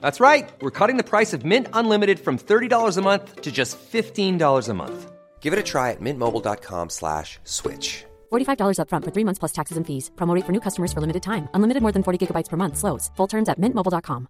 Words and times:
That's 0.00 0.20
right. 0.20 0.48
We're 0.60 0.70
cutting 0.70 0.98
the 0.98 1.08
price 1.08 1.32
of 1.36 1.44
Mint 1.44 1.66
Unlimited 1.72 2.18
from 2.20 2.36
$30 2.38 2.98
a 2.98 3.00
month 3.02 3.40
to 3.42 3.50
just 3.50 3.78
$15 3.92 4.68
a 4.68 4.74
month. 4.74 5.10
Give 5.40 5.52
it 5.54 5.58
a 5.58 5.62
try 5.62 5.92
at 5.92 6.00
mintmobile.com 6.00 6.90
slash 6.90 7.38
switch. 7.44 8.04
$45 8.32 8.78
upfront 8.82 9.04
for 9.04 9.12
three 9.14 9.24
months 9.24 9.38
plus 9.40 9.52
taxes 9.52 9.76
and 9.78 9.86
fees. 9.86 10.10
Promote 10.16 10.44
for 10.44 10.52
new 10.52 10.60
customers 10.60 10.92
for 10.92 11.00
limited 11.00 11.22
time. 11.22 11.48
Unlimited 11.54 11.82
more 11.82 11.92
than 11.92 12.02
40 12.02 12.18
gigabytes 12.26 12.48
per 12.50 12.56
month. 12.56 12.76
Slows. 12.76 13.10
Full 13.16 13.28
terms 13.28 13.48
at 13.48 13.58
mintmobile.com. 13.58 14.26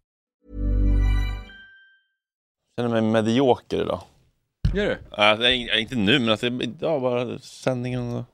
känner 2.79 2.89
mig 2.89 3.03
medioker 3.03 3.81
idag. 3.83 4.01
Gör 4.75 4.85
du? 4.87 5.45
Äh, 5.73 5.81
inte 5.81 5.97
nu, 5.97 6.19
men 6.19 6.29
alltså, 6.29 6.47
idag 6.47 7.03
bara 7.03 7.39
sändningen. 7.39 8.17
och- 8.17 8.25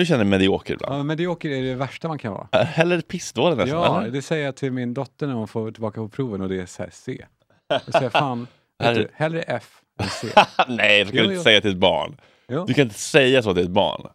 Du 0.00 0.06
känna 0.06 0.18
dig 0.18 0.26
medioker 0.26 0.74
ibland? 0.74 0.94
Ja, 0.94 1.02
medioker 1.02 1.50
är 1.50 1.62
det 1.62 1.74
värsta 1.74 2.08
man 2.08 2.18
kan 2.18 2.32
vara. 2.32 2.64
Hellre 2.64 3.02
pissdålig 3.02 3.56
nästan, 3.56 3.78
Ja, 3.82 4.00
eller? 4.00 4.10
det 4.10 4.22
säger 4.22 4.44
jag 4.44 4.56
till 4.56 4.72
min 4.72 4.94
dotter 4.94 5.26
när 5.26 5.34
hon 5.34 5.48
får 5.48 5.70
tillbaka 5.70 6.00
på 6.00 6.08
proven 6.08 6.40
och 6.40 6.48
det 6.48 6.60
är 6.60 6.66
så 6.66 6.82
här 6.82 6.90
C. 6.92 7.24
Jag 7.68 7.82
säger 7.94 8.10
fan, 8.10 8.46
vet 8.78 8.88
är- 8.88 8.94
du, 8.94 9.08
hellre 9.14 9.42
F 9.42 9.80
än 10.00 10.08
C. 10.08 10.28
Nej, 10.68 11.04
det 11.04 11.10
kan 11.10 11.16
Jo, 11.16 11.22
du 11.22 11.22
inte 11.24 11.34
jo. 11.34 11.42
säga 11.42 11.60
till 11.60 11.70
ett 11.70 11.76
barn. 11.76 12.16
Jo. 12.48 12.64
Du 12.66 12.74
kan 12.74 12.82
inte 12.82 12.98
säga 12.98 13.42
så 13.42 13.54
till 13.54 13.62
ett 13.64 13.70
barn. 13.70 14.06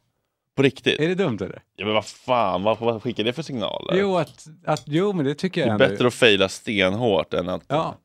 På 0.56 0.64
riktigt. 0.64 1.00
Är 1.00 1.08
det 1.08 1.16
dumt 1.16 1.38
eller? 1.42 1.62
Ja, 1.76 1.86
men 1.86 1.94
vad 1.94 2.06
fan, 2.06 2.64
vad, 2.64 2.80
vad 2.80 3.04
skickar 3.04 3.24
det 3.24 3.34
för 3.34 3.42
signaler? 3.42 3.96
Jo, 3.98 4.18
att, 4.18 4.46
att, 4.66 4.84
jo, 4.86 5.14
men 5.14 5.26
det 5.26 5.36
tycker 5.36 5.62
det 5.62 5.68
jag 5.68 5.70
är 5.82 5.84
ändå. 5.84 5.94
bättre 5.96 6.08
att 6.08 6.14
fejla 6.14 6.50
stenhårt 6.50 7.34
än 7.34 7.50
att... 7.50 7.64
Ja, 7.68 7.96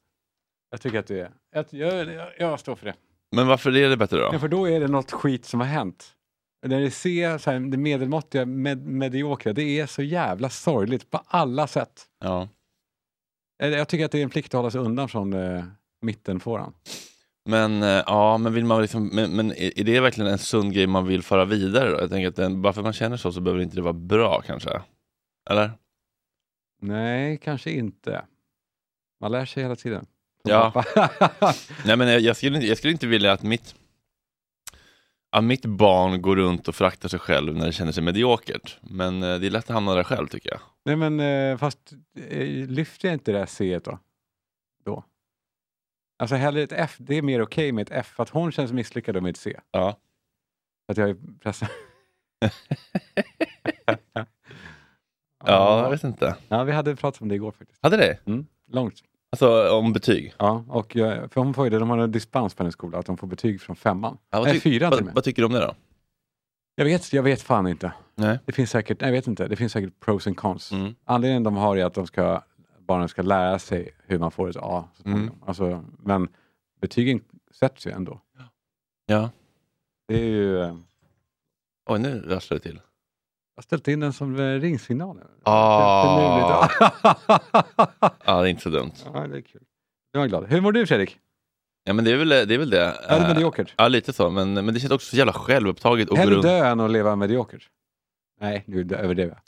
jag 0.71 0.81
tycker 0.81 0.99
att 0.99 1.07
det 1.07 1.21
är. 1.21 1.31
Jag, 1.55 1.65
jag, 1.71 2.15
jag, 2.15 2.29
jag 2.39 2.61
står 2.61 2.75
för 2.77 2.87
det. 2.87 2.95
Men 3.37 3.47
varför 3.47 3.77
är 3.77 3.89
det 3.89 3.97
bättre 3.97 4.17
då? 4.19 4.31
Ja, 4.33 4.39
för 4.39 4.49
då 4.49 4.69
är 4.69 4.81
det 4.81 4.89
något 4.89 5.13
skit 5.13 5.45
som 5.45 5.61
har 5.61 5.67
hänt. 5.67 6.13
När 6.67 6.81
det 6.81 6.91
ser 6.91 7.39
så 7.39 7.51
här, 7.51 7.61
det 7.61 7.77
medelmåttiga, 7.77 8.47
med, 8.47 8.87
mediokra, 8.87 9.53
det 9.53 9.63
är 9.63 9.87
så 9.87 10.03
jävla 10.03 10.51
sorgligt 10.51 11.11
på 11.11 11.21
alla 11.27 11.67
sätt. 11.67 12.07
Ja. 12.21 12.49
Eller 13.63 13.79
Jag 13.79 13.89
tycker 13.89 14.05
att 14.05 14.13
det 14.13 14.19
är 14.19 14.23
en 14.23 14.31
plikt 14.31 14.55
att 14.55 14.59
hålla 14.59 14.71
sig 14.71 14.81
undan 14.81 15.09
från 15.09 15.33
eh, 15.33 15.65
mittenfåran. 16.01 16.73
Men 17.49 17.83
eh, 17.83 18.03
ja, 18.07 18.39
men 18.39 18.55
vill 18.55 18.65
man 18.65 18.83
liksom, 18.83 19.07
men, 19.07 19.37
men 19.37 19.53
är 19.53 19.85
det 19.85 20.01
verkligen 20.01 20.31
en 20.31 20.39
sund 20.39 20.73
grej 20.73 20.87
man 20.87 21.07
vill 21.07 21.23
föra 21.23 21.45
vidare 21.45 21.91
då? 21.91 22.01
Jag 22.01 22.11
tänker 22.11 22.29
att 22.29 22.37
den, 22.37 22.63
bara 22.63 22.73
för 22.73 22.81
att 22.81 22.85
man 22.87 22.93
känner 22.93 23.17
så 23.17 23.33
så 23.33 23.41
behöver 23.41 23.63
inte 23.63 23.77
det 23.77 23.83
vara 23.83 23.93
bra 23.93 24.43
kanske? 24.47 24.81
Eller? 25.51 25.71
Nej, 26.83 27.39
kanske 27.39 27.71
inte. 27.71 28.25
Man 29.21 29.33
lär 29.33 29.45
sig 29.45 29.63
hela 29.63 29.77
tiden. 29.77 30.07
Ja. 30.43 30.85
Nej 31.85 31.97
men 31.97 32.09
jag, 32.09 32.21
jag, 32.21 32.37
skulle 32.37 32.59
jag 32.59 32.79
skulle 32.79 32.93
inte 32.93 33.07
vilja 33.07 33.33
att 33.33 33.43
mitt 33.43 33.75
att 35.36 35.45
mitt 35.45 35.64
barn 35.64 36.23
går 36.23 36.36
runt 36.36 36.69
och 36.69 36.74
föraktar 36.74 37.08
sig 37.08 37.19
själv 37.19 37.57
när 37.57 37.67
det 37.67 37.73
känner 37.73 37.92
sig 37.92 38.02
mediokert. 38.02 38.79
Men 38.83 39.23
eh, 39.23 39.39
det 39.39 39.47
är 39.47 39.51
lätt 39.51 39.64
att 39.64 39.74
hamna 39.74 39.95
där 39.95 40.05
själv 40.05 40.27
tycker 40.27 40.51
jag. 40.51 40.61
Nej 40.85 40.97
men 40.97 41.20
eh, 41.20 41.58
fast 41.58 41.92
eh, 42.29 42.69
lyfter 42.69 43.08
jag 43.08 43.14
inte 43.14 43.33
det 43.33 43.39
här 43.39 43.47
C 43.47 43.80
då? 43.85 43.98
Då? 44.85 45.05
Alltså 46.19 46.36
hellre 46.36 46.63
ett 46.63 46.73
F, 46.73 46.97
det 46.98 47.14
är 47.14 47.23
mer 47.23 47.42
okej 47.42 47.73
med 47.73 47.83
ett 47.83 47.91
F, 47.92 48.07
för 48.07 48.23
att 48.23 48.29
hon 48.29 48.52
känns 48.52 48.73
misslyckad 48.73 49.23
med 49.23 49.30
ett 49.30 49.36
C. 49.36 49.61
Ja. 49.70 49.98
För 50.86 50.92
Att 50.92 50.97
jag 50.97 51.11
är 51.11 51.17
pressad. 51.41 51.68
Ja, 55.45 55.83
jag 55.83 55.91
vet 55.91 56.05
inte. 56.05 56.36
Ja, 56.48 56.64
vi 56.64 56.73
hade 56.73 56.97
pratat 56.97 57.23
om 57.23 57.29
det 57.29 57.35
igår 57.35 57.53
faktiskt. 57.53 57.83
Hade 57.83 57.97
det? 57.97 58.18
Mm, 58.27 58.47
långt. 58.67 59.03
Alltså 59.42 59.70
om 59.77 59.92
betyg? 59.92 60.35
Ja, 60.39 60.64
och 60.69 60.97
jag, 60.97 61.33
för 61.33 61.41
hon 61.41 61.55
får 61.55 61.64
ju 61.67 61.70
det, 61.70 61.79
de 61.79 61.91
har 61.91 61.98
en 61.98 62.13
dispens 62.13 62.55
på 62.55 62.63
hennes 62.63 62.73
skola, 62.73 62.98
att 62.98 63.07
de 63.07 63.17
får 63.17 63.27
betyg 63.27 63.61
från 63.61 63.77
femman. 63.77 64.19
Ja, 64.30 64.39
vad 64.39 64.45
Nej, 64.48 64.55
ty- 64.55 64.61
fyran 64.61 64.79
till 64.79 64.86
och 64.86 64.92
vad, 65.01 65.05
med. 65.05 65.14
vad 65.14 65.24
tycker 65.24 65.42
du 65.42 65.47
om 65.47 65.52
det 65.52 65.61
då? 65.61 65.74
Jag 66.74 66.85
vet, 66.85 67.13
jag 67.13 67.23
vet 67.23 67.42
fan 67.42 67.67
inte. 67.67 67.92
Nej. 68.14 68.39
Det 68.45 68.52
finns 68.52 68.70
säkert, 68.70 69.01
nej, 69.01 69.08
jag 69.11 69.13
vet 69.13 69.27
inte, 69.27 69.48
det 69.48 69.57
finns 69.57 69.73
säkert 69.73 70.01
pros 70.01 70.27
and 70.27 70.36
cons. 70.36 70.73
Mm. 70.73 70.95
Anledningen 71.05 71.42
de 71.42 71.57
har 71.57 71.77
är 71.77 71.85
att 71.85 71.95
de 71.95 72.07
ska, 72.07 72.42
barnen 72.80 73.08
ska 73.08 73.23
lära 73.23 73.58
sig 73.58 73.91
hur 74.07 74.19
man 74.19 74.30
får 74.30 74.51
ett 74.51 74.57
A. 74.57 74.61
så 74.95 75.02
Mm. 75.08 75.19
småningom. 75.19 75.42
Alltså, 75.47 75.85
men 75.98 76.29
betygen 76.80 77.20
sätts 77.51 77.86
ju 77.86 77.91
ändå. 77.91 78.20
Ja. 79.07 79.30
Det 80.08 80.14
är 80.20 80.24
ju, 80.27 80.61
eh, 80.63 80.77
Oj, 81.89 81.98
nu 81.98 82.20
rasslar 82.29 82.58
det 82.58 82.63
till. 82.63 82.80
Jag 83.56 83.62
har 83.62 83.62
ställt 83.62 83.89
in 83.89 84.00
den 84.00 84.12
som 84.12 84.39
eh, 84.39 84.61
ringsignal. 84.61 85.20
Ah. 85.42 86.68
Ja, 88.24 88.40
det 88.42 88.48
är 88.48 88.50
inte 88.50 88.62
så 88.62 88.68
dumt. 88.70 88.92
ja, 89.14 89.27
det 89.27 89.36
är 89.36 89.40
kul. 89.40 89.62
Jag 90.12 90.22
är 90.24 90.28
glad. 90.28 90.46
Hur 90.46 90.61
mår 90.61 90.72
du 90.72 90.86
Fredrik? 90.86 91.18
Ja, 91.84 91.92
men 91.92 92.05
det 92.05 92.11
är 92.12 92.17
väl 92.17 92.28
det. 92.28 92.55
Är 92.55 92.58
väl 92.58 92.70
det. 92.70 92.80
Är 92.80 93.18
det 93.20 93.24
Eh, 93.24 93.28
mediokert? 93.28 93.74
Ja, 93.77 93.89
lite 93.89 94.12
så. 94.12 94.30
Men, 94.30 94.55
men 94.55 94.74
det 94.74 94.80
känns 94.80 94.92
också 94.92 95.11
så 95.11 95.17
jävla 95.17 95.33
självupptaget. 95.33 96.08
och 96.11 96.17
Hellre 96.18 96.42
dö 96.42 96.67
än 96.67 96.80
att 96.80 96.90
leva 96.90 97.17
mediokert? 97.17 97.68
Nej, 98.40 98.62
nu 98.67 98.80
överdrev 98.94 99.28
jag. 99.28 99.39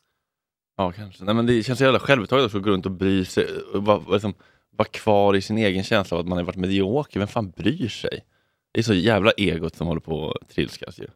Ja, 0.77 0.93
kanske. 0.93 1.25
Nej, 1.25 1.35
men 1.35 1.47
det 1.47 1.63
känns 1.63 1.79
så 1.79 1.85
jävla 1.85 2.01
självupptaget 2.01 2.45
också 2.45 2.59
att 2.59 2.65
gå 2.65 2.71
runt 2.71 2.87
och 2.87 2.93
bry 2.93 3.25
sig. 3.25 3.47
och 3.75 4.13
liksom, 4.13 4.35
vara 4.71 4.89
kvar 4.89 5.37
i 5.37 5.41
sin 5.41 5.59
egen 5.59 5.85
känsla 5.85 6.17
av 6.17 6.21
att 6.21 6.29
man 6.29 6.39
har 6.39 6.45
varit 6.45 6.57
medioker. 6.57 7.19
Vem 7.21 7.29
fan 7.29 7.51
bryr 7.51 7.89
sig? 7.89 8.25
Det 8.73 8.81
är 8.81 8.85
så 8.85 8.95
jävla 8.95 9.31
egot 9.31 9.77
som 9.77 9.87
håller 9.87 10.01
på 10.01 10.31
att 10.43 10.49
trilskas 10.49 10.99
ju. 10.99 11.07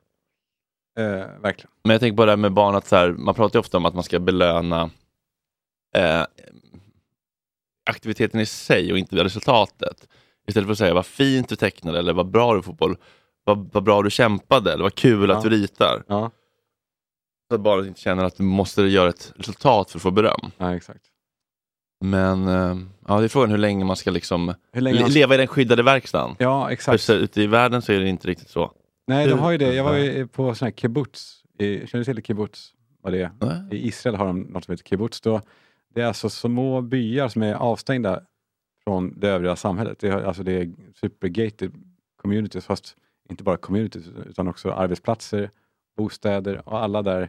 Eh, 0.98 1.40
verkligen. 1.40 1.70
Men 1.84 1.90
jag 1.92 2.00
tänker 2.00 2.16
på 2.16 2.24
det 2.24 2.32
här 2.32 2.36
med 2.36 2.52
barn, 2.52 2.74
att 2.74 2.86
så 2.86 2.96
här, 2.96 3.08
man 3.12 3.34
pratar 3.34 3.56
ju 3.58 3.60
ofta 3.60 3.76
om 3.76 3.84
att 3.86 3.94
man 3.94 4.02
ska 4.04 4.18
belöna 4.20 4.90
eh, 5.96 6.24
aktiviteten 7.90 8.40
i 8.40 8.46
sig 8.46 8.92
och 8.92 8.98
inte 8.98 9.24
resultatet. 9.24 10.08
Istället 10.46 10.66
för 10.66 10.72
att 10.72 10.78
säga 10.78 10.94
vad 10.94 11.06
fint 11.06 11.48
du 11.48 11.56
tecknade 11.56 11.98
eller 11.98 12.12
vad 12.12 12.30
bra 12.30 12.52
du 12.52 12.58
är 12.58 12.62
fotboll. 12.62 12.96
Vad, 13.44 13.70
vad 13.72 13.82
bra 13.82 14.02
du 14.02 14.10
kämpade 14.10 14.72
eller 14.72 14.82
vad 14.82 14.94
kul 14.94 15.30
att 15.30 15.44
Ja. 15.44 15.50
du 15.50 15.56
ritar. 15.56 16.02
Ja, 16.08 16.30
Så 17.48 17.54
att 17.54 17.60
barnet 17.60 17.86
inte 17.86 18.00
känner 18.00 18.24
att 18.24 18.36
du 18.36 18.42
måste 18.42 18.82
göra 18.82 19.08
ett 19.08 19.32
resultat 19.36 19.90
för 19.90 19.98
att 19.98 20.02
få 20.02 20.10
beröm. 20.10 20.50
ja 20.58 20.74
exakt. 20.74 21.04
Men 22.04 22.48
eh, 22.48 22.76
ja, 23.08 23.18
det 23.18 23.24
är 23.24 23.28
frågan 23.28 23.50
hur 23.50 23.58
länge 23.58 23.84
man 23.84 23.96
ska 23.96 24.10
liksom 24.10 24.54
Hur 24.72 24.80
länge 24.80 24.96
le- 24.96 25.02
man- 25.02 25.10
leva 25.10 25.34
i 25.34 25.38
den 25.38 25.46
skyddade 25.46 25.82
verkstaden. 25.82 26.36
Ja, 26.38 26.64
För 26.66 26.72
exakt. 26.72 27.02
så, 27.02 27.12
ute 27.12 27.42
i 27.42 27.46
världen 27.46 27.82
så 27.82 27.92
är 27.92 28.00
det 28.00 28.08
inte 28.08 28.28
riktigt 28.28 28.48
så. 28.50 28.72
Nej, 29.06 29.28
de 29.28 29.38
har 29.38 29.50
ju 29.50 29.58
det. 29.58 29.74
Jag 29.74 29.84
var 29.84 29.96
ju 29.96 30.26
på 30.26 30.54
sån 30.54 30.66
här 30.66 30.72
kibbutz. 30.72 31.44
I, 31.58 31.86
känner 31.86 32.04
du 32.04 32.14
till 32.14 32.24
kibbutz? 32.24 32.74
Vad 33.00 33.12
det 33.12 33.22
är? 33.22 33.30
Nej. 33.40 33.62
I 33.70 33.88
Israel 33.88 34.16
har 34.16 34.26
de 34.26 34.40
något 34.40 34.64
som 34.64 34.72
heter 34.72 34.84
kibbutz. 34.84 35.20
Då, 35.20 35.40
det 35.94 36.00
är 36.00 36.06
alltså 36.06 36.30
små 36.30 36.80
byar 36.80 37.28
som 37.28 37.42
är 37.42 37.54
avstängda 37.54 38.22
från 38.84 39.20
det 39.20 39.28
övriga 39.28 39.56
samhället. 39.56 39.98
Det 39.98 40.08
är, 40.08 40.22
alltså 40.22 40.42
det 40.42 40.52
är 40.52 40.72
supergated 40.94 41.72
communities, 42.16 42.66
fast 42.66 42.96
inte 43.30 43.44
bara 43.44 43.56
communities 43.56 44.08
utan 44.26 44.48
också 44.48 44.72
arbetsplatser, 44.72 45.50
bostäder 45.96 46.68
och 46.68 46.78
alla 46.78 47.02
där 47.02 47.28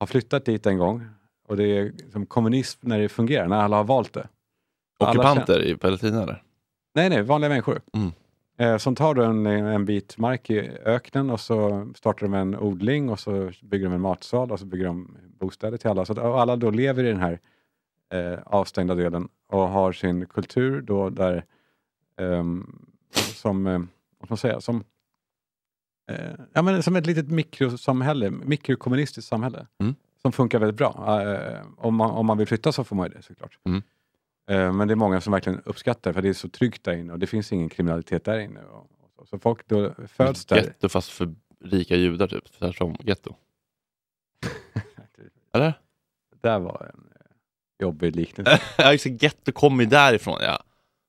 har 0.00 0.06
flyttat 0.06 0.44
dit 0.44 0.66
en 0.66 0.78
gång. 0.78 1.06
Och 1.48 1.56
det 1.56 1.64
är 1.64 1.92
som 2.12 2.26
kommunism 2.26 2.88
när 2.88 2.98
det 2.98 3.08
fungerar, 3.08 3.48
när 3.48 3.56
alla 3.56 3.76
har 3.76 3.84
valt 3.84 4.12
det. 4.12 4.28
Ockupanter 4.98 5.62
i 5.62 5.76
Palestina 5.76 6.22
eller? 6.22 6.42
Nej, 6.94 7.10
nej, 7.10 7.22
vanliga 7.22 7.48
människor. 7.48 7.80
Mm. 7.92 8.12
Eh, 8.56 8.76
som 8.76 8.94
tar 8.94 9.14
en, 9.14 9.46
en 9.46 9.84
bit 9.84 10.18
mark 10.18 10.50
i 10.50 10.60
öknen 10.84 11.30
och 11.30 11.40
så 11.40 11.88
startar 11.94 12.26
de 12.26 12.34
en 12.34 12.56
odling 12.58 13.10
och 13.10 13.20
så 13.20 13.50
bygger 13.62 13.84
de 13.84 13.94
en 13.94 14.00
matsal 14.00 14.52
och 14.52 14.60
så 14.60 14.66
bygger 14.66 14.84
de 14.84 15.16
bostäder 15.38 15.78
till 15.78 15.90
alla. 15.90 16.04
Så 16.04 16.12
att 16.12 16.18
alla 16.18 16.56
då 16.56 16.70
lever 16.70 17.04
i 17.04 17.08
den 17.08 17.20
här 17.20 17.40
eh, 18.12 18.38
avstängda 18.46 18.94
delen 18.94 19.28
och 19.48 19.68
har 19.68 19.92
sin 19.92 20.26
kultur 20.26 20.80
då 20.80 21.10
där 21.10 21.44
ehm, 22.20 22.86
som, 23.14 23.66
eh, 23.66 23.78
vad 24.18 24.30
man 24.30 24.36
säga, 24.36 24.60
som, 24.60 24.84
eh, 26.10 26.30
ja, 26.52 26.62
men 26.62 26.82
som 26.82 26.96
ett 26.96 27.06
litet 27.06 27.28
mikrosamhälle, 27.30 28.30
mikrokommunistiskt 28.30 29.28
samhälle 29.28 29.66
Mm. 29.80 29.94
som 30.22 30.32
funkar 30.32 30.58
väldigt 30.58 30.78
bra. 30.78 31.22
Eh, 31.22 31.60
om, 31.76 31.94
man, 31.94 32.10
om 32.10 32.26
man 32.26 32.38
vill 32.38 32.46
flytta 32.46 32.72
så 32.72 32.84
får 32.84 32.96
man 32.96 33.06
ju 33.06 33.16
det 33.16 33.22
såklart. 33.22 33.58
Mm. 33.64 33.82
Eh, 34.46 34.72
men 34.72 34.88
det 34.88 34.94
är 34.94 34.96
många 34.96 35.20
som 35.20 35.32
verkligen 35.32 35.60
uppskattar 35.64 36.12
för 36.12 36.22
det 36.22 36.28
är 36.28 36.32
så 36.32 36.48
tryggt 36.48 36.84
där 36.84 36.92
inne 36.92 37.12
och 37.12 37.18
det 37.18 37.26
finns 37.26 37.52
ingen 37.52 37.68
kriminalitet 37.68 38.24
där 38.24 38.38
inne. 38.38 38.60
Så. 39.30 39.38
folk 39.38 39.68
då 39.68 39.94
föds 40.08 40.44
där. 40.44 40.56
Getto 40.56 40.88
fast 40.88 41.10
för 41.10 41.34
rika 41.64 41.96
judar 41.96 42.26
typ. 42.26 42.52
Tvärtom 42.52 42.96
getto. 43.00 43.36
Eller? 45.52 45.72
Det 46.30 46.48
där 46.48 46.58
var 46.58 46.90
en 46.94 47.12
eh, 47.20 47.26
jobbig 47.78 48.16
liknelse. 48.16 48.60
ja, 48.78 48.94
getto 48.94 49.52
kommer 49.52 49.84
ju 49.84 49.90
därifrån 49.90 50.38
ja. 50.40 50.64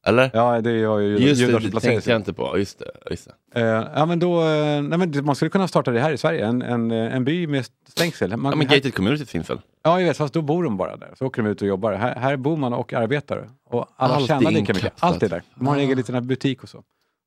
Eller? 0.07 0.31
ja, 0.33 0.61
det 0.61 0.69
är 0.69 0.73
ju 0.99 1.17
Just 1.17 1.41
judar 1.41 1.59
det, 1.59 1.69
det 1.69 1.79
tänkte 1.79 2.09
jag 2.09 2.19
inte 2.19 2.33
på. 2.33 2.57
Just 2.57 2.79
det. 2.79 2.91
Just 3.09 3.29
det. 3.53 3.59
Eh, 3.61 3.87
ja, 3.95 4.05
men 4.05 4.19
då, 4.19 4.41
eh, 4.41 4.81
nej, 4.81 4.97
men 4.99 5.25
man 5.25 5.35
skulle 5.35 5.49
kunna 5.49 5.67
starta 5.67 5.91
det 5.91 5.99
här 5.99 6.11
i 6.11 6.17
Sverige, 6.17 6.45
en, 6.45 6.61
en, 6.61 6.91
eh, 6.91 7.15
en 7.15 7.23
by 7.25 7.47
med 7.47 7.65
stängsel. 7.87 8.37
Man, 8.37 8.51
Ja, 8.51 8.55
men 8.57 8.67
här, 8.67 8.75
gated 8.77 8.93
community 8.95 9.25
finns 9.25 9.49
väl? 9.49 9.61
ja, 9.83 9.99
jag 9.99 10.07
vet, 10.07 10.17
fast 10.17 10.33
då 10.33 10.41
bor 10.41 10.63
de 10.63 10.77
bara 10.77 10.97
där. 10.97 11.13
Så 11.17 11.25
åker 11.25 11.43
de 11.43 11.49
ut 11.49 11.61
och 11.61 11.67
jobbar. 11.67 11.93
Här, 11.93 12.15
här 12.15 12.37
bor 12.37 12.57
man 12.57 12.73
och 12.73 12.93
arbetar. 12.93 13.49
Och 13.65 13.87
alla 13.95 14.15
Allt 14.15 14.27
tjänar 14.27 14.51
lika 14.51 14.73
mycket. 14.73 14.93
Allt 14.99 15.23
är 15.23 15.29
där. 15.29 15.43
De 15.55 15.67
har 15.67 15.73
en 15.75 15.79
Ah. 15.79 15.83
egen 15.83 15.97
liten 15.97 16.27
butik 16.27 16.63
och 16.63 16.69
så. 16.69 16.77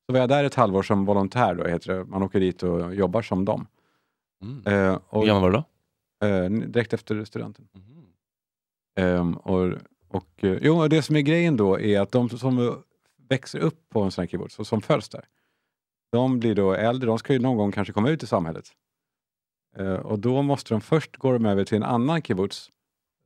Så 0.05 0.13
var 0.13 0.19
jag 0.19 0.29
där 0.29 0.43
ett 0.43 0.55
halvår 0.55 0.83
som 0.83 1.05
volontär, 1.05 1.55
då, 1.55 1.63
heter 1.67 1.93
det. 1.93 2.03
man 2.05 2.23
åker 2.23 2.39
dit 2.39 2.63
och 2.63 2.95
jobbar 2.95 3.21
som 3.21 3.45
dem. 3.45 3.67
Mm. 4.43 4.63
Eh, 4.91 4.99
Hur 5.11 5.25
gammal 5.25 5.41
var 5.41 5.51
du 5.51 5.63
då? 6.21 6.27
eh, 6.27 6.49
direkt 6.49 6.93
efter 6.93 7.25
studenten. 7.25 7.65
Mhm. 7.75 8.05
Ehm, 8.99 9.33
och, 9.33 9.73
och, 10.09 10.43
eh, 10.43 10.57
jo, 10.61 10.81
och 10.81 10.89
det 10.89 11.01
som 11.01 11.15
är 11.15 11.21
grejen 11.21 11.57
då 11.57 11.79
är 11.79 11.99
att 11.99 12.11
de 12.11 12.29
som 12.29 12.83
växer 13.29 13.59
upp 13.59 13.89
på 13.89 14.01
en 14.01 14.11
sån 14.11 14.21
här 14.21 14.27
kibbutz 14.27 14.59
och 14.59 14.67
som 14.67 14.81
föds 14.81 15.09
där, 15.09 15.25
de 16.11 16.39
blir 16.39 16.55
då 16.55 16.73
äldre, 16.73 17.07
de 17.07 17.19
ska 17.19 17.33
ju 17.33 17.39
någon 17.39 17.57
gång 17.57 17.71
kanske 17.71 17.93
komma 17.93 18.09
ut 18.09 18.23
i 18.23 18.27
samhället. 18.27 18.65
Eh, 19.77 19.93
och 19.93 20.19
då 20.19 20.41
måste 20.41 20.73
de 20.73 20.81
först 20.81 21.17
gå 21.17 21.31
de 21.31 21.45
över 21.45 21.63
till 21.63 21.77
en 21.77 21.83
annan 21.83 22.21
kibbutz 22.21 22.69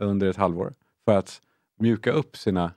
under 0.01 0.27
ett 0.27 0.37
halvår 0.37 0.73
för 1.05 1.17
att 1.17 1.41
mjuka 1.79 2.11
upp 2.11 2.37
sina 2.37 2.71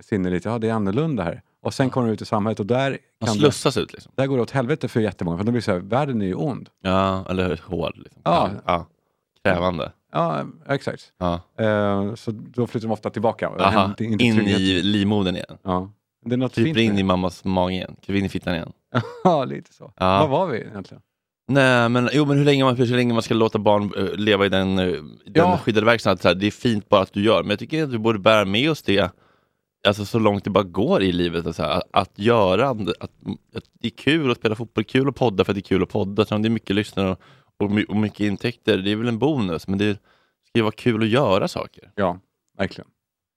sinnen 0.00 0.32
lite. 0.32 0.48
Ja, 0.48 0.58
det 0.58 0.68
är 0.68 0.72
annorlunda 0.72 1.22
här. 1.22 1.42
Och 1.60 1.74
sen 1.74 1.90
kommer 1.90 2.08
de 2.08 2.12
ut 2.12 2.22
i 2.22 2.24
samhället 2.24 2.60
och 2.60 2.66
där, 2.66 2.90
Man 2.90 3.26
kan 3.26 3.34
det, 3.36 3.40
slussas 3.40 3.76
ut 3.76 3.92
liksom. 3.92 4.12
där 4.14 4.26
går 4.26 4.36
det 4.36 4.42
åt 4.42 4.50
helvete 4.50 4.88
för 4.88 5.00
jättemånga. 5.00 5.38
För 5.38 5.44
de 5.44 5.50
blir 5.50 5.62
så 5.62 5.72
här, 5.72 5.78
världen 5.78 6.22
är 6.22 6.26
ju 6.26 6.34
ond. 6.34 6.70
Ja, 6.80 7.26
eller 7.28 7.60
hård. 7.66 7.96
Liksom. 7.96 8.22
Ja. 8.24 8.50
ja. 8.66 8.86
Krävande. 9.44 9.92
Ja, 10.14 10.46
exakt. 10.68 11.12
Ja. 11.18 11.40
Eh, 11.58 12.14
så 12.14 12.30
då 12.30 12.66
flyttar 12.66 12.88
de 12.88 12.92
ofta 12.92 13.10
tillbaka. 13.10 13.48
Aha. 13.48 13.94
In 13.98 14.18
trygghet. 14.18 14.60
i 14.60 14.82
livmodern 14.82 15.34
igen. 15.36 15.58
Ja. 15.62 15.92
Det 16.26 16.34
är 16.34 16.36
något 16.36 16.54
Kryper 16.54 16.80
in 16.80 16.98
i 16.98 17.02
mammas 17.02 17.44
mage 17.44 17.72
igen. 17.74 17.96
Kryper 18.02 18.18
in 18.18 18.24
i 18.24 18.28
fittan 18.28 18.54
igen. 18.54 18.72
Ja, 19.24 19.44
lite 19.44 19.72
så. 19.72 19.92
Ja. 19.96 20.18
Vad 20.20 20.30
var 20.30 20.46
vi 20.46 20.58
egentligen? 20.58 21.02
Nej, 21.48 21.88
men, 21.88 22.08
jo, 22.12 22.24
men 22.24 22.38
hur, 22.38 22.44
länge 22.44 22.64
man, 22.64 22.76
hur 22.76 22.86
länge 22.86 23.12
man 23.12 23.22
ska 23.22 23.34
låta 23.34 23.58
barn 23.58 23.92
eh, 23.96 24.16
leva 24.16 24.46
i 24.46 24.48
den, 24.48 24.78
uh, 24.78 25.04
den 25.24 25.32
Ja. 25.34 25.58
skyddade 25.58 25.86
verksamheten. 25.86 26.38
Det 26.38 26.46
är 26.46 26.50
fint 26.50 26.88
bara 26.88 27.02
att 27.02 27.12
du 27.12 27.24
gör, 27.24 27.42
men 27.42 27.50
jag 27.50 27.58
tycker 27.58 27.84
att 27.84 27.90
vi 27.90 27.98
borde 27.98 28.18
bära 28.18 28.44
med 28.44 28.70
oss 28.70 28.82
det 28.82 29.10
alltså, 29.88 30.04
så 30.04 30.18
långt 30.18 30.44
det 30.44 30.50
bara 30.50 30.64
går 30.64 31.02
i 31.02 31.12
livet. 31.12 31.56
Så 31.56 31.62
här, 31.62 31.70
att, 31.70 31.88
att 31.90 32.18
göra, 32.18 32.68
att, 32.68 32.80
att 33.02 33.10
det 33.80 33.88
är 33.88 33.96
kul 33.96 34.30
att 34.30 34.38
spela 34.38 34.54
fotboll, 34.54 34.84
kul 34.84 35.08
att 35.08 35.14
podda 35.14 35.44
för 35.44 35.52
att 35.52 35.56
det 35.56 35.60
är 35.60 35.68
kul 35.68 35.82
att 35.82 35.88
podda. 35.88 36.24
Så 36.24 36.38
det 36.38 36.48
är 36.48 36.50
mycket 36.50 36.76
lyssnare 36.76 37.10
och, 37.10 37.18
och, 37.58 37.70
my- 37.70 37.84
och 37.84 37.96
mycket 37.96 38.20
intäkter, 38.20 38.78
det 38.78 38.90
är 38.92 38.96
väl 38.96 39.08
en 39.08 39.18
bonus, 39.18 39.68
men 39.68 39.78
det 39.78 39.94
ska 40.44 40.58
ju 40.58 40.62
vara 40.62 40.72
kul 40.72 41.02
att 41.02 41.08
göra 41.08 41.48
saker. 41.48 41.92
Ja, 41.94 42.18
verkligen. 42.58 42.90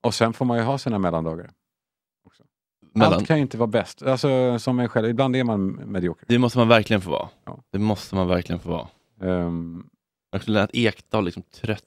Och 0.03 0.13
sen 0.13 0.33
får 0.33 0.45
man 0.45 0.57
ju 0.57 0.63
ha 0.63 0.77
sina 0.77 0.99
mellandagar. 0.99 1.51
Också. 2.25 2.43
Mellan, 2.93 3.13
Allt 3.13 3.27
kan 3.27 3.37
ju 3.37 3.41
inte 3.41 3.57
vara 3.57 3.67
bäst. 3.67 4.01
Alltså 4.03 4.59
som 4.59 4.79
en 4.79 4.89
själv. 4.89 5.09
Ibland 5.09 5.35
är 5.35 5.43
man 5.43 5.67
medioker. 5.71 6.25
Det 6.27 6.39
måste 6.39 6.57
man 6.57 6.67
verkligen 6.67 7.01
få 7.01 7.09
vara. 7.11 7.29
Ja. 7.45 7.63
Det 7.71 7.79
måste 7.79 8.15
man 8.15 8.27
verkligen 8.27 8.59
få 8.59 8.69
vara. 8.69 8.87
Ehm, 9.21 9.89
Också 10.35 10.51
Lennart 10.51 10.69
Ekdal, 10.73 11.25
liksom 11.25 11.43
trött, 11.43 11.83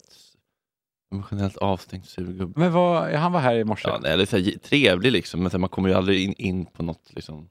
emotionellt 1.12 1.56
avstängd 1.56 2.04
surgubbe. 2.04 2.60
men 2.60 2.72
vad, 2.72 3.12
han 3.12 3.32
var 3.32 3.40
här 3.40 3.54
i 3.54 3.64
morse. 3.64 3.88
Ja, 3.88 3.98
nej, 4.02 4.16
det 4.16 4.32
är 4.32 4.42
här, 4.44 4.58
trevlig 4.58 5.12
liksom, 5.12 5.42
men 5.42 5.50
här, 5.52 5.58
man 5.58 5.68
kommer 5.68 5.88
ju 5.88 5.94
aldrig 5.94 6.24
in, 6.24 6.32
in 6.32 6.66
på 6.66 6.82
något 6.82 7.12
liksom, 7.14 7.48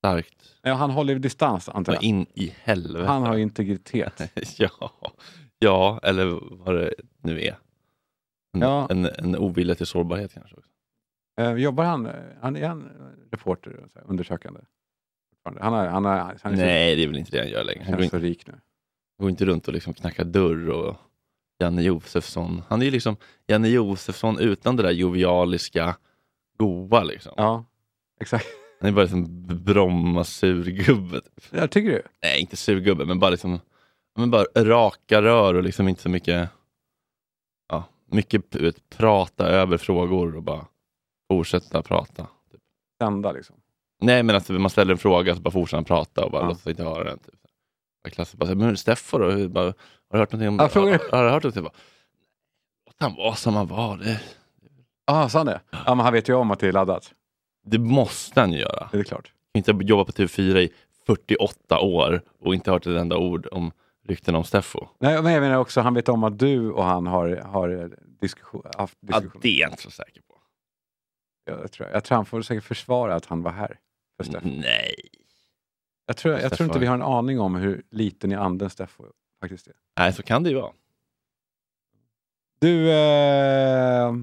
starkt. 0.00 0.54
Ja, 0.62 0.74
han 0.74 0.90
håller 0.90 1.14
distans 1.18 1.68
antar 1.68 1.92
jag. 1.92 2.02
In 2.02 2.26
i 2.34 2.54
helvete. 2.62 3.04
Han 3.06 3.22
har 3.22 3.36
integritet. 3.36 4.32
ja, 4.58 4.70
ja, 5.58 6.00
eller 6.02 6.38
vad 6.64 6.74
det 6.74 6.94
nu 7.22 7.40
är. 7.42 7.56
En, 8.54 8.60
Ja. 8.60 8.86
en, 8.90 9.04
en 9.04 9.36
ovilja 9.36 9.74
till 9.74 9.86
sårbarhet 9.86 10.34
kanske. 10.34 10.56
Också. 10.56 10.70
Ehm, 11.40 11.58
jobbar 11.58 11.84
han, 11.84 12.08
han 12.40 12.56
är 12.56 12.68
han 12.68 12.88
reporter, 13.32 13.84
så 13.92 13.98
undersökande? 14.00 14.60
Han, 15.44 15.74
är, 15.74 15.88
han, 15.88 16.06
är, 16.06 16.18
han 16.42 16.52
är 16.52 16.56
Nej, 16.56 16.96
det 16.96 17.02
är 17.02 17.06
väl 17.06 17.18
inte 17.18 17.30
det 17.30 17.38
han 17.38 17.48
gör 17.50 17.64
längre. 17.64 17.84
så, 17.84 17.90
Han 17.90 18.00
går 18.00 18.08
så 18.08 18.18
rik 18.18 18.46
nu. 18.46 18.54
går 19.20 19.30
inte 19.30 19.44
runt 19.44 19.68
och 19.68 19.74
liksom 19.74 19.94
knackar 19.94 20.24
dörr 20.24 20.70
och 20.70 20.96
Janne 21.58 21.82
Josefsson. 21.82 22.62
Han 22.68 22.80
är 22.80 22.84
ju 22.84 22.90
liksom 22.90 23.16
Janne 23.46 23.68
Josefsson 23.68 24.38
utan 24.38 24.76
det 24.76 24.82
där 24.82 24.90
jovialiska, 24.90 25.96
goa 26.58 27.02
liksom. 27.04 27.32
Ja, 27.36 27.64
exakt. 28.20 28.46
Han 28.80 28.88
är 28.88 28.92
bara 28.92 29.02
liksom 29.02 29.46
Bromma 29.64 30.24
surgubbe. 30.24 31.20
Typ. 31.20 31.44
Jag 31.50 31.70
tycker 31.70 31.90
du? 31.90 32.02
Nej, 32.22 32.40
inte 32.40 32.56
surgubbe, 32.56 33.04
men 33.04 33.18
bara 33.18 33.30
liksom 33.30 33.60
men 34.16 34.30
bara 34.30 34.44
raka 34.56 35.22
rör 35.22 35.54
och 35.54 35.62
liksom 35.62 35.88
inte 35.88 36.02
så 36.02 36.08
mycket 36.08 36.48
ja, 37.68 37.84
mycket 38.06 38.54
vet, 38.56 38.88
prata 38.88 39.46
över 39.46 39.76
frågor 39.78 40.36
och 40.36 40.42
bara 40.42 40.66
fortsätta 41.32 41.82
prata. 41.82 42.26
Typ. 42.52 42.60
Sända 43.02 43.32
liksom. 43.32 43.56
Nej, 44.02 44.22
men 44.22 44.34
alltså, 44.34 44.52
man 44.52 44.70
ställer 44.70 44.92
en 44.92 44.98
fråga 44.98 45.34
så 45.34 45.40
bara 45.40 45.50
fortsätter 45.50 45.76
han 45.76 45.84
prata 45.84 46.24
och 46.24 46.30
bara 46.30 46.42
Ja. 46.42 46.48
låtsas 46.48 46.66
inte 46.66 46.84
höra 46.84 47.04
den. 47.04 47.18
Typ. 47.18 47.34
Jag 48.02 48.12
klassar 48.12 48.38
bara, 48.38 48.54
men 48.54 48.76
Steffo 48.76 49.18
då? 49.18 49.30
Hur- 49.30 49.48
Bara, 49.48 49.64
har 49.64 49.74
du 50.12 50.18
hört 50.18 50.32
någonting 50.32 50.48
om 50.48 50.56
Ja, 50.58 50.68
frågar 50.68 50.98
har, 51.10 51.18
har 51.18 51.24
du 51.24 51.30
hört 51.30 51.42
någonting? 51.42 51.64
Jag 51.64 51.72
Bara, 51.72 51.78
Låt 52.86 52.96
han 52.98 53.14
vara 53.16 53.34
som 53.34 53.54
han 53.54 53.66
var. 53.66 53.96
Det, 53.96 54.20
Ja, 55.06 55.28
sa 55.28 55.38
han 55.38 55.46
det? 55.46 55.60
Ja, 55.70 55.94
men 55.94 55.98
han 55.98 56.12
vet 56.12 56.28
ju 56.28 56.34
om 56.34 56.50
att 56.50 56.58
det 56.60 56.68
är 56.68 56.72
laddat. 56.72 57.12
Det 57.62 57.78
måste 57.78 58.40
han 58.40 58.52
ju 58.52 58.58
göra. 58.58 58.88
Det 58.92 58.98
är 58.98 59.04
klart. 59.04 59.32
inte 59.54 59.72
jobbat 59.80 60.06
på 60.06 60.12
TV4 60.22 60.58
i 60.58 60.72
48 61.06 61.80
år 61.80 62.22
och 62.38 62.54
inte 62.54 62.70
hört 62.70 62.86
ett 62.86 63.00
enda 63.00 63.16
ord 63.16 63.48
om 63.52 63.72
rykten 64.08 64.34
om 64.34 64.44
Steffo. 64.44 64.88
Nej, 64.98 65.22
men 65.22 65.32
jag 65.32 65.40
menar 65.40 65.56
också, 65.56 65.80
han 65.80 65.94
vet 65.94 66.08
om 66.08 66.24
att 66.24 66.38
du 66.38 66.70
och 66.70 66.84
han 66.84 67.06
har, 67.06 67.36
har 67.36 67.90
diskussion, 68.20 68.62
haft 68.76 68.98
Ja, 69.00 69.06
diskussion. 69.20 69.40
det 69.42 69.48
är 69.48 69.60
jag 69.60 69.70
inte 69.70 69.82
så 69.82 69.90
säker 69.90 70.20
på. 70.22 70.40
jag, 71.44 71.72
tror, 71.72 71.88
jag 71.88 72.04
tror 72.04 72.16
han 72.16 72.26
får 72.26 72.42
säkert 72.42 72.64
försvara 72.64 73.14
att 73.14 73.26
han 73.26 73.42
var 73.42 73.50
här. 73.52 73.78
För 74.16 74.24
Steffo. 74.24 74.48
Nej. 74.48 74.94
Jag, 76.06 76.16
tror, 76.16 76.38
jag 76.38 76.52
tror 76.52 76.66
inte 76.66 76.78
vi 76.78 76.86
har 76.86 76.94
en 76.94 77.02
aning 77.02 77.40
om 77.40 77.54
hur 77.54 77.82
liten 77.90 78.32
i 78.32 78.34
anden 78.34 78.70
Steffo 78.70 79.04
faktiskt 79.40 79.66
är. 79.68 79.74
Nej, 79.98 80.12
så 80.12 80.22
kan 80.22 80.42
det 80.42 80.50
ju 80.50 80.56
vara. 80.56 80.72
Du, 82.60 82.90
eh, 82.90 84.14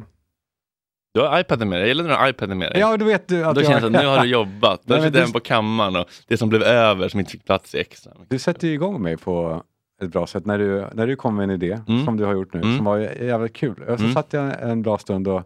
Du 1.18 1.22
har 1.24 1.40
iPaden 1.40 1.70
med 1.70 1.78
dig. 1.78 1.82
Jag 1.82 1.88
gillar 1.88 2.04
när 2.04 2.10
du 2.10 2.16
har 2.16 2.30
iPaden 2.30 2.58
med 2.58 2.72
dig. 2.72 2.80
ja 2.80 2.98
du 2.98 3.06
vet 3.06 3.28
du 3.28 3.44
att 3.44 3.56
Då 3.56 3.62
jag, 3.62 3.68
känns 3.68 3.82
det 3.82 3.88
att 3.88 4.04
nu 4.04 4.08
har 4.08 4.20
du 4.22 4.28
jobbat. 4.30 4.82
Då 4.84 4.94
Nej, 4.94 5.02
men 5.02 5.08
sitter 5.10 5.20
du- 5.20 5.26
den 5.26 5.34
på 5.34 5.40
kammaren 5.40 5.96
och 5.96 6.06
det 6.28 6.38
som 6.38 6.50
blev 6.50 6.64
över 6.64 7.10
som 7.10 7.20
inte 7.20 7.32
fick 7.32 7.46
plats 7.46 7.76
i 7.76 7.80
extra. 7.80 8.12
Du 8.28 8.40
sätter 8.40 8.68
ju 8.68 8.74
igång 8.74 9.02
mig 9.02 9.18
på 9.18 9.64
ett 10.02 10.12
bra 10.12 10.28
sätt 10.28 10.46
när 10.46 10.58
du, 10.58 10.86
när 10.94 11.08
du 11.08 11.16
kom 11.16 11.36
med 11.36 11.44
en 11.44 11.50
idé, 11.52 11.80
Mm. 11.88 12.06
som 12.06 12.18
du 12.18 12.26
har 12.26 12.34
gjort 12.34 12.54
nu, 12.54 12.60
Mm. 12.62 12.76
som 12.76 12.86
var 12.86 12.98
jävligt 12.98 13.54
kul. 13.54 13.84
Och 13.84 13.98
så 14.00 14.04
Mm. 14.04 14.14
satt 14.14 14.34
jag 14.34 14.62
en 14.70 14.82
bra 14.82 14.98
stund 14.98 15.28
och 15.28 15.44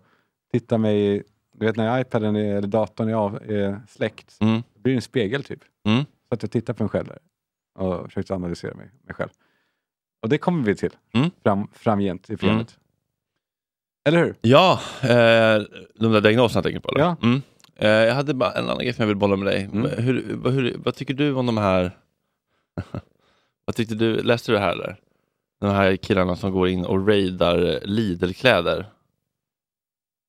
tittade 0.51 0.79
mig, 0.79 1.15
i- 1.15 1.23
du 1.55 1.65
vet 1.65 1.75
när 1.75 1.99
iPaden 2.01 2.35
är, 2.35 2.55
eller 2.55 2.67
datorn 2.67 3.09
är, 3.09 3.13
av, 3.13 3.35
är 3.35 3.81
släckt, 3.87 4.37
Mm. 4.41 4.61
det 4.75 4.79
blir 4.81 4.95
en 4.95 5.01
spegel 5.01 5.43
typ. 5.43 5.59
Mm. 5.85 6.03
Så 6.03 6.33
att 6.35 6.41
jag 6.43 6.51
tittade 6.51 6.77
på 6.77 6.83
mig 6.83 6.89
själv 6.89 7.07
och 7.79 8.05
försökte 8.05 8.35
analysera 8.35 8.73
mig, 8.75 8.89
mig 9.05 9.15
själv. 9.15 9.29
Och 10.21 10.29
det 10.29 10.37
kommer 10.37 10.63
vi 10.63 10.75
till 10.75 10.91
Mm. 11.13 11.31
fram, 11.43 11.67
framgent 11.73 12.29
i 12.29 12.37
programmet. 12.37 12.77
Eller 14.05 14.19
hur? 14.19 14.35
Ja, 14.41 14.79
eh, 15.01 15.63
de 15.95 16.11
där 16.11 16.21
diagnoserna 16.21 16.57
jag 16.57 16.63
tänker 16.63 16.79
på. 16.79 16.89
Eller? 16.89 17.01
Ja. 17.01 17.15
Mm. 17.23 17.41
Eh, 17.75 17.89
jag 17.89 18.15
hade 18.15 18.33
bara 18.33 18.51
en 18.51 18.63
annan 18.63 18.77
grej 18.83 18.93
som 18.93 19.01
jag 19.01 19.07
vill 19.07 19.17
bolla 19.17 19.35
med 19.35 19.47
dig. 19.53 19.63
Mm. 19.63 19.91
Hur, 19.97 20.35
vad, 20.35 20.53
hur, 20.53 20.75
vad 20.77 20.95
tycker 20.95 21.13
du 21.13 21.33
om 21.33 21.45
de 21.45 21.57
här... 21.57 21.91
vad 23.65 23.75
tyckte 23.75 23.95
du? 23.95 24.21
Läste 24.23 24.51
du 24.51 24.55
det 24.55 24.61
här 24.63 24.71
eller? 24.71 24.95
De 25.61 25.69
här 25.69 25.95
killarna 25.95 26.35
som 26.35 26.51
går 26.51 26.67
in 26.67 26.85
och 26.85 27.07
raidar 27.07 27.79
Lidl-kläder. 27.83 28.85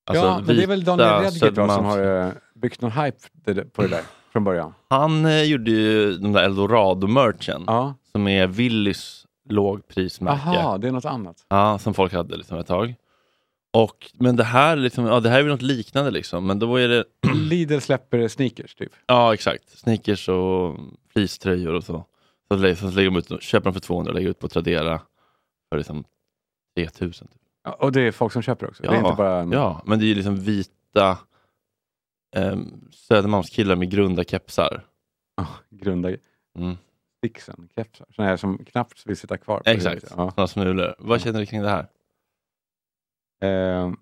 Alltså, 0.07 0.25
ja, 0.25 0.43
men 0.47 0.57
det 0.57 0.63
är 0.63 0.67
väl 0.67 0.85
Daniel 0.85 1.33
vita 1.33 1.47
Redgert 1.47 1.55
som 1.55 1.85
har 1.85 2.21
eh, 2.27 2.33
byggt 2.55 2.81
någon 2.81 2.93
hype 2.93 3.19
på 3.73 3.83
det 3.83 3.89
där 3.89 4.03
från 4.33 4.45
början. 4.45 4.75
Han 4.89 5.25
eh, 5.27 5.43
gjorde 5.43 5.71
ju 5.71 6.13
de 6.19 6.33
där 6.33 6.43
Eldorado-merchen 6.45 7.65
Ja. 7.67 7.95
som 8.13 8.29
är 8.29 8.47
Willys 8.47 9.27
lågprismärke. 9.49 10.49
Aha, 10.49 10.79
det 10.79 10.89
är 10.89 10.93
något 10.93 11.05
annat. 11.05 11.37
Ja, 11.49 11.79
som 11.79 11.95
folk 11.95 12.13
hade 12.13 12.37
liksom 12.37 12.59
ett 12.59 12.67
tag. 12.67 12.95
Och, 13.75 14.11
men 14.15 14.37
det 14.37 14.45
här, 14.45 14.77
liksom, 14.77 15.07
ja, 15.07 15.21
det 15.21 15.29
här 15.29 15.39
är 15.39 15.43
väl 15.43 15.53
något 15.53 15.63
liknande 15.63 16.11
liksom, 16.11 16.47
men 16.47 16.59
då 16.59 16.77
är 16.77 16.89
det 16.89 17.05
Lidl 17.35 17.79
släpper 17.79 18.29
sneakers 18.29 18.75
typ. 18.75 18.93
Ja, 19.07 19.35
exakt. 19.35 19.79
Sneakers 19.79 20.29
och 20.29 20.79
fleecetröjor 21.13 21.75
och 21.75 21.85
så. 21.85 22.05
Så, 22.49 22.77
så 22.77 22.91
lägger 22.91 23.11
de 23.11 23.17
ut, 23.17 23.43
köper 23.43 23.65
de 23.65 23.73
för 23.73 23.81
200 23.81 24.11
och 24.11 24.15
lägger 24.15 24.31
ut 24.31 24.39
på 24.39 24.49
Tradera 24.49 25.01
för 25.71 25.79
liksom 25.79 26.05
3000. 26.77 27.29
Typ. 27.29 27.41
Ja, 27.65 27.73
och 27.73 27.93
det 27.93 28.01
är 28.01 28.13
folk 28.13 28.33
som 28.33 28.43
köper 28.43 28.69
också? 28.69 28.83
det 28.83 28.89
är 28.89 28.99
inte 28.99 29.15
bara 29.17 29.41
en... 29.41 29.53
ja, 29.53 29.83
men 29.87 29.99
det 29.99 30.05
är 30.05 30.07
ju 30.09 30.15
liksom 30.15 30.37
vita 30.37 31.19
um, 32.37 32.89
Södermalmskillar 32.93 33.77
med 33.77 33.91
grunda 33.91 34.25
kepsar. 34.25 34.85
Grunda 35.71 36.09
Mm. 36.59 36.77
kepsar. 37.77 38.07
Sådana 38.15 38.31
här 38.31 38.37
som 38.37 38.65
knappt 38.65 39.07
vill 39.07 39.17
sitta 39.17 39.39
kvar. 39.39 39.63
Exakt. 39.65 40.05
Ja. 40.11 40.31
sådana 40.31 40.47
smulor. 40.49 40.95
Vad 40.99 41.21
känner 41.21 41.41
du 41.41 41.47
kring 41.47 41.63
det 41.63 41.69
här? 41.69 41.87
Ehm, 43.43 43.97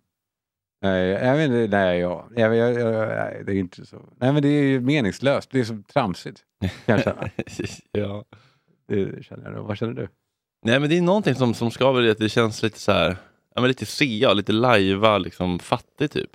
nej, 0.82 1.08
jag 1.08 1.36
vet 1.36 1.50
inte, 1.50 1.76
nej, 1.76 1.98
ja. 1.98 2.28
jag, 2.36 2.56
jag, 2.56 2.74
jag, 2.74 3.08
nej, 3.08 3.42
det 3.46 3.52
är 3.52 3.56
inte 3.56 3.86
så. 3.86 3.96
Nej, 4.16 4.32
men 4.32 4.42
det 4.42 4.48
är 4.48 4.62
ju 4.62 4.80
meningslöst. 4.80 5.50
Det 5.50 5.60
är 5.60 5.64
så 5.64 5.82
tramsigt. 5.92 6.40
Kan 6.86 7.02
jag 7.04 7.30
ja. 7.92 8.24
Det 8.88 9.24
känner 9.24 9.44
jag. 9.44 9.54
nog. 9.54 9.66
Vad 9.66 9.78
känner 9.78 9.92
du? 9.94 10.08
Nej 10.66 10.80
men 10.80 10.90
det 10.90 10.98
är 10.98 11.02
någonting 11.02 11.34
som, 11.34 11.54
som 11.54 11.70
skaver 11.70 12.02
i 12.02 12.10
att 12.10 12.18
det 12.18 12.28
känns 12.28 12.62
lite 12.62 12.78
så 12.78 12.92
här, 12.92 13.16
ja, 13.54 13.60
men 13.60 13.68
lite 13.68 13.86
sea, 13.86 14.32
lite 14.32 14.52
lajva, 14.52 15.18
liksom 15.18 15.58
fattig 15.58 16.10
typ. 16.10 16.30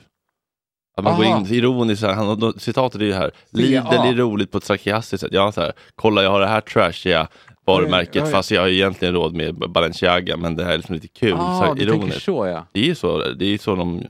Att 0.97 1.03
man 1.03 1.13
Aha. 1.13 1.23
går 1.23 1.37
in 1.39 1.45
ironiskt, 1.55 2.01
så 2.01 2.07
här, 2.07 2.13
han, 2.13 2.59
citatet 2.59 3.01
är 3.01 3.05
ju 3.05 3.13
här, 3.13 3.31
Lidl 3.49 3.73
Ja. 3.73 4.07
är 4.07 4.13
roligt 4.13 4.51
på 4.51 4.57
ett 4.57 4.63
sarkastiskt 4.63 5.21
sätt. 5.21 5.31
Ja, 5.33 5.51
så 5.51 5.61
här, 5.61 5.73
kolla 5.95 6.23
jag 6.23 6.31
har 6.31 6.39
det 6.39 6.47
här 6.47 6.61
trashiga 6.61 7.27
varumärket 7.65 8.15
Ja, 8.15 8.25
ja, 8.25 8.31
fast 8.31 8.51
jag 8.51 8.61
har 8.61 8.67
egentligen 8.67 9.13
råd 9.13 9.35
med 9.35 9.55
Balenciaga 9.55 10.37
men 10.37 10.55
det 10.55 10.63
här 10.63 10.73
är 10.73 10.77
liksom 10.77 10.95
lite 10.95 11.07
kul, 11.07 11.37
så 11.37 11.37
ah, 11.37 11.65
tänker 11.65 11.83
ironiskt. 11.83 12.21
så 12.21 12.45
ja. 12.45 12.67
Det 12.71 12.79
är 12.79 12.85
ju 12.85 12.95
så, 12.95 13.17
det 13.17 13.45
är 13.45 13.57
så 13.57 13.75
de 13.75 14.03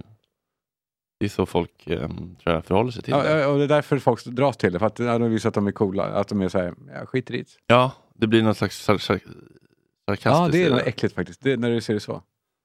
det 1.19 1.25
är 1.25 1.29
så 1.29 1.45
folk 1.45 1.71
um, 1.87 2.35
tror 2.43 2.55
jag, 2.55 2.65
förhåller 2.65 2.91
sig 2.91 3.03
till 3.03 3.13
ja, 3.13 3.23
det. 3.23 3.45
Och 3.45 3.57
det 3.57 3.63
är 3.63 3.67
därför 3.67 3.99
folk 3.99 4.25
dras 4.25 4.57
till 4.57 4.73
det. 4.73 4.79
För 4.79 4.85
att 4.85 4.99
ja, 4.99 5.17
de 5.17 5.31
visar 5.31 5.49
att 5.49 5.55
de 5.55 5.67
är 5.67 5.71
coola. 5.71 6.03
Att 6.03 6.27
de 6.27 6.41
är 6.41 6.49
så 6.49 6.57
här, 6.57 6.73
ja, 6.93 7.05
skit 7.05 7.31
i. 7.31 7.45
Ja, 7.67 7.91
det 8.13 8.27
blir 8.27 8.43
någon 8.43 8.55
slags 8.55 8.83
sar 8.83 8.97
sar 8.97 9.19
sarkastiskt. 10.09 10.25
Ja, 10.25 10.47
det 10.47 10.63
är 10.63 10.87
äckligt 10.87 11.15
faktiskt. 11.15 11.41
Det, 11.41 11.57
när 11.57 11.71
du 11.71 11.81
ser 11.81 11.93
det 11.93 11.99
så. 11.99 12.21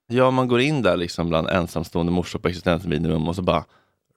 Ja, 0.06 0.30
man 0.30 0.48
går 0.48 0.60
in 0.60 0.82
där 0.82 0.96
liksom 0.96 1.28
bland 1.28 1.48
ensamstående 1.48 2.12
morsor 2.12 2.38
på 2.38 2.48
existensminimum 2.48 3.28
och 3.28 3.36
så 3.36 3.42
bara 3.42 3.64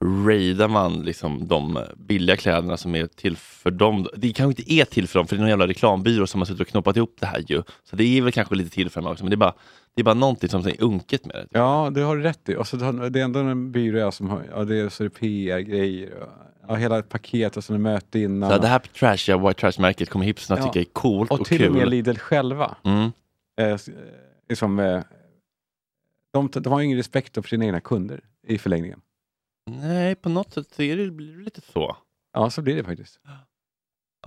raidar 0.04 0.68
man 0.68 1.02
liksom 1.02 1.48
de 1.48 1.78
billiga 1.96 2.36
kläderna 2.36 2.76
som 2.76 2.94
är 2.94 3.06
till 3.06 3.36
för 3.36 3.70
dem. 3.70 4.08
Det 4.16 4.32
kanske 4.32 4.62
inte 4.62 4.72
är 4.72 4.84
till 4.84 5.08
för 5.08 5.18
dem, 5.18 5.26
för 5.26 5.36
det 5.36 5.38
är 5.38 5.40
någon 5.40 5.48
jävla 5.48 5.66
reklambyrå 5.66 6.26
som 6.26 6.40
har 6.40 6.46
suttit 6.46 6.60
och 6.60 6.66
knoppat 6.68 6.96
ihop 6.96 7.16
det 7.20 7.26
här 7.26 7.44
ju. 7.46 7.62
Så 7.84 7.96
det 7.96 8.04
är 8.18 8.22
väl 8.22 8.32
kanske 8.32 8.54
lite 8.54 8.70
till 8.70 8.90
för 8.90 9.00
dem 9.00 9.10
också, 9.12 9.24
men 9.24 9.30
det 9.30 9.34
är 9.34 9.38
bara, 9.38 9.54
det 9.94 10.02
är 10.02 10.04
bara 10.04 10.14
någonting 10.14 10.48
som 10.48 10.66
är 10.66 10.82
unket 10.82 11.26
med 11.26 11.34
det. 11.36 11.58
Ja, 11.58 11.90
det 11.94 12.00
har 12.00 12.16
du 12.16 12.22
rätt 12.22 12.48
i. 12.48 12.56
Och 12.56 12.66
så, 12.66 12.76
det 12.76 13.20
är 13.20 13.24
ändå 13.24 13.40
en 13.40 13.72
byrå 13.72 14.12
som 14.12 14.30
har, 14.30 14.46
ja, 14.50 14.64
det 14.64 14.76
är, 14.76 14.88
så 14.88 15.04
är 15.04 15.08
det 15.08 15.14
PR-grejer. 15.14 16.14
Och, 16.14 16.28
ja, 16.68 16.74
hela 16.74 16.98
ett 16.98 17.08
paket 17.08 17.56
och 17.56 17.64
så 17.64 17.72
är 17.72 17.74
det 17.74 17.82
möte 17.82 18.18
innan. 18.18 18.50
Så 18.50 18.58
det 18.58 18.68
här 18.68 18.78
trashiga 18.78 19.38
white 19.38 19.60
trash-märket 19.60 20.10
kommer 20.10 20.24
hipsarna 20.26 20.60
Ja. 20.60 20.66
tycka 20.66 20.80
är 20.80 20.92
coolt 20.92 21.30
och, 21.30 21.40
och 21.40 21.46
till 21.46 21.66
och 21.66 21.72
med 21.72 21.82
kul. 21.82 21.90
Lidl 21.90 22.14
själva. 22.16 22.76
Mm. 22.84 23.12
Eh, 23.60 23.66
eh, 23.68 23.78
liksom, 24.48 24.78
eh, 24.78 25.00
de, 26.32 26.48
de 26.52 26.72
har 26.72 26.80
ingen 26.80 26.96
respekt 26.96 27.34
för 27.34 27.42
sina 27.42 27.64
egna 27.64 27.80
kunder 27.80 28.20
i 28.46 28.58
förlängningen. 28.58 29.00
Nej, 29.70 30.14
på 30.14 30.28
något 30.28 30.52
sätt 30.52 30.74
så 30.74 30.82
är 30.82 30.96
det, 30.96 31.10
blir 31.10 31.36
det 31.36 31.42
lite 31.42 31.60
så. 31.60 31.96
Ja, 32.32 32.50
så 32.50 32.62
blir 32.62 32.76
det 32.76 32.84
faktiskt. 32.84 33.20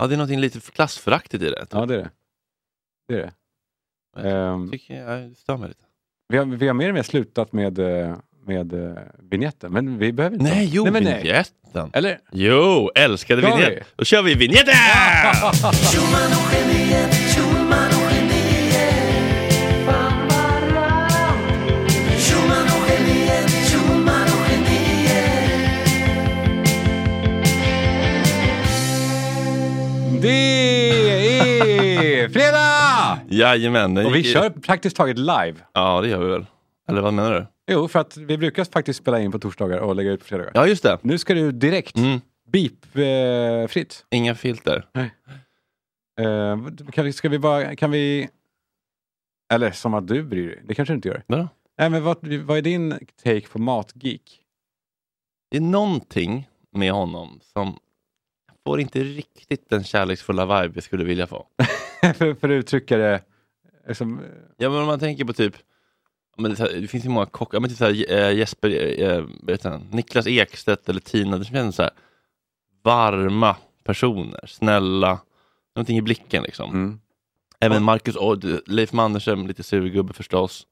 Ja, 0.00 0.06
det 0.06 0.14
är 0.14 0.18
något 0.18 0.30
lite 0.30 0.60
klassföraktigt 0.60 1.42
i 1.42 1.50
det. 1.50 1.66
Ja, 1.70 1.86
det 1.86 1.94
är 1.94 1.98
det. 1.98 2.10
det, 3.08 3.14
är 3.14 3.18
det. 3.18 3.32
Ehm, 4.28 4.70
tycker 4.70 4.94
jag, 4.94 5.28
det 5.28 5.34
stör 5.34 5.56
mig 5.56 5.68
lite. 5.68 5.84
vi, 6.28 6.38
har, 6.38 6.44
vi 6.44 6.66
har 6.66 6.74
mer 6.74 6.88
och 6.88 6.94
mer 6.94 7.02
slutat 7.02 7.52
med, 7.52 7.78
eh, 7.78 8.16
med 8.46 8.72
uh, 8.72 8.98
vignetten, 9.18 9.72
men 9.72 9.98
vi 9.98 10.12
behöver 10.12 10.36
inte. 10.36 10.50
Nej, 10.50 10.70
jo, 10.72 10.84
nej, 10.84 11.02
nej. 11.02 11.22
vignetten. 11.22 11.90
Eller? 11.92 12.20
Jo, 12.32 12.90
älskade 12.94 13.42
Ska 13.42 13.56
vi? 13.56 13.64
vignett. 13.64 13.86
Då 13.96 14.04
kör 14.04 14.22
vi 14.22 14.34
vignetten! 14.34 14.74
Jajamän. 33.30 33.94
den 33.94 34.06
Och 34.06 34.14
vi 34.14 34.18
gick- 34.18 34.32
kör 34.32 34.50
praktiskt 34.50 34.96
taget 34.96 35.18
live. 35.18 35.54
Ja, 35.72 36.00
det 36.00 36.08
gör 36.08 36.18
vi 36.24 36.30
väl. 36.30 36.46
Eller 36.88 37.00
vad 37.00 37.14
menar 37.14 37.32
du? 37.32 37.46
Jo, 37.72 37.88
för 37.88 37.98
att 37.98 38.16
vi 38.16 38.38
brukar 38.38 38.64
faktiskt 38.64 38.98
spela 39.00 39.20
in 39.20 39.32
på 39.32 39.38
torsdagar 39.38 39.78
och 39.78 39.96
lägga 39.96 40.10
ut 40.10 40.20
på 40.20 40.26
fredagar. 40.26 40.52
Ja, 40.54 40.66
just 40.66 40.82
det. 40.82 40.98
Nu 41.02 41.18
ska 41.18 41.34
du 41.34 41.52
direkt, 41.52 41.96
Mm. 41.96 42.20
beep-fritt. 42.52 44.04
Inga 44.10 44.34
filter. 44.34 44.86
Eh, 46.20 46.58
kan, 46.92 47.12
ska 47.12 47.28
vi 47.28 47.38
bara, 47.38 47.76
kan 47.76 47.90
vi... 47.90 48.28
Eller 49.52 49.70
som 49.70 49.94
att 49.94 50.08
du 50.08 50.22
bryr 50.22 50.46
dig, 50.48 50.62
det 50.64 50.74
kanske 50.74 50.92
du 50.92 50.96
inte 50.96 51.08
gör. 51.08 51.22
Vadå? 51.26 51.48
Nej, 51.78 51.90
men 51.90 52.02
vad, 52.04 52.26
vad 52.34 52.58
är 52.58 52.62
din 52.62 52.98
take 53.24 53.48
på 53.48 53.58
matgeek? 53.58 54.40
Det 55.50 55.56
är 55.56 55.60
någonting 55.60 56.48
med 56.72 56.92
honom 56.92 57.40
som 57.52 57.78
får 58.66 58.80
inte 58.80 59.00
riktigt 59.04 59.70
den 59.70 59.84
kärleksfulla 59.84 60.44
vibe 60.62 60.74
jag 60.74 60.84
skulle 60.84 61.04
vilja 61.04 61.26
få. 61.26 61.46
för, 62.14 62.34
för 62.34 62.48
att 62.48 62.52
uttrycka 62.52 62.96
det 62.96 63.20
eh, 63.88 63.94
som... 63.94 64.20
Ja, 64.56 64.70
men 64.70 64.80
om 64.80 64.86
man 64.86 64.98
tänker 64.98 65.24
på 65.24 65.32
typ 65.32 65.56
men 66.40 66.54
det, 66.54 66.80
det 66.80 66.88
finns 66.88 67.04
ju 67.04 67.08
många 67.08 67.26
kockar, 67.26 67.60
men 67.60 67.70
typ 67.70 67.78
så 67.78 67.84
här, 67.84 68.12
eh, 68.12 68.36
Jesper, 68.36 69.26
vet 69.46 69.64
han, 69.64 69.86
Niklas 69.90 70.26
Ekstedt 70.26 70.88
eller 70.88 71.00
Tina, 71.00 71.38
det 71.38 71.44
känns 71.44 71.76
så 71.76 71.82
här 71.82 71.90
varma 72.82 73.56
personer, 73.84 74.46
snälla, 74.46 75.18
någonting 75.76 75.98
i 75.98 76.02
blicken 76.02 76.42
liksom. 76.42 76.70
Mm. 76.70 77.00
Även 77.60 77.82
Marcus 77.82 78.16
Odd, 78.16 78.60
Leif 78.66 78.92
Mannerström, 78.92 79.46
lite 79.46 79.62
surgubbe 79.62 80.12
förstås. 80.12 80.66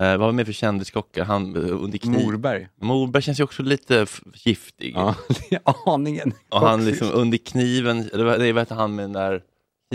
Eh, 0.00 0.08
vad 0.08 0.18
var 0.18 0.26
det 0.26 0.32
mer 0.32 0.44
för 0.44 0.52
kändiskockar? 0.52 1.24
Han 1.24 1.56
under 1.56 1.98
kniv. 1.98 2.24
Morberg. 2.24 2.68
Morberg 2.80 3.22
känns 3.22 3.40
ju 3.40 3.44
också 3.44 3.62
lite 3.62 4.06
giftig. 4.34 4.94
Ja, 4.96 5.14
aningen. 5.86 6.32
Och 6.48 6.60
han 6.60 6.84
liksom 6.84 7.10
under 7.12 7.38
kniven, 7.38 8.10
eller 8.12 8.24
vad, 8.24 8.38
nej, 8.38 8.52
vad 8.52 8.60
heter 8.60 8.74
han 8.74 8.94
med 8.94 9.04
den 9.04 9.12
där 9.12 9.42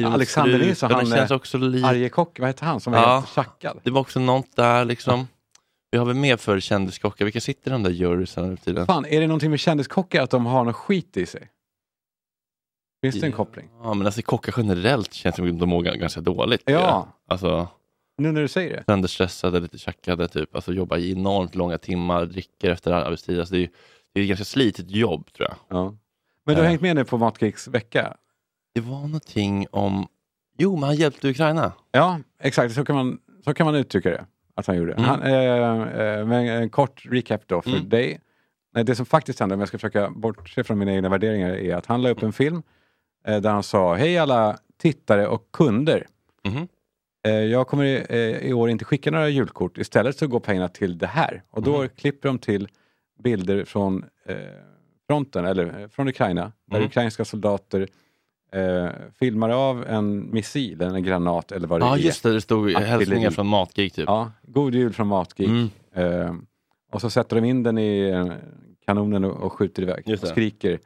Alexander 0.05 0.59
Nilsson, 0.59 0.91
han, 0.91 1.05
känns 1.05 1.31
eh, 1.31 1.37
också 1.37 1.57
lite... 1.57 1.87
Arjekock, 1.87 2.39
vad 2.39 2.49
heter 2.49 2.65
han 2.65 2.79
som 2.79 2.93
är 2.93 2.97
Ja. 2.97 3.13
helt 3.19 3.29
tjackad? 3.33 3.79
Det 3.83 3.91
var 3.91 4.01
också 4.01 4.19
något 4.19 4.55
där 4.55 4.85
liksom. 4.85 5.27
Vi 5.91 5.97
har 5.97 6.05
väl 6.05 6.15
mer 6.15 6.37
för 6.37 6.59
kändiskockar, 6.59 7.25
vilka 7.25 7.41
sitter 7.41 7.71
i 7.71 7.73
de 7.73 7.83
där 7.83 7.91
juryerna 7.91 8.47
nu 8.47 8.57
tiden? 8.57 8.85
Fan, 8.85 9.05
är 9.05 9.19
det 9.21 9.27
någonting 9.27 9.49
med 9.51 9.59
kändiskockar 9.59 10.23
att 10.23 10.29
de 10.29 10.45
har 10.45 10.63
något 10.63 10.75
skit 10.75 11.17
i 11.17 11.25
sig? 11.25 11.49
Finns 13.01 13.19
det 13.19 13.25
en 13.25 13.31
koppling? 13.31 13.69
Ja 13.83 13.93
men 13.93 14.05
alltså 14.07 14.21
kockar 14.21 14.53
generellt 14.57 15.13
känns 15.13 15.35
som 15.35 15.49
att 15.53 15.59
de 15.59 15.69
mår 15.69 15.81
ganska 15.81 16.21
dåligt. 16.21 16.61
Ja. 16.65 17.07
Alltså 17.27 17.67
Nu 18.17 18.31
när 18.31 18.41
du 18.41 18.47
säger 18.47 18.73
det. 18.77 18.83
sönderstressade, 18.87 19.59
lite 19.59 19.77
tjackade 19.77 20.27
typ. 20.27 20.55
Alltså 20.55 20.73
jobbar 20.73 20.97
i 20.97 21.11
enormt 21.11 21.55
långa 21.55 21.77
timmar, 21.77 22.25
dricker 22.25 22.69
efter 22.71 22.91
arbetstid. 22.91 23.39
Alltså, 23.39 23.55
det, 23.55 23.63
är, 23.63 23.69
det 24.13 24.19
är 24.19 24.23
ett 24.23 24.29
ganska 24.29 24.45
slitigt 24.45 24.91
jobb 24.91 25.33
tror 25.33 25.47
jag. 25.49 25.77
Ja. 25.77 25.95
Men 26.45 26.55
du 26.55 26.61
har 26.61 26.65
Eh. 26.65 26.69
hängt 26.69 26.81
med 26.81 26.95
nu 26.95 27.05
på 27.05 27.17
Matgeeks 27.17 27.67
vecka? 27.67 28.17
Det 28.77 28.81
var 28.81 29.01
någonting 29.01 29.67
om... 29.72 30.07
Jo, 30.57 30.75
men 30.75 30.84
han 30.84 30.96
hjälpte 30.96 31.29
Ukraina. 31.29 31.72
Ja, 31.91 32.19
exakt. 32.39 32.74
Så 32.75 32.86
kan 32.86 32.96
man, 32.96 33.19
så 33.46 33.53
kan 33.53 33.65
man 33.65 33.75
uttrycka 33.75 34.10
det. 34.10 34.25
Att 34.55 34.67
han 34.67 34.77
gjorde. 34.77 34.93
Mm. 34.93 35.03
Han, 35.05 35.22
eh, 35.22 35.34
eh, 35.34 36.25
men 36.25 36.48
en 36.48 36.69
kort 36.69 37.03
recap 37.05 37.41
då 37.48 37.62
för 37.62 37.69
Mm. 37.69 37.89
dig. 37.89 38.19
Det 38.86 38.96
som 38.96 39.05
faktiskt 39.05 39.39
hände, 39.39 39.55
om 39.55 39.60
jag 39.62 39.67
ska 39.67 39.77
försöka 39.77 40.10
bortse 40.10 40.63
från 40.63 40.77
mina 40.79 40.93
egna 40.93 41.10
värderingar, 41.10 41.50
är 41.50 41.75
att 41.75 41.86
han 41.86 42.01
la 42.01 42.10
upp 42.10 42.24
en 42.24 42.34
film 42.34 42.63
eh, 43.27 43.41
där 43.41 43.50
han 43.50 43.63
sa 43.63 43.96
Hej 43.96 44.17
alla 44.17 44.57
tittare 44.81 45.27
och 45.27 45.51
kunder. 45.53 46.07
Eh, 47.25 47.31
jag 47.34 47.67
kommer 47.67 47.84
i, 47.86 48.05
eh, 48.10 48.48
i 48.50 48.53
år 48.53 48.69
inte 48.69 48.86
skicka 48.86 49.12
några 49.12 49.29
julkort. 49.29 49.77
Istället 49.77 50.17
så 50.17 50.27
går 50.27 50.39
pengarna 50.39 50.67
till 50.69 50.98
det 50.98 51.07
här. 51.07 51.43
Och 51.50 51.63
då 51.63 51.77
Mhm. 51.77 51.89
klipper 51.89 52.29
de 52.29 52.39
till 52.39 52.67
bilder 53.24 53.65
från 53.65 54.05
eh, 54.25 54.36
fronten, 55.07 55.46
eller 55.46 55.88
från 55.88 56.07
Ukraina, 56.07 56.51
där 56.65 56.77
Mhm. 56.79 56.88
ukrainska 56.88 57.25
soldater 57.25 57.88
eh, 58.51 58.87
filmar 59.19 59.49
av 59.49 59.85
en 59.87 60.29
missil, 60.33 60.81
en 60.81 61.03
granat 61.03 61.51
eller 61.51 61.67
vad 61.67 61.81
det 61.81 61.85
Ja 61.85 61.93
är. 61.97 61.99
just 61.99 62.23
det, 62.23 62.33
det 62.33 62.41
stod 62.41 62.59
Artilleri. 62.69 62.85
hälsningar 62.85 63.31
från 63.31 63.47
Matgeek 63.47 63.93
typ. 63.93 64.05
Ja, 64.07 64.31
god 64.41 64.75
jul 64.75 64.93
från 64.93 65.07
Matgeek. 65.07 65.49
Mm. 65.49 65.69
Eh, 65.95 66.33
och 66.91 67.01
så 67.01 67.09
sätter 67.09 67.35
de 67.35 67.45
in 67.45 67.63
den 67.63 67.77
i 67.77 68.09
eh, 68.09 68.25
kanonen 68.85 69.23
och, 69.25 69.37
och 69.43 69.53
skjuter 69.53 69.81
iväg. 69.83 70.03
Just 70.05 70.23
Och 70.23 70.29
skriker. 70.29 70.79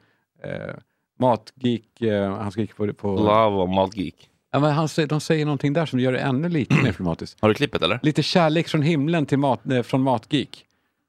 Eh, 0.44 0.74
Matgeek, 1.18 2.00
eh, 2.02 2.36
han 2.36 2.52
skriker 2.52 2.74
på... 2.74 2.92
på 2.92 3.08
och 3.08 3.68
Matgeek. 3.68 4.28
ja, 4.52 4.58
men 4.60 4.72
han, 4.72 4.88
de 5.08 5.20
säger 5.20 5.44
någonting 5.44 5.72
där 5.72 5.86
som 5.86 6.00
gör 6.00 6.12
det 6.12 6.18
ännu 6.18 6.48
lite 6.48 6.74
mer 6.82 6.92
filmatiskt. 6.92 7.38
Har 7.40 7.48
du 7.48 7.54
klippet 7.54 7.82
eller? 7.82 8.00
Lite 8.02 8.22
kärlek 8.22 8.68
från 8.68 8.82
himlen 8.82 9.26
till 9.26 9.38
mat, 9.38 9.70
eh, 9.70 9.82
från 9.82 10.00
Matgeek. 10.00 10.64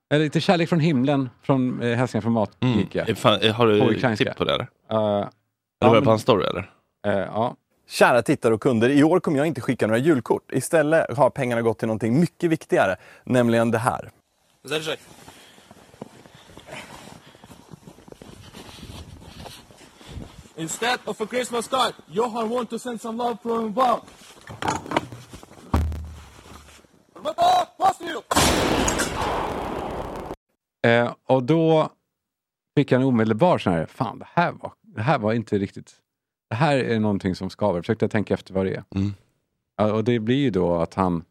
Eller 0.09 0.23
lite 0.23 0.41
kärlek 0.41 0.69
från 0.69 0.79
himlen 0.79 1.29
från 1.41 1.81
eh, 1.81 1.97
hälsningar 1.97 2.21
från 2.21 2.31
Matgeek. 2.33 2.87
Ja. 2.95 3.03
Eh, 3.03 3.15
Fan, 3.15 3.39
eh, 3.41 3.53
har 3.53 3.67
du 3.67 3.95
klipp 4.15 4.35
på 4.35 4.43
det 4.43 4.53
eller? 4.53 4.67
Eh, 4.91 5.27
Eller 5.82 5.88
ja, 5.88 5.88
var 5.88 5.94
det 5.94 6.00
men- 6.00 6.04
på 6.04 6.10
hans 6.10 6.22
story 6.22 6.44
eller? 6.46 6.70
eh, 7.06 7.12
ja. 7.18 7.56
Kära 7.88 8.22
tittare 8.22 8.54
och 8.54 8.60
kunder, 8.62 8.88
i 8.88 9.04
år 9.04 9.20
kommer 9.20 9.38
jag 9.38 9.46
inte 9.46 9.60
skicka 9.60 9.86
några 9.86 9.98
julkort. 9.98 10.52
Istället 10.52 11.16
har 11.16 11.30
pengarna 11.30 11.62
gått 11.62 11.78
till 11.78 11.88
någonting 11.88 12.20
mycket 12.20 12.50
viktigare, 12.50 12.96
nämligen 13.24 13.70
det 13.70 13.78
här. 13.78 14.10
Заряжай. 14.64 14.96
Instead 20.56 20.98
of 21.04 21.20
a 21.20 21.26
Christmas 21.30 21.68
card, 21.68 21.94
Johan 22.08 22.50
want 22.50 22.70
to 22.70 22.78
send 22.78 23.00
some 23.00 23.16
love 23.16 23.38
from 23.42 23.72
Bob. 23.72 24.00
Armata, 27.16 27.66
пострел! 27.78 28.22
Och 31.26 31.42
då 31.42 31.88
fick 32.76 32.92
jag 32.92 33.00
en 33.00 33.06
omedelbar 33.06 33.58
sån 33.58 33.72
här, 33.72 33.86
fan 33.86 34.18
det 34.18 34.26
här 34.34 34.52
var, 34.52 34.72
det 34.95 35.01
här 35.01 35.19
var 35.19 35.33
inte 35.33 35.57
riktigt, 35.57 36.01
det 36.49 36.55
här 36.55 36.77
är 36.77 36.99
någonting 36.99 37.35
som 37.35 37.49
skaver. 37.49 37.81
Försökte 37.81 38.03
jag 38.05 38.11
tänka 38.11 38.33
efter 38.33 38.53
vad 38.53 38.65
det 38.65 38.75
är. 38.75 38.83
Mm. 38.95 39.11
Ja, 39.75 39.93
och 39.93 40.03
det 40.03 40.19
blir 40.19 40.35
ju 40.37 40.49
då 40.49 40.75
att 40.75 40.93
han 40.93 41.25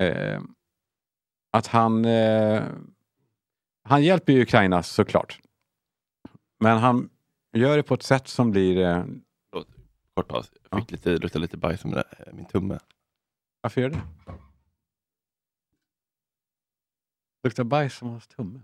eh, 0.00 0.42
att 1.50 1.66
han 1.66 2.04
eh, 2.04 2.62
han 3.82 4.02
hjälper 4.04 4.32
ju 4.32 4.42
Ukraina 4.42 4.82
såklart. 4.82 5.40
Men 6.60 6.78
han 6.78 7.10
gör 7.52 7.76
det 7.76 7.82
på 7.82 7.94
ett 7.94 8.02
sätt 8.02 8.28
som 8.28 8.50
blir... 8.50 8.78
Eh, 8.78 9.04
Kort 10.14 10.28
paus. 10.28 10.52
Jag 10.70 10.80
fick 10.80 10.90
lite, 10.90 11.10
lukta 11.18 11.38
lite 11.38 11.56
bajs 11.56 11.84
med 11.84 11.94
det- 11.94 12.32
min 12.32 12.44
tumme. 12.44 12.78
varför 13.60 13.80
gör 13.80 13.88
det? 13.90 14.00
Luktar 17.44 17.64
bajs 17.64 17.94
som 17.94 18.08
hans 18.08 18.26
tumme. 18.26 18.60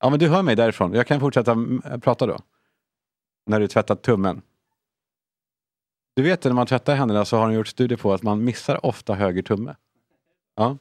Ja 0.00 0.10
men 0.10 0.18
du 0.18 0.28
hör 0.28 0.42
mig 0.42 0.56
därifrån. 0.56 0.94
Jag 0.94 1.06
kan 1.06 1.20
fortsätta 1.20 1.52
mm, 1.52 2.00
prata 2.00 2.26
då. 2.26 2.38
När 3.46 3.60
du 3.60 3.68
tvättat 3.68 4.02
tummen. 4.02 4.42
Du 6.16 6.22
vet 6.22 6.44
när 6.44 6.52
man 6.52 6.66
tvättar 6.66 6.94
händerna 6.94 7.24
så 7.24 7.36
har 7.36 7.48
de 7.48 7.54
gjort 7.54 7.68
studier 7.68 7.98
på 7.98 8.12
att 8.12 8.22
man 8.22 8.44
missar 8.44 8.86
ofta 8.86 9.14
höger 9.14 9.42
tumme. 9.42 9.76
Ja, 10.56 10.78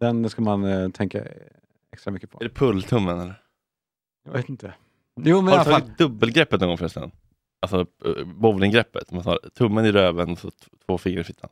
den 0.00 0.30
ska 0.30 0.42
man 0.42 0.64
eh, 0.64 0.88
tänka 0.88 1.24
extra 1.92 2.10
mycket 2.10 2.30
på. 2.30 2.40
Är 2.40 2.44
det 2.44 2.54
pulltummen 2.54 3.20
eller? 3.20 3.42
Jag 4.24 4.32
vet 4.32 4.48
inte. 4.48 4.74
Jo 5.20 5.40
men 5.42 5.58
Har 5.58 5.64
du 5.64 5.70
tagit 5.70 5.98
dubbelgreppet 5.98 6.60
någon 6.60 6.68
gång 6.68 6.78
förresten? 6.78 7.10
Alltså 7.60 7.86
eh, 8.04 8.24
bowlinggreppet. 8.24 9.12
Man 9.12 9.22
tar 9.22 9.38
tummen 9.54 9.84
i 9.84 9.92
röven 9.92 10.30
och 10.30 10.38
så 10.38 10.50
två 10.86 10.98
fingrar 10.98 11.20
i 11.20 11.24
fittan. 11.24 11.50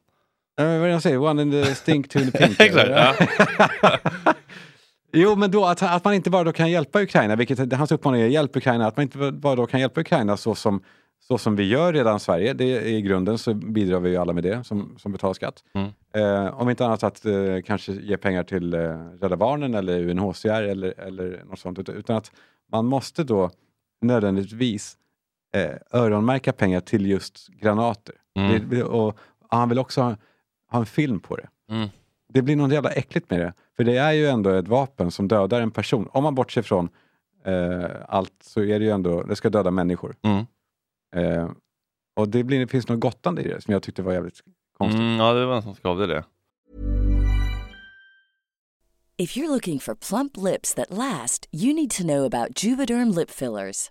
Vad 0.56 0.66
är 0.66 0.80
det 0.80 0.92
de 0.92 1.00
säger? 1.00 1.18
One 1.18 1.42
in 1.42 1.50
the 1.50 1.74
stink, 1.74 2.08
two 2.08 2.18
in 2.18 2.30
the 2.30 2.38
pink. 2.38 2.60
Exakt? 2.60 4.38
jo, 5.14 5.36
men 5.36 5.50
då 5.50 5.64
att, 5.64 5.82
att 5.82 6.04
man 6.04 6.14
inte 6.14 6.30
bara 6.30 6.44
då 6.44 6.52
kan 6.52 6.70
hjälpa 6.70 7.02
Ukraina, 7.02 7.36
vilket 7.36 7.72
hans 7.72 7.92
uppmaning 7.92 8.22
är, 8.22 8.26
hjälp 8.26 8.56
Ukraina, 8.56 8.86
att 8.86 8.96
man 8.96 9.02
inte 9.02 9.32
bara 9.32 9.56
då 9.56 9.66
kan 9.66 9.80
hjälpa 9.80 10.00
Ukraina 10.00 10.36
så 10.36 10.54
som, 10.54 10.82
så 11.20 11.38
som 11.38 11.56
vi 11.56 11.68
gör 11.68 11.92
redan 11.92 12.16
i 12.16 12.20
Sverige. 12.20 12.52
Det 12.52 12.64
är, 12.64 12.80
I 12.82 13.02
grunden 13.02 13.38
så 13.38 13.54
bidrar 13.54 14.00
vi 14.00 14.10
ju 14.10 14.16
alla 14.16 14.32
med 14.32 14.42
det 14.42 14.64
som, 14.64 14.94
som 14.98 15.12
betalar 15.12 15.34
skatt. 15.34 15.64
Mm. 15.74 15.90
Eh, 16.14 16.60
om 16.60 16.70
inte 16.70 16.86
annat 16.86 17.02
att 17.02 17.26
eh, 17.26 17.60
kanske 17.64 17.92
ge 17.92 18.16
pengar 18.16 18.42
till 18.42 18.74
eh, 18.74 18.80
Rädda 19.20 19.36
Barnen 19.36 19.74
eller 19.74 20.08
UNHCR 20.08 20.62
eller, 20.62 21.00
eller 21.00 21.42
något 21.44 21.58
sånt. 21.58 21.88
Utan, 21.88 22.16
att 22.16 22.32
man 22.72 22.86
måste 22.86 23.24
då 23.24 23.50
nödvändigtvis 24.00 24.96
eh, 25.56 26.00
öronmärka 26.00 26.52
pengar 26.52 26.80
till 26.80 27.06
just 27.06 27.48
granater. 27.48 28.14
Mm. 28.38 28.68
Det, 28.70 28.82
och 28.82 29.18
han 29.48 29.68
vill 29.68 29.78
också 29.78 30.00
ha, 30.00 30.16
ha 30.70 30.78
en 30.78 30.86
film 30.86 31.20
på 31.20 31.36
det. 31.36 31.48
Mm. 31.70 31.88
Det 32.28 32.42
blir 32.42 32.56
något 32.56 32.72
jävla 32.72 32.90
äckligt 32.90 33.30
med 33.30 33.40
det. 33.40 33.52
För 33.76 33.84
det 33.84 33.96
är 33.96 34.12
ju 34.12 34.26
ändå 34.26 34.50
ett 34.50 34.68
vapen 34.68 35.10
som 35.10 35.28
dödar 35.28 35.60
en 35.60 35.70
person. 35.70 36.08
Om 36.12 36.22
man 36.22 36.34
bortser 36.34 36.62
från 36.62 36.88
eh, 37.44 37.90
allt 38.08 38.32
så 38.42 38.60
är 38.60 38.78
det 38.78 38.84
ju 38.84 38.90
ändå, 38.90 39.22
det 39.22 39.36
ska 39.36 39.50
döda 39.50 39.70
människor. 39.70 40.16
Mm. 40.22 40.46
Eh, 41.16 41.50
och 42.16 42.28
det, 42.28 42.44
blir, 42.44 42.60
det 42.60 42.66
finns 42.66 42.88
något 42.88 43.00
gottande 43.00 43.42
i 43.42 43.48
det 43.48 43.60
som 43.60 43.72
jag 43.72 43.82
tyckte 43.82 44.02
var 44.02 44.12
jävligt 44.12 44.40
konstigt. 44.78 45.00
Mm, 45.00 45.18
ja, 45.18 45.32
det 45.32 45.46
var 45.46 45.56
en 45.56 45.62
som 45.62 45.74
skavde 45.74 46.06
det. 46.06 46.24
If 49.16 49.36
you're 49.36 49.48
looking 49.48 49.78
for 49.78 49.94
plump 49.94 50.36
lips 50.36 50.74
that 50.74 50.90
last, 50.90 51.46
you 51.52 51.74
need 51.74 51.90
to 51.90 52.02
know 52.02 52.24
about 52.24 52.64
Juvederm 52.64 53.10
lip 53.16 53.30
fillers. 53.30 53.90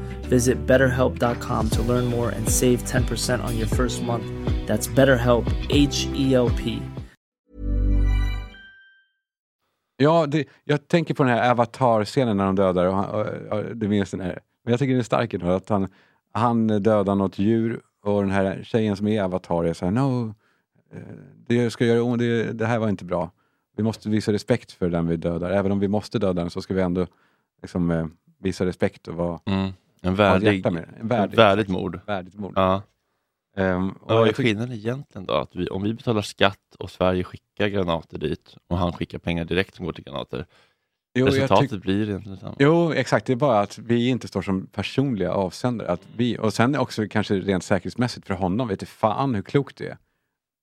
Visit 0.31 0.57
betterhelp.com 0.67 1.69
to 1.69 1.81
learn 1.81 2.05
more 2.05 2.29
and 2.29 2.49
save 2.49 2.77
10% 2.77 3.43
on 3.43 3.57
your 3.57 3.67
first 3.67 4.03
month. 4.03 4.25
That's 4.67 4.95
BetterHelp, 4.95 5.45
H 5.69 6.07
E 6.15 6.35
L 6.35 6.49
P. 6.49 6.79
Ja, 9.97 10.25
det, 10.25 10.47
jag 10.63 10.87
tänker 10.87 11.13
på 11.13 11.23
den 11.23 11.33
här 11.33 11.51
Avatar-scenen 11.51 12.37
när 12.37 12.45
de 12.45 12.55
dödar, 12.55 12.85
och, 12.85 12.95
han, 12.95 13.05
och, 13.05 13.57
och, 13.57 13.77
du 13.77 13.87
minns 13.87 14.11
den 14.11 14.21
här. 14.21 14.39
Men 14.63 14.71
jag 14.71 14.79
tycker 14.79 14.91
den 14.91 14.99
är 14.99 15.03
stark 15.03 15.33
ändå, 15.33 15.47
att 15.47 15.69
han, 15.69 15.87
han 16.31 16.67
dödar 16.67 17.15
något 17.15 17.39
djur 17.39 17.81
och 18.03 18.21
den 18.21 18.31
här 18.31 18.63
tjejen 18.63 18.95
som 18.95 19.07
är 19.07 19.23
Avatar 19.23 19.63
är 19.63 19.73
såhär, 19.73 19.91
no, 19.91 20.33
eh, 20.93 20.99
det 21.47 21.71
ska 21.71 21.85
göra 21.85 22.17
det, 22.17 22.43
det 22.53 22.65
här 22.65 22.79
var 22.79 22.89
inte 22.89 23.05
bra. 23.05 23.31
Vi 23.77 23.83
måste 23.83 24.09
visa 24.09 24.33
respekt 24.33 24.71
för 24.71 24.89
den 24.89 25.07
vi 25.07 25.17
dödar. 25.17 25.51
Även 25.51 25.71
om 25.71 25.79
vi 25.79 25.87
måste 25.87 26.19
döda 26.19 26.41
den 26.41 26.49
så 26.49 26.61
ska 26.61 26.73
vi 26.73 26.81
ändå 26.81 27.07
liksom, 27.61 27.91
eh, 27.91 28.07
visa 28.39 28.65
respekt 28.65 29.07
och 29.07 29.15
vara, 29.15 29.39
Mm. 29.45 29.71
En 30.01 30.15
värdig, 30.15 30.63
med 30.71 30.73
det. 30.73 30.89
En 30.99 31.07
värdig, 31.07 31.35
värdigt 31.37 31.67
mord. 31.67 31.99
värdigt 32.07 32.35
mord. 32.35 32.53
Ja. 32.55 32.81
Ehm, 33.57 33.89
och 33.89 34.11
Vad 34.15 34.27
är 34.27 34.33
skillnaden 34.33 34.71
egentligen 34.71 35.25
då? 35.25 35.33
Att 35.33 35.55
vi, 35.55 35.67
om 35.67 35.83
vi 35.83 35.93
betalar 35.93 36.21
skatt 36.21 36.75
och 36.79 36.91
Sverige 36.91 37.23
skickar 37.23 37.67
granater 37.67 38.17
dit 38.17 38.55
och 38.69 38.77
han 38.77 38.93
skickar 38.93 39.17
pengar 39.19 39.45
direkt 39.45 39.75
som 39.75 39.85
går 39.85 39.93
till 39.93 40.03
granater. 40.03 40.45
Jo, 41.13 41.25
resultatet 41.25 41.81
blir 41.81 42.09
egentligen 42.09 42.35
detsamma. 42.35 42.55
Jo, 42.59 42.91
exakt. 42.93 43.25
Det 43.25 43.33
är 43.33 43.37
bara 43.37 43.59
att 43.59 43.77
vi 43.77 44.07
inte 44.07 44.27
står 44.27 44.41
som 44.41 44.67
personliga 44.67 45.31
avsändare. 45.31 45.91
Att 45.91 46.01
vi, 46.15 46.37
och 46.37 46.53
sen 46.53 46.75
också 46.75 47.07
kanske 47.07 47.35
rent 47.39 47.63
säkerhetsmässigt 47.63 48.27
för 48.27 48.33
honom, 48.33 48.67
vet 48.67 48.79
du 48.79 48.85
fan 48.85 49.35
hur 49.35 49.41
klokt 49.41 49.77
det 49.77 49.87
är. 49.87 49.97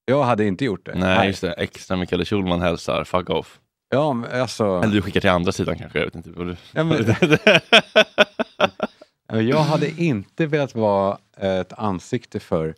Jag 0.04 0.22
hade 0.24 0.44
inte 0.46 0.64
gjort 0.64 0.86
det. 0.86 0.94
Nej, 0.94 1.26
just 1.28 1.40
det. 1.40 1.52
Extra 1.52 1.96
Mikael 1.96 2.24
Schulman 2.24 2.60
hälsar, 2.60 3.04
fuck 3.04 3.30
off. 3.30 3.60
Ja, 3.90 4.12
men 4.12 4.40
alltså, 4.40 4.64
Eller 4.82 4.94
du 4.94 5.02
skickar 5.02 5.20
till 5.20 5.30
andra 5.30 5.52
sidan 5.52 5.78
kanske, 5.78 5.98
jag 5.98 6.04
vet 6.04 6.14
inte. 6.14 6.56
Ja, 6.72 6.84
men- 6.84 7.04
jag 9.32 9.58
hade 9.62 10.00
inte 10.00 10.46
velat 10.46 10.74
vara 10.74 11.18
ett 11.36 11.72
ansikte 11.72 12.40
för 12.40 12.74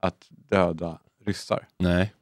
att 0.00 0.26
döda 0.28 0.98
ryssar. 1.24 1.66
Nej. 1.78 2.14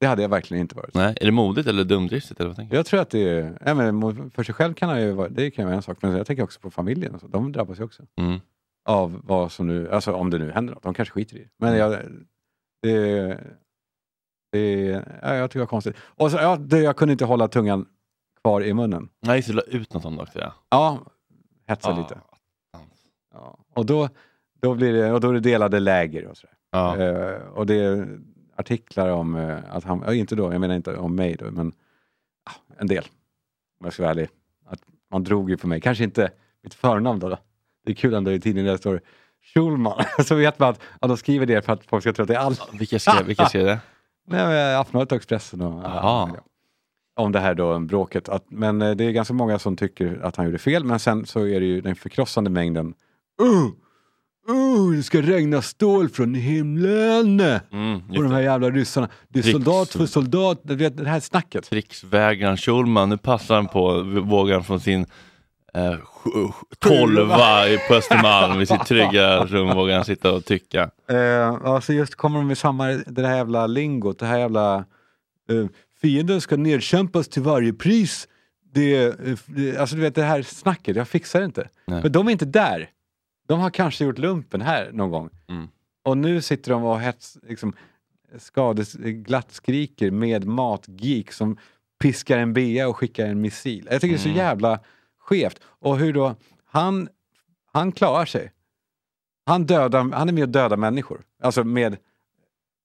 Det 0.00 0.06
hade 0.06 0.22
jag 0.22 0.28
verkligen 0.28 0.60
inte 0.60 0.74
varit. 0.76 0.94
Nej, 0.94 1.16
är 1.20 1.24
det 1.24 1.32
modigt 1.32 1.68
eller 1.68 1.84
dumdristigt? 1.84 2.40
Eller 2.40 2.48
vad 2.48 2.56
tänker 2.56 2.70
du? 2.70 2.76
Jag 2.76 2.86
tror 2.86 3.00
att 3.00 3.10
det 3.10 3.28
är, 3.28 3.58
ja, 3.66 3.74
men 3.74 4.30
för 4.30 4.42
sig 4.42 4.54
själv 4.54 4.74
kan 4.74 4.88
han 4.88 5.00
ju 5.02 5.12
vara, 5.12 5.28
det 5.28 5.50
kan 5.50 5.64
vara 5.64 5.76
en 5.76 5.82
sak, 5.82 5.98
men 6.02 6.12
jag 6.16 6.26
tänker 6.26 6.42
också 6.42 6.60
på 6.60 6.70
familjen. 6.70 7.14
Och 7.14 7.20
så. 7.20 7.26
De 7.26 7.52
drabbas 7.52 7.80
ju 7.80 7.84
också. 7.84 8.02
Mm. 8.16 8.40
Av 8.84 9.20
vad 9.24 9.52
som 9.52 9.66
nu, 9.66 9.90
alltså 9.90 10.12
om 10.12 10.30
det 10.30 10.38
nu 10.38 10.50
händer 10.50 10.74
något. 10.74 10.82
De 10.82 10.94
kanske 10.94 11.12
skiter 11.12 11.36
i 11.36 11.38
det. 11.38 11.48
Men 11.58 11.76
jag, 11.76 11.98
det, 12.82 13.40
det 14.52 14.80
ja, 15.22 15.34
jag 15.34 15.50
tycker 15.50 15.58
det 15.58 15.64
var 15.64 15.66
konstigt. 15.66 15.96
Och 16.00 16.30
så, 16.30 16.36
ja, 16.36 16.56
det, 16.56 16.78
jag 16.78 16.96
kunde 16.96 17.12
inte 17.12 17.24
hålla 17.24 17.48
tungan 17.48 17.86
kvar 18.42 18.62
i 18.62 18.74
munnen. 18.74 19.08
Nej, 19.20 19.42
det, 19.46 19.52
la 19.52 19.62
ut 19.62 19.92
något 19.94 20.02
sånt 20.02 20.20
också 20.20 20.38
ja. 20.38 20.52
Ja, 20.70 20.98
hetsa 21.66 21.90
Ja. 21.90 21.98
lite. 21.98 22.20
Ja. 23.32 23.58
Och, 23.74 23.86
då, 23.86 24.08
då 24.60 24.74
blir 24.74 24.92
det, 24.92 25.12
och 25.12 25.20
då 25.20 25.28
är 25.28 25.32
det 25.32 25.40
delade 25.40 25.80
läger 25.80 26.26
och 26.26 26.36
sådär. 26.36 26.54
Ja. 26.70 26.96
Eh, 26.96 27.42
och 27.42 27.66
det 27.66 27.74
är 27.74 28.18
artiklar 28.56 29.08
om 29.08 29.36
eh, 29.36 29.58
att 29.70 29.84
han, 29.84 30.02
ja, 30.06 30.14
inte 30.14 30.34
då, 30.34 30.52
jag 30.52 30.60
menar 30.60 30.74
inte 30.74 30.96
om 30.96 31.14
mig 31.14 31.36
då, 31.38 31.50
men 31.50 31.72
ja, 32.46 32.76
en 32.78 32.86
del. 32.86 33.04
Om 33.80 33.84
jag 33.84 33.92
ska 33.92 34.02
vara 34.02 34.10
ärlig. 34.10 34.28
Att 34.66 34.80
man 35.10 35.24
drog 35.24 35.50
ju 35.50 35.56
på 35.56 35.68
mig, 35.68 35.80
kanske 35.80 36.04
inte 36.04 36.30
mitt 36.62 36.74
förnamn 36.74 37.18
då. 37.18 37.28
då. 37.28 37.38
Det 37.84 37.90
är 37.90 37.96
kul 37.96 38.14
ändå 38.14 38.32
i 38.32 38.40
tidningen 38.40 38.66
där 38.66 38.72
det 38.72 38.78
står 38.78 39.00
Schulman. 39.54 40.04
Så 40.24 40.34
vet 40.34 40.58
man 40.58 40.68
att 40.68 40.80
ja, 41.00 41.08
de 41.08 41.16
skriver 41.16 41.46
det 41.46 41.62
för 41.62 41.72
att 41.72 41.84
folk 41.84 42.02
ska 42.02 42.12
tro 42.12 42.22
att 42.22 42.28
det 42.28 42.34
är 42.34 42.38
allt. 42.38 42.68
Vilka 42.72 42.98
skrev, 42.98 43.26
vilka 43.26 43.46
skrev 43.46 43.64
det? 43.64 43.80
Nej, 44.26 44.46
men 44.46 44.80
Aftonbladet 44.80 45.12
och 45.12 45.16
Expressen 45.16 45.60
och 45.60 45.84
ja, 45.84 46.30
om 47.16 47.32
det 47.32 47.40
här 47.40 47.54
då 47.54 47.78
bråket. 47.78 48.28
Att, 48.28 48.44
men 48.48 48.82
eh, 48.82 48.90
det 48.90 49.04
är 49.04 49.10
ganska 49.10 49.34
många 49.34 49.58
som 49.58 49.76
tycker 49.76 50.20
att 50.22 50.36
han 50.36 50.46
gjorde 50.46 50.58
fel. 50.58 50.84
Men 50.84 50.98
sen 50.98 51.26
så 51.26 51.46
är 51.46 51.60
det 51.60 51.66
ju 51.66 51.80
den 51.80 51.96
förkrossande 51.96 52.50
mängden. 52.50 52.94
Uh, 53.40 53.70
uh, 54.50 54.96
det 54.96 55.02
ska 55.02 55.22
regna 55.22 55.62
stål 55.62 56.08
från 56.08 56.34
himlen! 56.34 57.40
Mm, 57.40 58.02
och 58.08 58.22
de 58.22 58.32
här 58.32 58.40
jävla 58.40 58.70
ryssarna. 58.70 59.08
Det 59.28 59.38
är 59.38 59.42
Riks- 59.42 59.52
soldat 59.52 59.88
för 59.88 60.06
soldat. 60.06 60.60
Du 60.62 60.76
vet, 60.76 60.96
det 60.96 61.08
här 61.08 61.20
snacket. 61.20 61.70
Krigsvägraren 61.70 62.56
Schulman, 62.56 63.08
nu 63.08 63.18
passar 63.18 63.54
han 63.54 63.68
på 63.68 64.02
vågan 64.02 64.64
från 64.64 64.80
sin 64.80 65.06
eh, 65.74 65.94
tolva 66.78 67.64
på 67.88 67.94
Östermalm 67.94 68.60
i 68.60 68.66
sitt 68.66 68.86
trygga 68.86 69.44
rum 69.44 69.76
vågar 69.76 69.96
han 69.96 70.04
sitta 70.04 70.32
och 70.32 70.44
tycka. 70.44 70.90
Eh, 71.08 71.48
alltså 71.64 71.92
just 71.92 72.14
kommer 72.14 72.38
de 72.38 72.46
med 72.46 72.58
samma, 72.58 72.86
det 72.88 73.26
här 73.26 73.36
jävla 73.36 73.66
lingot, 73.66 74.18
det 74.18 74.26
här 74.26 74.38
jävla 74.38 74.76
eh, 75.50 75.66
fienden 76.00 76.40
ska 76.40 76.56
nedkämpas 76.56 77.28
till 77.28 77.42
varje 77.42 77.72
pris. 77.72 78.28
Det, 78.72 79.04
eh, 79.04 79.80
alltså 79.80 79.96
du 79.96 80.02
vet 80.02 80.14
det 80.14 80.22
här 80.22 80.42
snacket, 80.42 80.96
jag 80.96 81.08
fixar 81.08 81.40
det 81.40 81.46
inte. 81.46 81.68
Nej. 81.84 82.02
Men 82.02 82.12
de 82.12 82.28
är 82.28 82.32
inte 82.32 82.44
där. 82.44 82.88
De 83.50 83.60
har 83.60 83.70
kanske 83.70 84.04
gjort 84.04 84.18
lumpen 84.18 84.60
här 84.60 84.90
någon 84.92 85.10
gång. 85.10 85.30
Mm. 85.48 85.68
Och 86.02 86.18
nu 86.18 86.42
sitter 86.42 86.70
de 86.70 86.84
och 86.84 87.00
hets, 87.00 87.38
liksom, 87.42 87.72
skades, 88.38 88.94
glatt 88.94 89.52
skriker 89.52 90.10
med 90.10 90.44
matgeek 90.44 91.32
som 91.32 91.56
piskar 92.00 92.38
en 92.38 92.52
bea 92.52 92.88
och 92.88 92.96
skickar 92.96 93.26
en 93.26 93.40
missil. 93.40 93.88
Jag 93.90 94.00
tycker 94.00 94.14
det 94.14 94.18
är 94.20 94.22
så 94.22 94.28
Mm. 94.28 94.38
jävla 94.38 94.80
skevt. 95.18 95.60
Och 95.64 95.98
hur 95.98 96.12
då, 96.12 96.34
han, 96.64 97.08
han 97.72 97.92
klarar 97.92 98.24
sig. 98.24 98.52
Han, 99.46 99.66
dödar, 99.66 100.12
han 100.12 100.28
är 100.28 100.32
med 100.32 100.42
och 100.42 100.48
dödar 100.48 100.76
människor. 100.76 101.22
Alltså 101.42 101.64
med, 101.64 101.96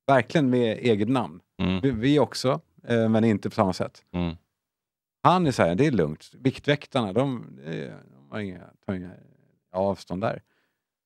verkligen 0.07 0.49
med 0.49 0.77
eget 0.77 1.09
namn. 1.09 1.39
Mm. 1.59 1.81
Vi, 1.81 1.91
vi 1.91 2.19
också, 2.19 2.61
eh, 2.87 3.09
men 3.09 3.23
inte 3.23 3.49
på 3.49 3.55
samma 3.55 3.73
sätt. 3.73 4.03
Mm. 4.11 4.35
Han 5.23 5.47
är 5.47 5.51
så 5.51 5.63
här, 5.63 5.75
det 5.75 5.85
är 5.85 5.91
lugnt. 5.91 6.31
Viktväktarna, 6.33 7.13
de, 7.13 7.45
eh, 7.65 7.73
de 8.11 8.31
har 8.31 8.39
inga, 8.39 8.61
tar 8.85 8.93
inga 8.93 9.11
avstånd 9.71 10.21
där. 10.21 10.41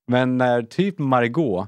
Men 0.10 0.38
när 0.38 0.62
typ 0.62 1.00
Margot 1.00 1.68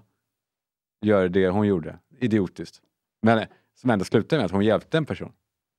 gör 1.02 1.30
det 1.30 1.48
hon 1.50 1.68
gjorde, 1.68 2.00
idiotiskt, 2.20 2.82
men 3.22 3.46
som 3.76 3.90
ändå 3.90 4.06
slutar 4.06 4.38
med 4.38 4.46
att 4.46 4.52
hon 4.52 4.66
hjälpte 4.66 4.98
en 4.98 5.06
person. 5.06 5.32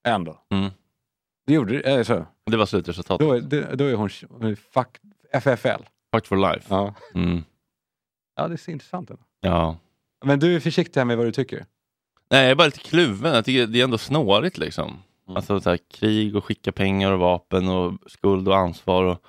Ändå. 0.09 0.39
Mm. 0.51 0.71
Det 1.47 1.53
gjorde 1.55 1.81
eh, 1.81 2.03
så. 2.03 2.27
Det 2.51 2.57
var 2.57 2.67
slutresultatet. 2.67 3.27
Då, 3.29 3.39
det- 3.39 3.77
då 3.77 3.85
är 3.85 3.95
hon 3.95 4.11
fuck, 4.57 4.99
FFL. 5.33 5.83
Fucked 6.15 6.27
for 6.27 6.37
life. 6.37 6.67
Ja. 6.69 6.95
Mm. 7.15 7.45
ja, 8.37 8.49
det 8.49 8.55
är 8.55 8.57
så 8.57 8.71
intressant. 8.71 9.11
Ändå. 9.11 9.23
Ja. 9.41 9.77
Men 10.25 10.39
du 10.41 10.57
är 10.57 10.61
försiktig 10.61 11.01
här 11.01 11.05
med 11.05 11.17
vad 11.17 11.27
du 11.27 11.33
tycker. 11.33 11.67
Nej, 12.31 12.43
jag 12.43 12.51
är 12.51 12.55
bara 12.55 12.65
lite 12.67 12.79
kluven. 12.79 13.35
Jag 13.35 13.45
tycker 13.45 13.67
det 13.67 13.81
är 13.81 13.85
ändå 13.85 13.99
snårigt 13.99 14.59
liksom. 14.59 14.89
Mm. 15.27 15.37
Alltså 15.37 15.61
så 15.61 15.71
här, 15.71 15.77
krig 15.91 16.37
och 16.37 16.45
skicka 16.45 16.73
pengar 16.73 17.13
och 17.13 17.19
vapen 17.19 17.69
och 17.69 18.11
skuld 18.11 18.49
och 18.49 18.57
ansvar. 18.57 19.05
Och... 19.05 19.23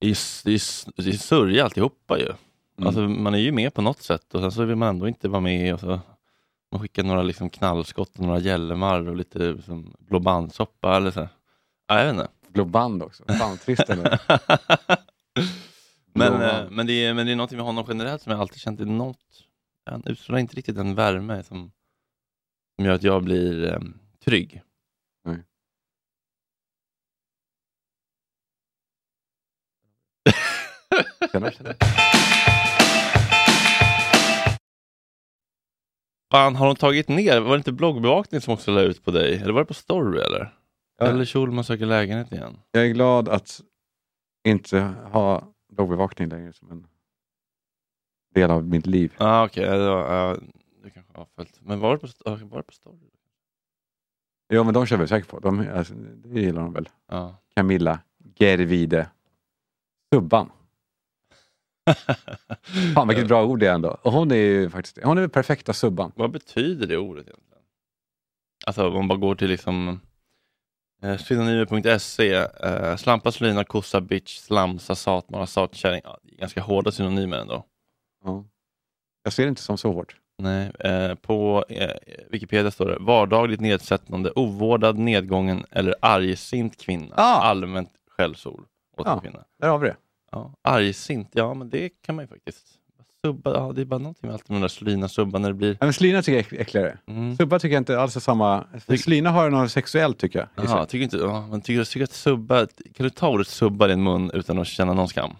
Det 0.00 0.08
är, 0.10 0.44
det 0.44 0.50
är, 0.54 1.02
det 1.02 1.08
är 1.10 1.12
sörja 1.18 1.64
alltihopa 1.64 2.18
ju. 2.18 2.32
Mm. 2.76 2.86
Alltså, 2.86 3.00
man 3.00 3.34
är 3.34 3.38
ju 3.38 3.52
med 3.52 3.74
på 3.74 3.82
något 3.82 4.02
sätt 4.02 4.34
och 4.34 4.40
sen 4.40 4.52
så 4.52 4.64
vill 4.64 4.76
man 4.76 4.88
ändå 4.88 5.08
inte 5.08 5.28
vara 5.28 5.40
med. 5.40 5.74
Och 5.74 5.80
så... 5.80 6.00
Man 6.72 6.80
skickar 6.80 7.02
några 7.02 7.22
liksom, 7.22 7.50
knallskott 7.50 8.18
och 8.18 8.24
några 8.26 8.38
hjälmar 8.38 9.08
och 9.08 9.16
lite 9.16 9.38
liksom, 9.38 9.94
blåbandsoppa 9.98 10.96
eller 10.96 11.10
så. 11.10 11.28
Ja, 11.86 11.98
jag 11.98 12.04
vet 12.04 12.12
inte. 12.14 12.28
Globand 12.48 13.02
också. 13.02 13.24
Fan 13.38 13.58
trist 13.58 13.88
ändå. 13.88 14.02
men, 16.12 16.32
Blåband. 16.32 16.42
eh, 16.42 16.70
men, 16.70 16.86
det 16.86 16.92
är, 16.92 17.14
men 17.14 17.26
det 17.26 17.32
är 17.32 17.36
någonting 17.36 17.56
med 17.58 17.66
honom 17.66 17.84
generellt 17.88 18.22
som 18.22 18.32
jag 18.32 18.40
alltid 18.40 18.60
känt 18.60 18.80
är 18.80 18.84
något. 18.84 19.44
Han 19.86 20.02
utstrålar 20.06 20.38
inte 20.40 20.56
riktigt 20.56 20.76
den 20.76 20.94
värme 20.94 21.42
som, 21.42 21.72
som 22.76 22.84
gör 22.84 22.94
att 22.94 23.02
jag 23.02 23.24
blir 23.24 23.72
eh, 23.72 23.80
trygg. 24.24 24.62
Nej. 25.24 25.38
Tjena, 31.32 31.50
tjena. 31.50 31.74
Fan, 36.34 36.56
har 36.56 36.66
de 36.66 36.76
tagit 36.76 37.08
ner? 37.08 37.40
Var 37.40 37.50
det 37.50 37.56
inte 37.56 37.72
bloggbevakning 37.72 38.40
som 38.40 38.54
också 38.54 38.70
la 38.70 38.80
ut 38.80 39.04
på 39.04 39.10
dig? 39.10 39.34
Eller 39.36 39.52
var 39.52 39.60
det 39.60 39.66
på 39.66 39.74
story 39.74 40.20
eller? 40.20 40.54
Ja. 40.98 41.06
Eller 41.06 41.24
Schulman 41.24 41.64
söker 41.64 41.86
lägenhet 41.86 42.32
igen? 42.32 42.60
Jag 42.70 42.86
är 42.86 42.88
glad 42.88 43.28
att 43.28 43.60
inte 44.48 44.80
ha 45.12 45.54
bloggbevakning 45.72 46.28
längre 46.28 46.52
som 46.52 46.70
en 46.70 46.86
del 48.34 48.50
av 48.50 48.64
mitt 48.64 48.86
liv. 48.86 49.14
Ja, 49.18 49.26
ah, 49.26 49.44
okej. 49.46 49.64
det 49.64 49.88
var- 49.88 50.14
ja, 50.14 50.36
du 50.82 50.90
kanske 50.90 51.12
har 51.18 51.26
följt. 51.36 51.60
Men 51.60 51.80
var 51.80 51.92
det 51.92 51.98
på, 51.98 52.06
var 52.46 52.56
det 52.58 52.62
på 52.62 52.72
story? 52.72 52.98
Ja, 54.48 54.62
men 54.64 54.74
de 54.74 54.86
kör 54.86 54.96
vi 54.96 55.06
säkert 55.08 55.28
på. 55.30 55.38
De, 55.38 55.68
alltså, 55.74 55.94
det 55.94 56.40
gillar 56.40 56.62
de 56.62 56.72
väl. 56.72 56.88
Ja. 57.08 57.36
Camilla 57.56 58.00
Gervide 58.36 59.10
Subban. 60.14 60.50
Fan 62.94 63.08
vilket 63.08 63.28
bra 63.28 63.44
ord 63.44 63.60
det 63.60 63.66
är 63.66 63.74
ändå. 63.74 63.98
Och 64.02 64.12
hon 64.12 64.30
är 64.30 64.34
ju 64.36 64.70
faktiskt, 64.70 64.98
hon 65.04 65.16
är 65.18 65.20
den 65.20 65.30
perfekta 65.30 65.72
Subban. 65.72 66.12
Vad 66.16 66.30
betyder 66.30 66.86
det 66.86 66.96
ordet 66.96 67.26
egentligen? 67.26 67.62
Alltså 68.66 68.88
om 68.88 68.94
man 68.94 69.08
bara 69.08 69.18
går 69.18 69.34
till 69.34 69.48
liksom 69.48 70.00
eh, 71.02 71.16
synonymer.se, 71.16 72.32
eh, 72.34 72.96
slampa, 72.96 73.32
slina, 73.32 73.64
kossa, 73.64 74.00
bitch, 74.00 74.38
slamsa, 74.38 74.94
satmara, 74.94 75.46
satkärring. 75.46 76.00
Ja, 76.04 76.18
det 76.22 76.34
är 76.34 76.38
ganska 76.38 76.60
hårda 76.60 76.92
synonymer 76.92 77.36
ändå. 77.38 77.64
Ja. 78.24 78.44
Jag 79.22 79.32
ser 79.32 79.42
det 79.42 79.48
inte 79.48 79.62
som 79.62 79.78
så 79.78 79.92
hårt. 79.92 80.16
Nej, 80.38 80.70
eh, 80.80 81.14
på 81.14 81.64
eh, 81.68 81.90
Wikipedia 82.30 82.70
står 82.70 82.86
det 82.86 82.96
vardagligt 83.00 83.60
nedsättande, 83.60 84.30
ovårdad, 84.30 84.98
nedgången 84.98 85.64
eller 85.70 85.94
argsint 86.00 86.80
kvinna. 86.80 87.14
Ah. 87.16 87.40
Allmänt 87.42 87.90
skällsord 88.10 88.60
åt 88.96 89.06
Ja. 89.06 89.12
en 89.14 89.20
kvinna. 89.20 89.44
Där 89.60 89.68
har 89.68 89.78
vi 89.78 89.88
det. 89.88 89.96
Ja, 90.34 90.54
argsint, 90.62 91.28
ja 91.32 91.54
men 91.54 91.70
det 91.70 91.88
kan 92.06 92.14
man 92.14 92.24
ju 92.24 92.28
faktiskt. 92.28 92.64
Subba, 93.26 93.54
ja, 93.54 93.72
det 93.72 93.80
är 93.80 93.84
bara 93.84 93.98
någonting 93.98 94.26
med 94.28 94.32
alltid 94.34 94.50
med 94.50 94.56
de 94.56 94.60
där 94.60 94.68
slina 94.68 95.08
subban 95.08 95.42
när 95.42 95.48
det 95.48 95.54
blir... 95.54 95.70
Ja, 95.80 95.86
men 95.86 95.92
Slina 95.92 96.22
tycker 96.22 96.36
jag 96.36 96.52
är 96.52 96.60
äckligare. 96.62 96.98
Mm. 97.06 97.36
Subba 97.36 97.58
tycker 97.58 97.74
jag 97.74 97.80
inte 97.80 98.00
alls 98.00 98.16
är 98.16 98.20
samma. 98.20 98.64
För 98.86 98.96
Slina 98.96 99.30
har 99.30 99.50
något 99.50 99.70
sexuellt 99.72 100.18
tycker 100.18 100.38
jag. 100.38 100.64
i 100.64 100.68
sig. 100.68 100.76
Jaha, 100.76 100.86
tycker 100.86 101.04
inte, 101.04 101.16
ja, 101.16 101.46
men 101.46 101.60
tycker, 101.60 101.84
tycker 101.84 102.04
att 102.04 102.12
subba, 102.12 102.66
kan 102.66 103.04
du 103.04 103.10
ta 103.10 103.28
ordet 103.28 103.46
subba 103.48 103.86
i 103.86 103.88
din 103.88 104.02
mun 104.02 104.30
utan 104.34 104.58
att 104.58 104.66
känna 104.66 104.92
någon 104.94 105.08
skam? 105.08 105.30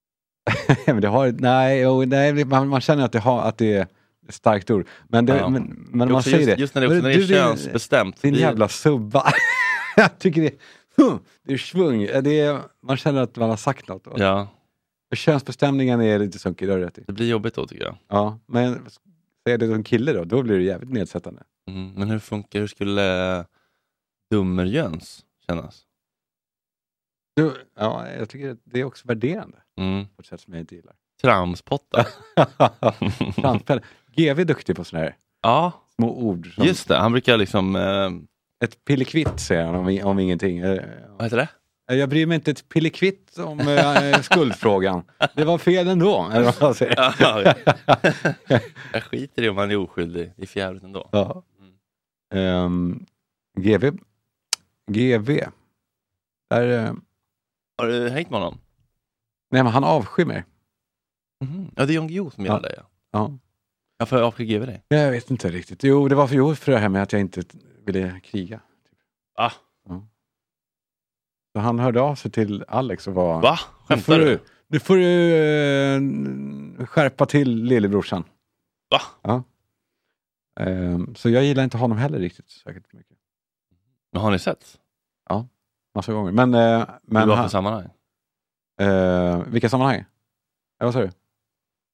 men 0.86 1.00
det 1.00 1.08
har, 1.08 1.32
nej, 1.38 1.80
jo, 1.80 2.04
nej 2.04 2.44
man, 2.44 2.68
man 2.68 2.80
känner 2.80 3.04
att 3.04 3.12
det, 3.12 3.18
har, 3.18 3.40
att 3.42 3.58
det 3.58 3.72
är 3.76 3.82
ett 4.28 4.34
starkt 4.34 4.70
ord. 4.70 4.86
Men, 5.08 5.26
det, 5.26 5.36
Ja. 5.36 5.48
men, 5.48 5.86
men 5.90 5.98
man 6.08 6.12
också 6.16 6.30
säger 6.30 6.38
just, 6.38 6.56
det. 6.56 6.60
Just 6.60 6.74
när 6.74 6.80
det, 6.82 6.86
också, 6.86 6.94
Men 6.94 7.02
när 7.02 7.08
det 7.10 7.14
är 7.14 7.18
du, 7.18 7.26
din- 7.26 7.36
könsbestämt. 7.36 8.22
Din 8.22 8.34
det 8.34 8.38
är- 8.40 8.40
jävla 8.40 8.68
subba. 8.68 9.24
jag 9.96 10.18
tycker 10.18 10.42
det, 10.42 10.50
det 11.42 11.52
är 11.52 11.58
svung. 11.58 12.06
Det 12.06 12.40
är, 12.40 12.62
man 12.82 12.96
känner 12.96 13.22
att 13.22 13.36
man 13.36 13.50
har 13.50 13.56
sagt 13.56 13.88
något. 13.88 14.06
Ja, 14.16 14.48
Könsbestämningen 15.14 16.00
är 16.00 16.18
lite 16.18 16.38
sunkig, 16.38 16.68
det 16.68 16.72
har 16.72 16.78
du 16.78 16.84
rätt 16.84 16.98
i. 16.98 17.04
det 17.06 17.12
blir 17.12 17.28
jobbigt 17.30 17.54
då 17.54 17.66
tycker 17.66 17.84
jag. 17.84 17.96
Ja, 18.08 18.38
men 18.46 18.86
säger 19.46 19.58
det 19.58 19.66
som 19.68 19.84
kille 19.84 20.12
då, 20.12 20.24
då 20.24 20.42
blir 20.42 20.56
det 20.58 20.62
jävligt 20.64 20.90
nedsättande. 20.92 21.42
Mm, 21.70 21.92
men 21.94 22.10
hur 22.10 22.18
funkar, 22.18 22.60
hur 22.60 22.66
skulle 22.66 23.36
eh, 23.38 23.44
Dummerjöns 24.30 25.24
kännas? 25.46 25.82
Du, 27.36 27.54
ja, 27.78 28.08
jag 28.08 28.28
tycker 28.28 28.50
att 28.50 28.58
det 28.64 28.80
är 28.80 28.84
också 28.84 29.08
värderande 29.08 29.58
Mm. 29.80 30.06
på 30.06 30.20
ett 30.20 30.26
sätt 30.26 30.40
som 30.40 30.52
jag 30.54 30.60
inte 30.62 30.74
gillar. 30.74 30.94
Tramspotta. 31.22 32.06
Framspel. 33.36 33.80
GV 34.16 34.40
är 34.40 34.44
duktig 34.44 34.76
på 34.76 34.84
sådana 34.84 35.04
här 35.04 35.16
ja, 35.42 35.72
små 35.94 36.16
ord. 36.16 36.54
Som 36.54 36.64
just 36.64 36.88
det. 36.88 36.96
Han 36.96 37.12
brukar 37.12 37.36
liksom, 37.36 37.76
eh, 37.76 38.10
Ett 38.64 38.84
pillekvitt 38.84 39.40
säger 39.40 39.64
han 39.64 39.74
om, 39.74 40.00
om 40.04 40.18
ingenting. 40.18 40.58
Eh, 40.58 40.82
vad 41.10 41.22
heter 41.22 41.36
det? 41.36 41.48
Jag 41.94 42.08
bryr 42.08 42.26
mig 42.26 42.34
inte 42.34 42.50
ett 42.50 42.68
pillekvitt 42.68 43.38
om 43.38 43.60
eh, 43.60 44.20
skuldfrågan. 44.20 45.02
Det 45.34 45.44
var 45.44 45.58
fel 45.58 45.88
ändå. 45.88 46.30
Eller 46.32 46.44
vad 46.44 46.62
man 46.62 46.74
säger. 46.74 46.94
Ja, 47.18 47.54
jag 48.92 49.02
skiter 49.02 49.42
i 49.42 49.48
om 49.48 49.56
han 49.56 49.70
är 49.70 49.76
oskyldig, 49.76 50.32
det 50.36 50.42
är 50.42 50.46
för 50.46 50.60
jävligt 50.60 50.82
ändå. 50.82 51.08
Ja. 51.12 51.42
Ehm, 52.34 53.06
GV. 53.60 53.90
GV. 54.90 55.40
Där, 56.50 56.84
eh, 56.86 56.92
Har 57.78 57.86
du 57.86 58.08
hängt 58.08 58.30
med 58.30 58.40
honom? 58.40 58.58
nej 59.50 59.62
men 59.62 59.72
han 59.72 59.84
avskyr 59.84 60.24
mig. 60.24 60.44
Mhm. 61.44 61.70
Ja, 61.76 61.86
det 61.86 61.92
är 61.92 61.94
Jan 61.94 62.08
Guillou 62.08 62.30
som 62.30 62.44
gillar 62.44 62.56
Ja. 62.56 62.62
dig. 62.62 62.74
Ja. 62.76 62.84
Ja. 63.12 63.38
Varför 63.98 64.22
avskyr 64.22 64.44
GW 64.44 64.66
dig? 64.66 64.82
Jag 64.88 65.10
vet 65.10 65.30
inte 65.30 65.50
riktigt. 65.50 65.82
Jo, 65.84 66.08
det 66.08 66.14
var 66.14 66.26
för, 66.26 66.34
jo, 66.34 66.54
för 66.54 66.72
det 66.72 66.78
här 66.78 66.88
med 66.88 67.02
att 67.02 67.12
jag 67.12 67.20
inte 67.20 67.42
ville 67.88 68.20
kriga. 68.20 68.60
Ah, 69.34 69.50
Så 71.52 71.58
han 71.60 71.78
hörde 71.78 72.00
av 72.00 72.14
sig 72.14 72.30
till 72.30 72.64
Alex 72.68 73.06
och 73.08 73.14
var... 73.14 73.42
va? 73.42 73.58
Skämtar 73.86 74.18
du, 74.18 74.40
nu 74.66 74.80
får 74.80 74.96
du 74.96 75.34
eh, 75.36 76.86
skärpa 76.86 77.26
till 77.26 77.64
lillebrorsan. 77.64 78.24
Va? 78.90 79.00
Ja. 79.22 79.42
Ehm, 80.60 81.14
så 81.14 81.30
jag 81.30 81.44
gillar 81.44 81.64
inte 81.64 81.78
honom 81.78 81.98
heller 81.98 82.18
riktigt 82.18 82.50
särskilt 82.50 82.92
mycket. 82.92 83.16
Men 84.12 84.22
har 84.22 84.30
ni 84.30 84.38
sett? 84.38 84.78
Massa 85.94 86.12
gånger. 86.12 86.32
Men, 86.32 86.54
eh, 86.54 86.88
Men 87.02 87.28
för 87.28 87.34
han, 87.34 87.50
sammanhang? 87.50 87.88
eh, 88.80 89.42
vilka 89.46 89.68
sammanhang? 89.68 90.04
Ja, 90.78 90.84
vad 90.86 90.92
sa 90.94 91.00
du? 91.00 91.10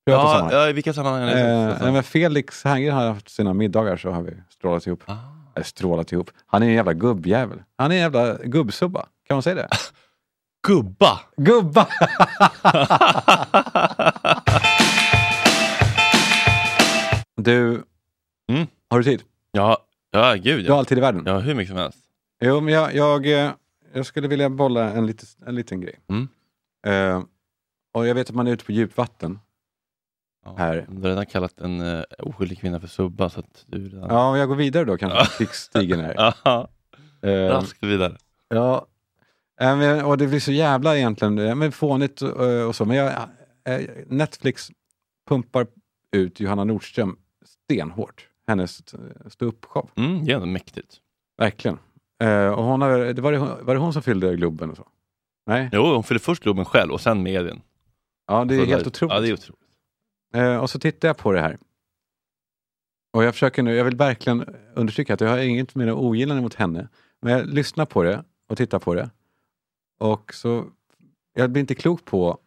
Privata 0.07 0.25
Ja, 0.25 0.33
sammanhang. 0.33 0.53
ja, 0.61 0.69
i 0.69 0.73
vilka 0.73 0.93
sammanhang 0.93 1.23
har 1.23 1.27
ni 1.35 1.41
Eh, 1.41 1.71
sett? 1.73 1.83
nej, 1.83 1.93
men 1.93 2.03
Felix 2.03 2.65
Herngren 2.65 2.95
har 2.95 3.07
haft 3.09 3.29
sina 3.29 3.55
middagar 3.55 3.97
så 3.97 4.11
har 4.11 4.23
vi 4.23 4.43
strålat 4.49 4.87
ihop. 4.87 5.03
Ah. 5.07 5.15
Strålat 5.62 6.12
ihop. 6.12 6.31
Han 6.47 6.62
är 6.62 6.67
en 6.67 6.73
jävla 6.73 6.93
gubbjävel. 6.93 7.62
Han 7.79 7.90
är 7.93 7.97
en 7.97 8.01
jävla 8.03 8.35
gubbsubba. 8.45 9.07
Kan 9.29 9.35
man 9.35 9.43
säga 9.43 9.55
det? 9.57 9.69
Gubba! 10.67 11.21
Gubba! 11.37 11.88
du, 17.37 17.83
Mm. 18.53 18.67
har 18.90 18.99
du 18.99 19.05
tid? 19.05 19.23
Ja, 19.53 19.79
ja 20.11 20.35
gud 20.35 20.64
Du 20.64 20.69
har 20.71 20.77
ja. 20.77 20.79
alltid 20.79 20.99
i 20.99 21.01
världen. 21.01 21.23
ja. 21.27 21.38
hur 21.38 21.55
mycket 21.55 21.69
som 21.69 21.77
helst. 21.79 21.99
Jo, 22.40 22.61
men 22.61 22.75
jag, 22.75 22.95
jag, 22.95 23.27
eh, 23.27 23.51
jag 23.95 24.07
skulle 24.07 24.29
vilja 24.29 24.51
bolla 24.51 24.90
en, 24.90 25.07
lite, 25.07 25.27
en 25.47 25.55
liten 25.55 25.81
grej. 25.81 25.99
Mm. 26.09 26.29
Eh, 26.87 27.23
och 27.95 28.07
jag 28.07 28.14
vet 28.14 28.29
att 28.29 28.35
man 28.35 28.47
är 28.47 28.53
ute 28.53 28.64
på 28.64 28.73
djupt 28.73 28.97
vatten. 28.97 29.38
Ja. 30.45 30.55
Här. 30.59 30.87
Du 30.89 31.03
har 31.03 31.09
redan 31.09 31.27
kallat 31.27 31.61
en 31.61 31.81
uh, 31.81 32.03
oskyldig 32.19 32.59
kvinna 32.61 32.81
för 32.81 32.87
subba. 32.89 33.31
Så 33.31 33.41
att 33.41 33.65
du 33.67 33.89
redan... 33.89 34.11
Ja, 34.11 34.29
om 34.31 34.37
jag 34.37 34.49
går 34.49 34.57
vidare 34.57 34.85
då 34.85 34.97
kanske 34.99 35.27
krigsstigen 35.39 36.01
är. 36.01 36.15
Ja. 36.45 36.69
Eh, 37.23 37.49
Raskt 37.49 37.83
vidare. 37.83 38.17
Ja, 38.49 38.87
men- 39.57 40.05
och 40.05 40.19
det 40.19 40.27
blir 40.27 40.41
så 40.41 40.53
jävla 40.53 40.97
egentligen 40.97 41.59
men 41.59 41.73
fånigt 41.73 42.23
och, 42.23 42.67
och 42.69 42.77
så. 42.77 42.85
Men 42.85 42.97
jag, 42.97 43.13
eh, 43.69 43.81
Netflix 44.07 44.71
pumpar 45.29 45.67
ut 46.13 46.41
Johanna 46.41 46.65
Nordström 46.65 47.17
stenhårt. 47.45 48.29
Hennes 48.47 48.83
ståuppshow. 49.29 49.91
Mm, 49.97 50.25
det 50.25 50.33
ändå 50.33 50.47
mäktigt. 50.47 50.97
Verkligen. 51.39 51.79
Eh, 52.23 52.47
och 52.49 52.65
hon 52.65 52.83
har, 52.83 52.99
det 52.99 53.23
var, 53.23 53.33
det, 53.33 53.39
var 53.39 53.75
det 53.75 53.81
hon 53.81 53.93
som 53.93 54.03
fyllde 54.03 54.37
Globen 54.37 54.71
och 54.71 54.77
så? 54.77 54.87
Nej? 55.47 55.69
Jo, 55.73 55.95
hon 55.95 56.05
fyllde 56.05 56.25
först 56.25 56.43
Globen 56.43 56.65
själv 56.65 56.93
och 56.93 57.01
sen 57.01 57.23
medien. 57.23 57.61
Ja, 58.27 58.45
det 58.45 58.55
är 58.55 58.67
helt 58.67 58.87
otroligt. 58.87 59.15
Ja, 59.15 59.21
det 59.21 59.29
är 59.29 59.33
otroligt. 59.33 59.61
Eh, 60.35 60.57
och 60.57 60.70
så 60.70 60.79
tittar 60.79 61.09
jag 61.09 61.16
på 61.18 61.33
det 61.33 61.40
här. 61.40 61.59
Och 63.12 63.25
jag 63.25 63.35
försöker 63.35 63.62
nu, 63.62 63.75
jag 63.75 63.85
vill 63.85 63.97
verkligen 63.97 64.57
understryka 64.75 65.14
att 65.14 65.20
jag 65.20 65.29
har 65.29 65.38
inget 65.38 65.75
mer 65.75 65.92
ogillande 65.92 66.42
mot 66.42 66.55
henne. 66.55 66.88
Men 67.20 67.33
jag 67.33 67.47
lyssnar 67.47 67.87
på 67.87 68.03
det 68.03 68.25
och 68.49 68.57
tittar 68.57 68.79
på 68.79 68.94
det. 68.94 69.11
Och 70.01 70.35
så, 70.35 70.64
jag 71.33 71.51
blir 71.51 71.61
inte 71.61 71.75
klok 71.75 72.05
på 72.05 72.38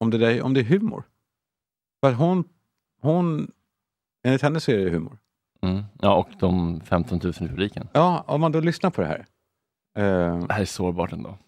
om 0.00 0.10
det, 0.10 0.18
där, 0.18 0.42
om 0.42 0.54
det 0.54 0.60
är 0.60 0.64
humor. 0.64 1.02
För 2.04 2.12
hon, 2.12 2.44
hon, 3.00 3.50
enligt 4.26 4.42
henne 4.42 4.60
så 4.60 4.70
är 4.72 4.76
det 4.78 4.90
humor. 4.90 5.18
Mm. 5.62 5.82
Ja, 6.00 6.14
och 6.16 6.28
de 6.38 6.80
15 6.80 7.20
000 7.22 7.32
i 7.40 7.48
publiken. 7.48 7.88
Ja, 7.92 8.24
om 8.26 8.40
man 8.40 8.52
då 8.52 8.60
lyssnar 8.60 8.90
på 8.90 9.00
det 9.00 9.06
här. 9.06 9.26
Eh, 9.98 10.38
Det 10.46 10.52
här 10.54 10.60
är 10.60 10.64
sårbart 10.64 11.12
ändå. 11.12 11.38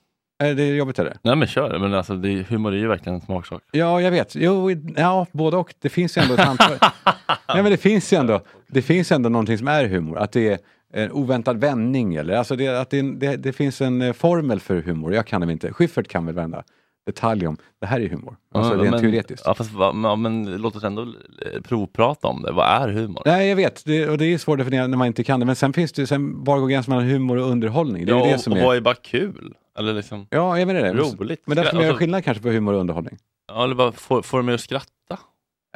Är 0.41 0.55
det 0.55 0.67
jobbigt 0.67 0.99
eller? 0.99 1.17
Nej 1.23 1.37
men 1.37 1.49
kör, 1.49 1.79
men 1.79 1.95
alltså 1.95 2.17
det, 2.17 2.43
humor 2.49 2.73
är 2.73 2.79
ju 2.79 2.89
verkligen 2.89 3.15
en 3.15 3.21
smaksak. 3.21 3.63
Ja, 3.71 4.01
jag 4.01 4.11
vet. 4.11 4.35
Jo, 4.35 4.71
ja, 4.97 5.27
både 5.33 5.57
och. 5.57 5.75
Det 5.79 5.89
finns 5.89 6.17
ju 6.17 6.23
ändå 6.23 6.35
ett 6.35 6.49
antal... 6.49 6.71
Nej, 7.49 7.63
men 7.63 7.73
det 7.73 7.77
finns 7.77 8.13
ju 8.13 8.17
ändå, 8.17 8.41
det 8.67 8.83
finns 8.83 9.13
ändå 9.13 9.29
någonting 9.29 9.59
som 9.59 9.69
är 9.69 9.85
humor. 9.85 10.19
Att 10.19 10.33
det 10.33 10.49
är 10.49 10.59
en 10.93 11.13
oväntad 11.13 11.61
vändning 11.61 12.15
eller 12.15 12.35
alltså 12.35 12.57
det, 12.57 12.81
att 12.81 12.91
det, 12.91 13.03
det, 13.03 13.37
det 13.37 13.53
finns 13.53 13.81
en 13.81 14.03
eh, 14.03 14.13
formel 14.13 14.61
för 14.61 14.83
humor. 14.83 15.15
Jag 15.15 15.27
kan 15.27 15.41
det 15.41 15.53
inte. 15.53 15.73
Schyffert 15.73 16.09
kan 16.09 16.27
väl 16.27 16.35
varenda 16.35 16.63
detalj 17.07 17.47
om 17.47 17.57
det 17.81 17.87
här 17.87 18.01
är 18.01 18.09
humor. 18.09 18.37
Alltså 18.55 18.75
Ja, 18.75 18.83
rent 18.83 18.91
men, 18.91 19.01
teoretiskt. 19.01 19.43
Ja, 19.47 19.55
fast, 19.55 19.73
va, 19.73 19.93
men, 19.93 20.23
men 20.23 20.57
låt 20.57 20.77
oss 20.77 20.85
ändå 20.85 21.03
eh, 21.03 21.61
provprata 21.63 22.29
om 22.29 22.43
det. 22.43 22.53
Vad 22.53 22.67
är 22.67 22.89
humor? 22.89 23.23
Nej, 23.27 23.49
jag 23.49 23.57
vet. 23.57 23.85
Det, 23.85 24.09
och 24.09 24.19
det 24.19 24.25
är 24.25 24.39
svårt 24.39 24.55
att 24.55 24.59
definiera 24.59 24.87
när 24.87 24.97
man 24.97 25.07
inte 25.07 25.25
kan 25.25 25.41
det. 25.41 25.47
Men 25.47 25.57
sen 25.57 25.73
finns 25.73 25.93
det 25.93 26.07
sen 26.07 26.45
var 26.45 26.59
går 26.59 26.69
gränsen 26.69 26.95
mellan 26.95 27.11
humor 27.11 27.37
och 27.37 27.51
underhållning? 27.51 28.07
Det 28.07 28.13
är 28.13 28.17
ja, 28.17 28.27
ju 28.27 28.33
det 28.33 28.39
som 28.39 28.53
och 28.53 28.59
är... 28.59 28.65
vad 28.65 28.77
är 28.77 28.81
bara 28.81 28.95
kul? 28.95 29.55
Eller 29.79 29.93
liksom 29.95 30.27
Ja, 30.31 30.59
jag 30.59 30.67
menar 30.67 30.81
det. 30.81 30.93
roligt? 30.93 31.43
Men 31.47 31.57
därför 31.57 31.71
Skra- 31.71 31.77
är 31.77 31.81
det 31.83 31.87
alltså, 31.89 31.99
skillnad 31.99 32.25
kanske 32.25 32.43
på 32.43 32.49
humor 32.49 32.75
och 32.75 32.81
underhållning. 32.81 33.19
ja, 33.47 33.65
eller 33.65 33.75
bara 33.75 33.93
får, 33.93 34.23
får 34.23 34.39
de 34.39 34.47
mig 34.47 34.55
att 34.55 34.61
skratta? 34.61 35.19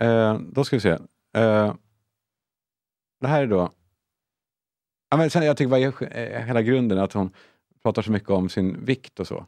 Eh, 0.00 0.38
då 0.38 0.64
ska 0.64 0.76
vi 0.76 0.80
se. 0.80 0.90
Eh, 1.36 1.74
det 3.20 3.26
här 3.28 3.42
är 3.42 3.46
då... 3.46 3.70
Ja, 5.10 5.16
men 5.16 5.30
sen, 5.30 5.42
jag 5.46 5.56
tycker 5.56 5.70
bara 5.70 6.06
eh, 6.10 6.40
hela 6.46 6.62
grunden 6.62 6.98
att 6.98 7.12
hon 7.12 7.30
pratar 7.82 8.02
så 8.02 8.12
mycket 8.12 8.30
om 8.30 8.48
sin 8.48 8.84
vikt 8.84 9.20
och 9.20 9.26
så. 9.26 9.46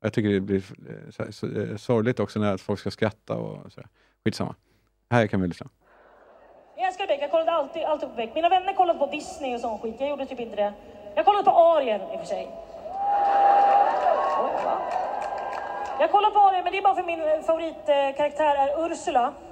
Jag 0.00 0.12
tycker 0.12 0.28
det 0.28 0.40
blir 0.40 0.56
eh, 0.88 1.10
så, 1.10 1.32
så, 1.32 1.46
eh, 1.60 1.76
sorgligt 1.76 2.20
också 2.20 2.40
när 2.40 2.56
folk 2.56 2.80
ska 2.80 2.90
skratta 2.90 3.34
och 3.36 3.72
så. 3.72 3.82
Skitsamma. 4.24 4.54
Här 5.10 5.26
kan 5.26 5.40
vi 5.40 5.48
lyssna. 5.48 5.68
Jag 6.76 6.86
älskar 6.88 7.06
Beck, 7.06 7.18
jag 7.22 7.30
kollade 7.30 7.50
alltid, 7.52 7.82
alltid 7.82 8.08
på 8.08 8.14
Beck. 8.14 8.34
Mina 8.34 8.48
vänner 8.48 8.74
kollade 8.74 8.98
på 8.98 9.06
Disney 9.10 9.54
och 9.54 9.60
sån 9.60 9.78
skit, 9.78 9.96
jag 9.98 10.08
gjorde 10.10 10.26
typ 10.26 10.40
inte 10.40 10.56
det. 10.56 10.74
Jag 11.16 11.24
kollade 11.24 11.44
på 11.44 11.50
Ariel 11.50 12.00
i 12.00 12.16
och 12.16 12.20
för 12.20 12.26
sig. 12.26 12.48
Va? 14.64 14.78
Jag 16.00 16.10
kollar 16.10 16.30
på 16.30 16.38
Ariel, 16.38 16.64
men 16.64 16.72
det 16.72 16.78
är 16.78 16.82
bara 16.82 16.94
för 16.94 17.02
min 17.02 17.20
eh, 17.20 17.40
favoritkaraktär 17.40 18.54
är 18.54 18.86
Ursula. 18.86 19.32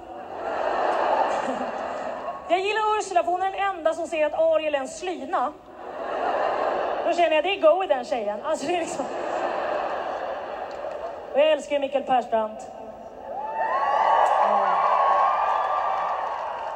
Jag 2.49 2.59
gillar 2.59 2.99
Ursula 2.99 3.23
för 3.23 3.31
hon 3.31 3.41
är 3.41 3.51
den 3.51 3.59
enda 3.59 3.93
som 3.93 4.07
ser 4.07 4.25
att 4.25 4.33
Ariel 4.33 4.75
är 4.75 4.79
en 4.79 4.87
slyna. 4.87 5.53
Då 7.05 7.13
känner 7.13 7.35
jag, 7.35 7.43
det 7.43 7.55
är 7.55 7.61
go 7.61 7.83
i 7.83 7.87
den 7.87 8.05
tjejen. 8.05 8.39
Alltså 8.43 8.67
det 8.67 8.75
är 8.75 8.79
liksom... 8.79 9.05
Och 11.33 11.39
jag 11.39 11.51
älskar 11.51 11.75
ju 11.75 11.79
Mikael 11.79 12.03
Persbrandt. 12.03 12.71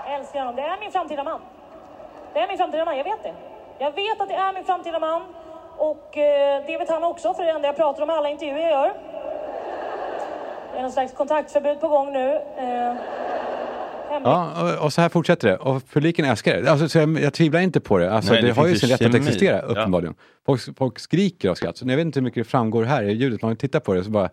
Jag 0.05 0.15
älskar 0.15 0.39
honom. 0.39 0.55
Det 0.55 0.61
är 0.61 0.79
min 0.79 0.91
framtida 0.91 1.23
man. 1.23 1.41
Det 2.33 2.39
är 2.39 2.47
min 2.47 2.57
framtida 2.57 2.85
man, 2.85 2.97
jag 2.97 3.03
vet 3.03 3.23
det. 3.23 3.33
Jag 3.77 3.91
vet 3.91 4.21
att 4.21 4.29
det 4.29 4.35
är 4.35 4.53
min 4.53 4.63
framtida 4.63 4.99
man. 4.99 5.21
Och 5.77 6.17
eh, 6.17 6.63
det 6.67 6.77
vet 6.77 6.89
han 6.89 7.03
också, 7.03 7.33
för 7.33 7.43
det 7.43 7.49
är 7.49 7.53
det 7.53 7.55
enda 7.57 7.67
jag 7.67 7.75
pratar 7.75 8.03
om 8.03 8.09
i 8.09 8.13
alla 8.13 8.29
intervjuer 8.29 8.59
jag 8.59 8.69
gör. 8.71 8.93
Det 10.73 10.77
är 10.77 10.81
någon 10.81 10.91
slags 10.91 11.13
kontaktförbud 11.13 11.79
på 11.79 11.87
gång 11.87 12.13
nu. 12.13 12.33
Eh, 12.35 12.95
hemligt. 14.09 14.27
Ja, 14.27 14.73
och, 14.77 14.85
och 14.85 14.93
så 14.93 15.01
här 15.01 15.09
fortsätter 15.09 15.47
det. 15.47 15.57
Och 15.57 15.89
publiken 15.89 16.25
älskar 16.25 16.61
det. 16.61 16.71
Alltså, 16.71 16.89
så 16.89 16.97
jag, 16.97 17.19
jag 17.19 17.33
tvivlar 17.33 17.59
inte 17.59 17.79
på 17.79 17.97
det. 17.97 18.11
Alltså, 18.13 18.33
Nej, 18.33 18.41
det, 18.41 18.47
det 18.47 18.53
har 18.53 18.67
ju 18.67 18.75
sin 18.75 18.89
rätt 18.89 19.01
att 19.05 19.15
existera, 19.15 19.55
Ja. 19.57 19.61
uppenbarligen. 19.61 20.15
Folk, 20.45 20.77
folk 20.77 20.99
skriker 20.99 21.49
av 21.49 21.55
skratt. 21.55 21.77
Så 21.77 21.85
jag 21.87 21.95
vet 21.97 22.05
inte 22.05 22.19
hur 22.19 22.23
mycket 22.23 22.43
det 22.43 22.49
framgår 22.49 22.83
här 22.83 23.03
i 23.03 23.11
ljudet. 23.13 23.41
Man 23.41 23.55
tittar 23.55 23.79
på 23.79 23.93
det 23.93 24.03
så 24.03 24.09
bara 24.09 24.29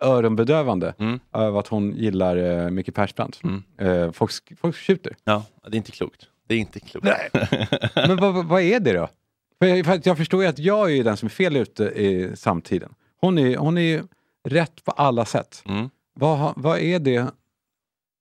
öronbedövande 0.00 0.94
Mm. 0.98 1.20
över 1.34 1.58
att 1.58 1.68
hon 1.68 1.92
gillar 1.92 2.36
eh, 2.36 2.70
Micke 2.70 2.94
Persbrandt. 2.94 3.40
Mm. 3.44 3.62
Eh, 4.04 4.12
folk, 4.12 4.32
folk 4.60 4.76
tjuter. 4.76 5.12
Ja, 5.24 5.42
det 5.68 5.74
är 5.74 5.78
inte 5.78 5.90
klokt. 5.92 6.22
Det 6.48 6.54
är 6.54 6.58
inte 6.58 6.80
klokt. 6.80 7.06
Men 7.94 8.16
vad, 8.16 8.34
vad- 8.34 8.44
vad 8.44 8.62
är 8.62 8.80
det 8.80 8.92
då? 8.92 9.08
För 9.60 10.06
jag, 10.08 10.16
förstår 10.16 10.42
ju 10.42 10.48
att 10.48 10.58
jag 10.58 10.92
är 10.92 11.04
den 11.04 11.16
som 11.16 11.26
är 11.26 11.30
fel 11.30 11.56
ute 11.56 11.84
i 11.84 12.30
samtiden. 12.36 12.94
Hon 13.20 13.38
är, 13.38 13.56
hon 13.56 13.78
är 13.78 13.82
ju 13.82 14.02
rätt 14.48 14.84
på 14.84 14.90
alla 14.90 15.24
sätt. 15.24 15.62
Mm. 15.66 15.90
Vad, 16.14 16.52
vad 16.56 16.78
är 16.78 16.98
det 16.98 17.26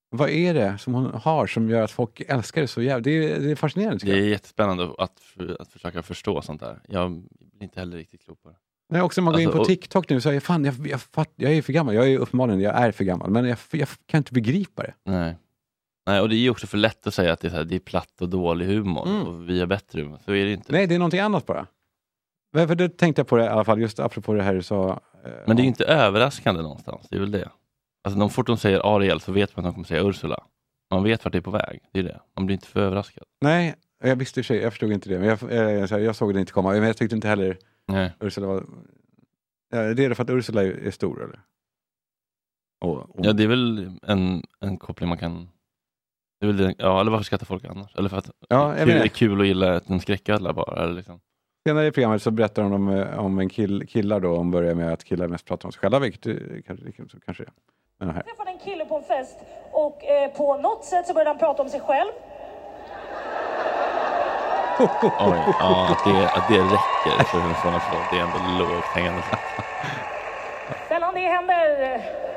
vad 0.10 0.30
är 0.30 0.54
det 0.54 0.78
som 0.78 0.94
hon 0.94 1.06
har 1.14 1.48
som 1.48 1.70
gör 1.70 1.82
att 1.82 1.92
folk 1.92 2.22
älskar 2.28 2.62
det 2.62 2.68
så 2.68 2.82
jävligt? 2.82 3.04
Det 3.04 3.32
är, 3.32 3.40
det 3.40 3.52
är 3.52 3.56
fascinerande 3.56 4.00
tycker 4.00 4.14
Det 4.14 4.20
jag. 4.20 4.28
är 4.28 4.32
jättespännande 4.32 4.84
att, 4.98 5.12
att 5.60 5.68
försöka 5.72 6.04
förstå 6.04 6.42
sånt 6.42 6.62
där. 6.62 6.82
Jag 6.88 7.12
blir 7.12 7.64
inte 7.64 7.80
heller 7.80 7.98
riktigt 7.98 8.22
klok 8.26 8.44
på 8.44 8.50
det. 8.50 8.56
Nej, 8.90 9.02
också 9.02 9.22
när 9.22 9.24
man 9.26 9.34
går 9.34 9.42
in 9.42 9.48
Alltså, 9.48 9.58
på 9.58 9.62
och- 9.62 9.68
TikTok 9.68 10.10
nu 10.10 10.22
så 10.22 10.30
är 10.30 10.34
jag, 10.34 10.44
fan, 10.44 10.66
jag, 10.66 10.88
jag, 10.88 11.02
fatt, 11.02 11.32
jag 11.36 11.52
är 11.54 11.62
för 11.62 11.74
gammal. 11.74 11.96
Jag 11.96 12.10
är 12.10 12.18
uppenbarligen 12.20 12.60
jag 12.62 12.76
är 12.76 12.92
för 12.92 13.04
gammal. 13.04 13.30
Men 13.30 13.46
jag, 13.46 13.58
jag 13.72 13.88
kan 14.06 14.18
inte 14.18 14.34
begripa 14.34 14.84
det. 14.84 14.94
Nej. 15.06 15.36
Nej, 16.06 16.22
och 16.22 16.30
det 16.30 16.36
är 16.36 16.38
ju 16.38 16.50
också 16.50 16.68
för 16.68 16.78
lätt 16.78 17.08
att 17.08 17.14
säga 17.14 17.34
att 17.34 17.40
det 17.40 17.48
är, 17.48 17.50
så 17.50 17.56
här, 17.58 17.64
det 17.64 17.76
är 17.76 17.80
platt 17.80 18.22
och 18.22 18.30
dålig 18.30 18.66
humor 18.66 19.08
Mm. 19.08 19.28
och 19.28 19.50
vi 19.50 19.60
har 19.60 19.68
bättre 19.68 20.02
humor. 20.02 20.20
Så 20.26 20.32
är 20.32 20.46
det 20.46 20.52
inte. 20.54 20.72
Nej, 20.72 20.88
det 20.88 20.96
är 20.96 21.00
någonting 21.00 21.20
annat 21.20 21.46
bara. 21.46 21.68
För 22.54 22.76
då 22.76 22.90
tänkte 22.90 23.20
jag 23.20 23.28
på 23.28 23.38
det 23.38 23.44
i 23.44 23.48
alla 23.48 23.64
fall, 23.64 23.82
just 23.82 24.00
apropå 24.00 24.34
det 24.34 24.44
här 24.44 24.54
du 24.54 24.64
sa. 24.64 24.90
eh, 25.24 25.32
Men 25.48 25.56
det 25.56 25.62
är 25.62 25.64
ju 25.64 25.68
inte 25.68 25.86
överraskande 25.86 26.62
någonstans, 26.62 27.08
det 27.10 27.16
är 27.16 27.20
väl 27.20 27.32
det. 27.32 27.50
Alltså 28.04 28.20
de 28.20 28.30
fort 28.30 28.48
de 28.48 28.58
säger 28.58 28.96
Ariel 28.96 29.20
så 29.22 29.32
vet 29.32 29.56
man 29.56 29.66
att 29.66 29.70
de 29.72 29.74
kommer 29.74 29.88
säga 29.88 30.04
Ursula. 30.04 30.44
Man 30.92 31.04
vet 31.04 31.26
vart 31.26 31.32
det 31.32 31.38
är 31.38 31.42
på 31.42 31.52
väg, 31.52 31.80
det 31.92 32.00
är 32.00 32.04
det. 32.04 32.20
Man 32.36 32.46
blir 32.46 32.54
inte 32.54 32.68
för 32.68 32.80
överraskad. 32.80 33.24
Nej, 33.42 33.76
jag 34.04 34.16
visste 34.16 34.40
i 34.40 34.44
sig, 34.44 34.58
jag 34.58 34.74
förstod 34.74 34.92
inte 34.92 35.10
det. 35.10 35.20
Men 35.20 35.28
jag, 35.28 35.34
eh, 35.82 35.86
så 35.86 35.96
här, 35.96 36.02
jag 36.02 36.16
såg 36.16 36.34
det 36.34 36.40
inte 36.40 36.52
komma. 36.52 36.70
Men 36.72 36.84
jag 36.84 36.98
tyckte 36.98 37.16
inte 37.16 37.28
heller 37.28 37.58
Nej. 37.88 38.12
Ursula 38.20 38.48
var... 38.48 38.64
Ja, 39.70 39.94
det 39.94 40.06
är 40.06 40.10
det 40.10 40.16
för 40.16 40.24
att 40.24 40.30
Ursula 40.30 40.64
är, 40.64 40.72
är 40.88 40.92
stor 40.92 41.24
eller? 41.24 41.40
Och, 42.82 42.98
och, 43.20 43.26
Ja, 43.26 43.34
det 43.34 43.44
är 43.44 43.48
väl 43.48 43.92
en, 44.04 44.44
en 44.60 44.78
koppling 44.78 45.10
man 45.10 45.18
kan 45.18 45.50
Det 46.40 46.46
är 46.46 46.48
väl 46.48 46.58
det, 46.58 46.76
ja, 46.78 47.02
eller 47.02 47.12
varför 47.12 47.24
skrattar 47.24 47.46
folk 47.46 47.66
annars? 47.66 47.96
Eller 47.96 48.10
för 48.10 48.18
att 48.18 48.30
Ja, 48.50 48.78
jag 48.78 48.88
det 48.88 48.94
är 48.94 49.08
kul 49.08 49.42
att 49.42 49.48
gilla 49.48 49.82
en 49.88 50.00
skräcködla 50.00 50.54
bara? 50.54 50.84
Eller 50.84 50.94
liksom. 50.94 51.20
Senare 51.68 51.88
i 51.88 51.92
programmet 51.92 52.22
så 52.22 52.32
berättar 52.32 52.64
de 52.64 52.74
om, 52.74 52.90
eh, 52.90 53.20
om 53.20 53.40
en 53.40 53.50
kill, 53.50 53.88
killar 53.88 54.20
då, 54.20 54.38
om 54.38 54.52
börjar 54.52 54.76
med 54.76 54.94
att 54.94 55.04
killar 55.04 55.28
mest 55.28 55.46
pratar 55.46 55.68
om 55.68 55.72
sig 55.72 55.80
själva, 55.80 56.00
vilket 56.00 56.26
eh, 56.28 56.36
kanske, 56.68 56.86
så 57.12 57.20
kanske 57.20 57.44
det 57.44 57.48
är. 57.48 57.54
Men 58.00 58.10
här. 58.10 58.22
träffade 58.22 58.52
en 58.52 58.60
kille 58.60 58.86
på 58.86 58.96
en 58.98 59.04
fest 59.04 59.38
och 59.72 60.06
eh, 60.06 60.32
på 60.32 60.58
något 60.58 60.86
sätt 60.86 61.08
så 61.08 61.14
började 61.14 61.30
han 61.30 61.38
prata 61.38 61.64
om 61.64 61.70
sig 61.70 61.80
själv. 61.80 62.12
Oj, 64.80 65.56
ja, 65.60 65.88
att, 65.92 66.04
det, 66.04 66.30
att 66.38 66.48
det 66.48 66.62
räcker 66.64 67.24
för 67.24 67.54
sån 67.54 67.76
applåd, 67.76 68.08
det 68.10 68.20
är 68.20 68.24
ändå 68.24 68.40
lågt 68.40 68.94
hängande. 68.94 69.24
Sällan 70.88 71.14
det 71.14 71.20
händer. 71.20 72.35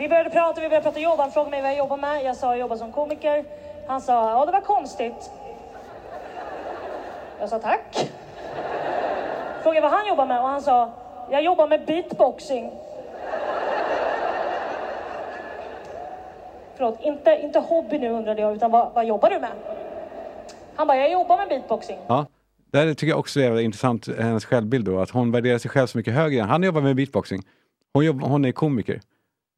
Vi 0.00 0.08
började 0.08 0.30
prata, 0.30 0.60
vi 0.60 0.68
började 0.68 0.84
prata 0.84 1.00
jobb. 1.00 1.20
Han 1.20 1.30
frågade 1.30 1.50
mig 1.50 1.62
vad 1.62 1.70
jag 1.70 1.78
jobbar 1.78 1.96
med. 1.96 2.24
Jag 2.24 2.36
sa 2.36 2.46
jag 2.46 2.58
jobbar 2.58 2.76
som 2.76 2.92
komiker. 2.92 3.44
Han 3.86 4.00
sa, 4.00 4.30
ja 4.30 4.46
det 4.46 4.52
var 4.52 4.60
konstigt. 4.60 5.30
Jag 7.40 7.48
sa 7.48 7.58
tack. 7.58 8.10
Frågade 9.62 9.80
vad 9.80 9.90
han 9.90 10.08
jobbar 10.08 10.26
med 10.26 10.40
och 10.40 10.48
han 10.48 10.62
sa, 10.62 10.92
jag 11.30 11.42
jobbar 11.42 11.68
med 11.68 11.86
beatboxing. 11.86 12.70
Förlåt, 16.76 17.00
inte, 17.00 17.40
inte 17.42 17.58
hobby 17.58 17.98
nu 17.98 18.10
undrade 18.10 18.40
jag, 18.42 18.56
utan 18.56 18.70
vad, 18.70 18.92
vad 18.94 19.06
jobbar 19.06 19.30
du 19.30 19.38
med? 19.38 19.52
Han 20.76 20.86
bara, 20.86 20.98
jag 20.98 21.10
jobbar 21.12 21.36
med 21.36 21.48
beatboxing. 21.48 21.98
Ja. 22.06 22.26
Där 22.70 22.94
tycker 22.94 23.06
jag 23.06 23.18
också 23.18 23.40
är 23.40 23.60
intressant, 23.60 24.08
hennes 24.18 24.44
självbild 24.44 24.84
då, 24.84 25.00
att 25.00 25.10
hon 25.10 25.32
värderar 25.32 25.58
sig 25.58 25.70
själv 25.70 25.86
så 25.86 25.98
mycket 25.98 26.14
högre. 26.14 26.42
Han 26.42 26.62
jobbar 26.62 26.80
med 26.80 26.96
beatboxing. 26.96 27.42
Hon, 27.92 28.04
jobb, 28.04 28.22
hon 28.22 28.44
är 28.44 28.52
komiker. 28.52 29.00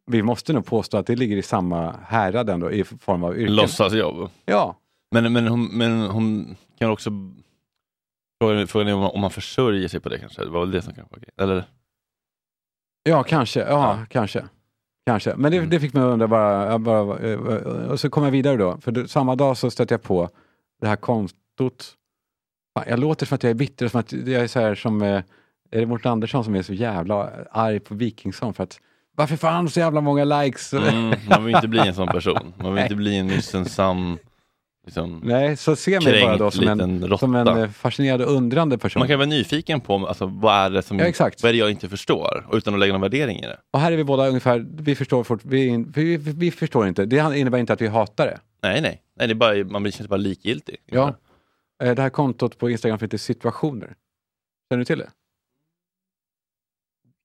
Vi 0.06 0.22
måste 0.22 0.52
nog 0.52 0.66
påstå 0.66 0.96
att 0.96 1.06
det 1.06 1.16
ligger 1.16 1.36
i 1.36 1.42
samma 1.42 1.96
härad 2.06 2.50
ändå 2.50 2.70
i 2.72 2.84
form 2.84 3.24
av 3.24 3.38
yrken. 3.38 3.54
Låtsasjobb. 3.56 4.30
Ja. 4.44 4.76
Men, 5.10 5.32
men, 5.32 5.46
hon, 5.46 5.64
men 5.78 6.00
hon 6.00 6.56
kan 6.78 6.90
också... 6.90 7.10
Frågan, 8.42 8.88
är 8.88 8.94
om 8.94 9.00
man, 9.00 9.10
om 9.10 9.20
man 9.20 9.30
försörjer 9.30 9.88
sig 9.88 10.00
på 10.00 10.08
det 10.08 10.18
kanske? 10.18 10.44
Det 10.44 10.50
var 10.50 10.60
väl 10.60 10.70
det 10.70 10.82
som 10.82 10.94
kanske 10.94 11.14
var 11.14 11.20
grejen. 11.20 11.50
Eller? 11.52 11.64
Ja, 13.02 13.22
kanske. 13.22 13.60
Ja, 13.60 13.98
kanske. 14.08 14.44
Kanske. 15.06 15.34
Men 15.36 15.50
det, 15.52 15.58
Mm. 15.58 15.70
det 15.70 15.80
fick 15.80 15.94
mig 15.94 16.02
att 16.02 16.08
undra 16.12 16.28
bara, 16.28 16.78
bara 16.78 17.18
eh, 17.18 17.38
och 17.90 18.00
så 18.00 18.10
kom 18.10 18.24
jag 18.24 18.30
vidare 18.30 18.56
då. 18.56 18.78
För 18.80 19.06
samma 19.06 19.36
dag 19.36 19.56
så 19.56 19.70
stötte 19.70 19.94
jag 19.94 20.02
på 20.02 20.28
det 20.80 20.86
här 20.88 20.96
kontot. 20.96 21.96
Fan, 22.78 22.84
Jag 22.88 22.98
låter 22.98 23.26
som 23.26 23.34
att 23.34 23.42
jag 23.42 23.50
är 23.50 23.54
bitter, 23.54 23.88
som 23.88 24.00
att 24.00 24.12
jag 24.12 24.42
är 24.42 24.46
så 24.46 24.60
här 24.60 24.74
som, 24.74 25.02
eh, 25.02 25.22
är 25.70 25.80
det 25.80 25.86
Mårten 25.86 26.12
Andersson 26.12 26.44
som 26.44 26.54
är 26.54 26.62
så 26.62 26.72
jävla 26.74 27.30
arg 27.50 27.80
på 27.80 27.94
Wikingsson 27.94 28.54
för 28.54 28.62
att 28.64 28.80
varför 29.16 29.36
får 29.36 29.48
han 29.48 29.70
så 29.70 29.80
jävla 29.80 30.00
många 30.00 30.24
likes? 30.24 30.72
Mm, 30.74 31.14
man 31.28 31.44
vill 31.44 31.54
inte 31.54 31.68
bli 31.68 31.78
en 31.80 31.94
sån 31.94 32.08
person. 32.08 32.52
Man 32.58 32.74
vill 32.74 32.82
inte 32.82 32.94
bli 32.94 33.16
en 33.18 33.26
missunnsam, 33.26 34.18
liksom, 34.86 35.20
Nej, 35.24 35.56
så 35.56 35.76
se 35.76 36.00
mig 36.00 36.22
bara 36.22 36.36
då 36.36 36.50
som 36.50 36.68
en, 36.68 37.18
som 37.18 37.34
en 37.34 37.48
eh, 37.48 37.68
fascinerad 37.70 38.22
och 38.22 38.32
undrande 38.32 38.78
person. 38.78 39.00
Man 39.00 39.08
kan 39.08 39.18
vara 39.18 39.28
nyfiken 39.28 39.80
på 39.80 40.06
alltså, 40.06 40.26
vad 40.26 40.54
är 40.54 40.70
det 40.70 40.82
som 40.82 40.98
Ja, 40.98 41.04
exakt. 41.04 41.42
vad 41.42 41.48
är 41.48 41.52
det 41.52 41.58
jag 41.58 41.70
inte 41.70 41.88
förstår 41.88 42.46
utan 42.52 42.74
att 42.74 42.80
lägga 42.80 42.92
någon 42.92 43.00
värdering 43.02 43.38
i 43.38 43.42
det. 43.46 43.58
Och 43.72 43.80
här 43.80 43.92
är 43.92 43.96
vi 43.96 44.04
båda 44.04 44.26
ungefär, 44.28 44.66
vi 44.70 44.94
förstår, 44.94 45.24
fort, 45.24 45.40
vi, 45.44 45.84
vi, 45.94 46.16
vi, 46.16 46.32
vi 46.32 46.50
förstår 46.50 46.88
inte. 46.88 47.04
Det 47.06 47.38
innebär 47.38 47.58
inte 47.58 47.72
att 47.72 47.80
vi 47.80 47.86
hatar 47.88 48.26
det. 48.26 48.38
Nej, 48.62 48.80
nej, 48.80 49.00
nej 49.18 49.28
det 49.28 49.32
är 49.32 49.34
bara, 49.34 49.64
man 49.64 49.82
blir- 49.82 49.92
känns 49.92 50.08
bara 50.08 50.16
likgiltig. 50.16 50.76
Ja. 50.86 51.14
Eh, 51.82 51.94
Det 51.94 52.02
här 52.02 52.10
kontot 52.10 52.58
på 52.58 52.70
Instagram 52.70 52.98
heter 53.02 53.18
situationer. 53.18 53.94
Känner 54.70 54.78
du 54.78 54.84
till 54.84 54.98
det? 54.98 55.10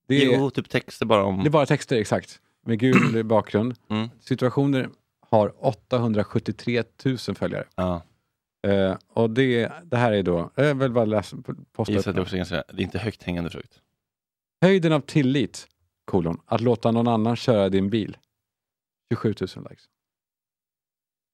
Det 0.08 0.24
är, 0.24 0.38
Jo, 0.38 0.50
typ 0.50 0.70
texter 0.70 1.06
bara 1.06 1.24
om... 1.24 1.43
det 1.43 1.48
är 1.48 1.52
bara 1.52 1.65
texter, 1.65 1.96
exakt. 1.96 2.41
Med 2.65 2.80
gul 2.80 3.24
bakgrund. 3.26 3.76
Mm. 3.89 4.10
Situationer 4.20 4.89
har 5.30 5.65
873 5.65 6.84
000 7.06 7.17
följare. 7.17 7.67
Ja. 7.76 8.02
Eh, 8.67 8.98
och 9.08 9.30
det, 9.30 9.72
det 9.84 9.98
här 9.98 10.12
är 10.12 10.24
då, 10.24 10.52
jag 10.56 10.76
vill 10.76 10.91
bara 10.91 11.06
läsa, 11.06 11.38
posta 11.72 11.93
Jag 11.93 12.08
upp 12.08 12.15
det 12.15 12.22
också 12.22 12.36
ganska, 12.36 12.63
det 12.67 12.82
är 12.82 12.84
inte 12.84 13.00
högt 13.00 13.24
hängande 13.24 13.50
frukt. 13.50 13.82
Höjden 14.62 14.93
av 14.93 15.00
tillit, 15.00 15.67
kolon, 16.06 16.41
att 16.46 16.62
låta 16.62 16.91
någon 16.91 17.08
annan 17.08 17.36
köra 17.36 17.70
din 17.70 17.89
bil. 17.89 18.17
27 19.13 19.36
000 19.39 19.67
likes. 19.70 19.89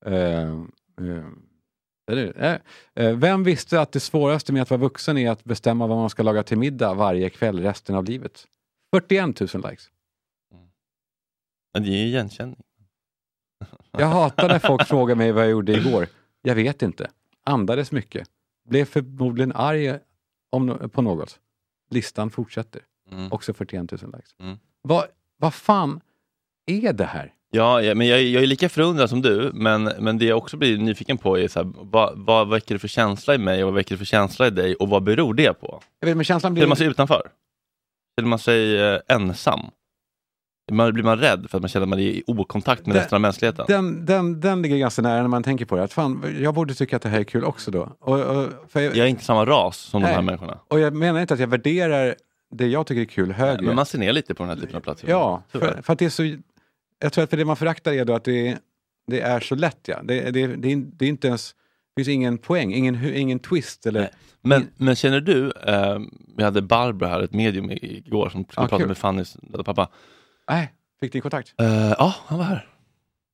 Eh, 0.06 0.64
eh, 2.08 2.18
eh, 2.38 2.60
eh, 2.96 3.16
vem 3.18 3.44
visste 3.44 3.82
att 3.82 3.92
det 3.92 4.00
svåraste 4.00 4.54
med 4.54 4.62
att 4.62 4.70
vara 4.70 4.82
vuxen 4.82 5.18
är 5.18 5.32
att 5.32 5.44
bestämma 5.44 5.88
vad 5.88 5.98
man 5.98 6.10
ska 6.10 6.24
laga 6.24 6.44
till 6.44 6.58
middag 6.58 6.94
varje 6.94 7.30
kväll 7.30 7.60
resten 7.60 7.96
av 7.96 8.04
livet? 8.04 8.48
41 8.94 9.40
000 9.40 9.50
likes. 9.70 9.90
Men 11.74 11.84
det 11.84 11.90
är 11.90 11.98
ju 11.98 12.06
igenkänning. 12.06 12.64
Jag 13.92 14.08
hatar 14.08 14.48
när 14.48 14.60
folk 14.60 14.88
frågar 14.88 15.16
mig 15.16 15.32
vad 15.32 15.44
jag 15.44 15.52
gjorde 15.52 15.74
igår. 15.74 16.08
Jag 16.42 16.56
vet 16.56 16.82
inte. 16.82 17.10
Andades 17.44 17.92
mycket. 17.92 18.28
Blev 18.70 18.86
förmodligen 18.86 19.52
arg 19.52 20.00
om, 20.50 20.90
på 20.94 21.02
något. 21.02 21.40
Listan 21.90 22.30
fortsätter. 22.30 22.82
Mm. 23.12 23.32
Också 23.32 23.54
41 23.54 23.92
000 23.92 24.00
likes. 24.02 24.36
Mm. 24.40 24.58
Vad, 24.82 25.06
vad 25.38 25.54
fan 25.54 26.02
är 26.66 26.94
det 26.94 27.06
här? 27.06 27.34
Ja, 27.52 27.82
men 27.96 28.08
jag, 28.08 28.24
jag 28.24 28.44
är 28.44 28.48
lika 28.48 28.70
förundrad 28.70 29.10
som 29.10 29.22
du, 29.22 29.52
men, 29.54 29.84
men 29.84 30.18
det 30.18 30.26
jag 30.26 30.38
också 30.38 30.58
blir 30.58 30.78
nyfiken 30.78 31.18
på 31.18 31.40
är 31.40 31.48
så 31.48 31.60
här, 31.60 31.74
vad, 31.76 32.14
vad 32.18 32.50
väcker 32.50 32.76
det 32.76 32.80
för 32.80 32.88
känsla 32.88 33.36
i 33.36 33.38
mig 33.38 33.64
och 33.64 33.68
vad 33.68 33.76
väcker 33.76 33.96
det 33.96 34.00
för 34.00 34.06
känsla 34.06 34.48
i 34.48 34.50
dig 34.50 34.76
och 34.76 34.90
vad 34.90 35.04
beror 35.04 35.34
det 35.34 35.54
på? 35.54 35.84
Jag 36.00 36.08
vet, 36.08 36.18
men 36.18 36.24
känslan 36.24 36.54
blir... 36.54 36.62
Känner 36.62 36.70
man 36.70 36.78
sig 36.78 36.88
utanför? 36.88 37.32
Känner 38.20 38.30
man 38.30 38.40
sig 38.40 38.80
eh, 38.94 39.00
ensam? 39.10 39.60
Man, 40.72 40.94
blir 40.94 41.04
man 41.04 41.18
rädd 41.20 41.46
för 41.50 41.58
att 41.58 41.62
man 41.62 41.70
känner 41.70 41.84
att 41.86 41.90
man 41.90 42.00
är 42.00 42.04
i 42.04 42.24
okontakt 42.28 42.86
med 42.86 42.96
Det- 42.96 43.00
resten 43.00 43.16
av 43.16 43.22
mänskligheten? 43.22 43.66
Den, 43.68 44.06
den, 44.06 44.40
den 44.40 44.62
ligger 44.62 44.78
ganska 44.78 45.02
nära 45.02 45.22
när 45.22 45.28
man 45.28 45.44
tänker 45.44 45.66
på 45.66 45.76
det. 45.76 45.84
Att 45.84 45.94
fan, 45.94 46.38
jag 46.42 46.54
borde 46.54 46.74
tycka 46.74 46.96
att 46.96 47.02
det 47.02 47.10
här 47.10 47.20
är 47.20 47.24
kul 47.24 47.44
också 47.44 47.72
då. 47.72 47.96
Och, 48.00 48.20
och, 48.20 48.50
jag, 48.74 48.84
Jag 48.84 48.98
är 48.98 49.06
inte 49.06 49.24
samma 49.24 49.46
ras 49.46 49.78
som 49.78 50.02
de 50.02 50.08
här 50.08 50.16
Nej. 50.16 50.24
människorna. 50.26 50.60
och 50.68 50.80
jag 50.80 50.94
menar 50.96 51.22
inte 51.22 51.34
att 51.34 51.40
jag 51.40 51.48
värderar 51.48 52.16
det 52.52 52.68
jag 52.68 52.88
tycker 52.88 53.02
är 53.02 53.06
kul 53.06 53.32
högre. 53.32 53.62
Men 53.62 53.76
man 53.76 53.86
ser 53.86 54.00
ner 54.00 54.14
lite 54.14 54.34
på 54.36 54.44
den 54.44 54.50
här 54.50 54.56
typen 54.58 54.76
av 54.76 54.80
plattformar. 54.82 55.12
Ja, 55.16 55.44
för, 55.50 55.82
för 55.82 55.94
att 55.94 56.00
det 56.00 56.06
är 56.06 56.10
så... 56.10 56.24
Jag 57.00 57.14
tror 57.14 57.24
att 57.24 57.30
för 57.30 57.38
det 57.38 57.46
man 57.46 57.56
föraktar 57.56 57.92
är 57.94 58.06
då 58.06 58.14
att 58.14 58.24
det, 58.24 58.58
det 59.08 59.22
är 59.22 59.40
så 59.40 59.56
lätt. 59.56 59.80
Ja. 59.86 60.00
Det, 60.04 60.22
det, 60.32 60.32
det, 60.32 60.72
är, 60.74 60.78
det 60.78 61.06
är 61.06 61.10
inte 61.10 61.28
ens... 61.28 61.56
Det 61.96 62.04
finns 62.04 62.08
ingen 62.16 62.38
poäng, 62.38 62.74
ingen, 62.74 63.16
ingen 63.16 63.40
twist. 63.40 63.86
Eller. 63.86 64.10
Men, 64.42 64.68
men 64.78 64.96
känner 64.96 65.20
du, 65.22 65.52
eh, 65.52 66.00
vi 66.38 66.44
hade 66.44 66.62
Barbro 66.62 67.06
här, 67.08 67.22
ett 67.22 67.34
medium 67.34 67.72
igår 67.72 68.30
som 68.30 68.44
skulle 68.44 68.64
Ja, 68.64 68.68
prata 68.68 68.78
kul. 68.78 68.88
med 68.88 68.98
Fannys 68.98 69.38
pappa. 69.66 69.88
Nej, 70.50 70.74
fick 71.00 71.14
ni 71.14 71.22
kontakt? 71.22 71.54
Eh, 71.62 71.90
Ja, 71.98 72.16
han 72.26 72.38
var 72.38 72.46
här. 72.46 72.68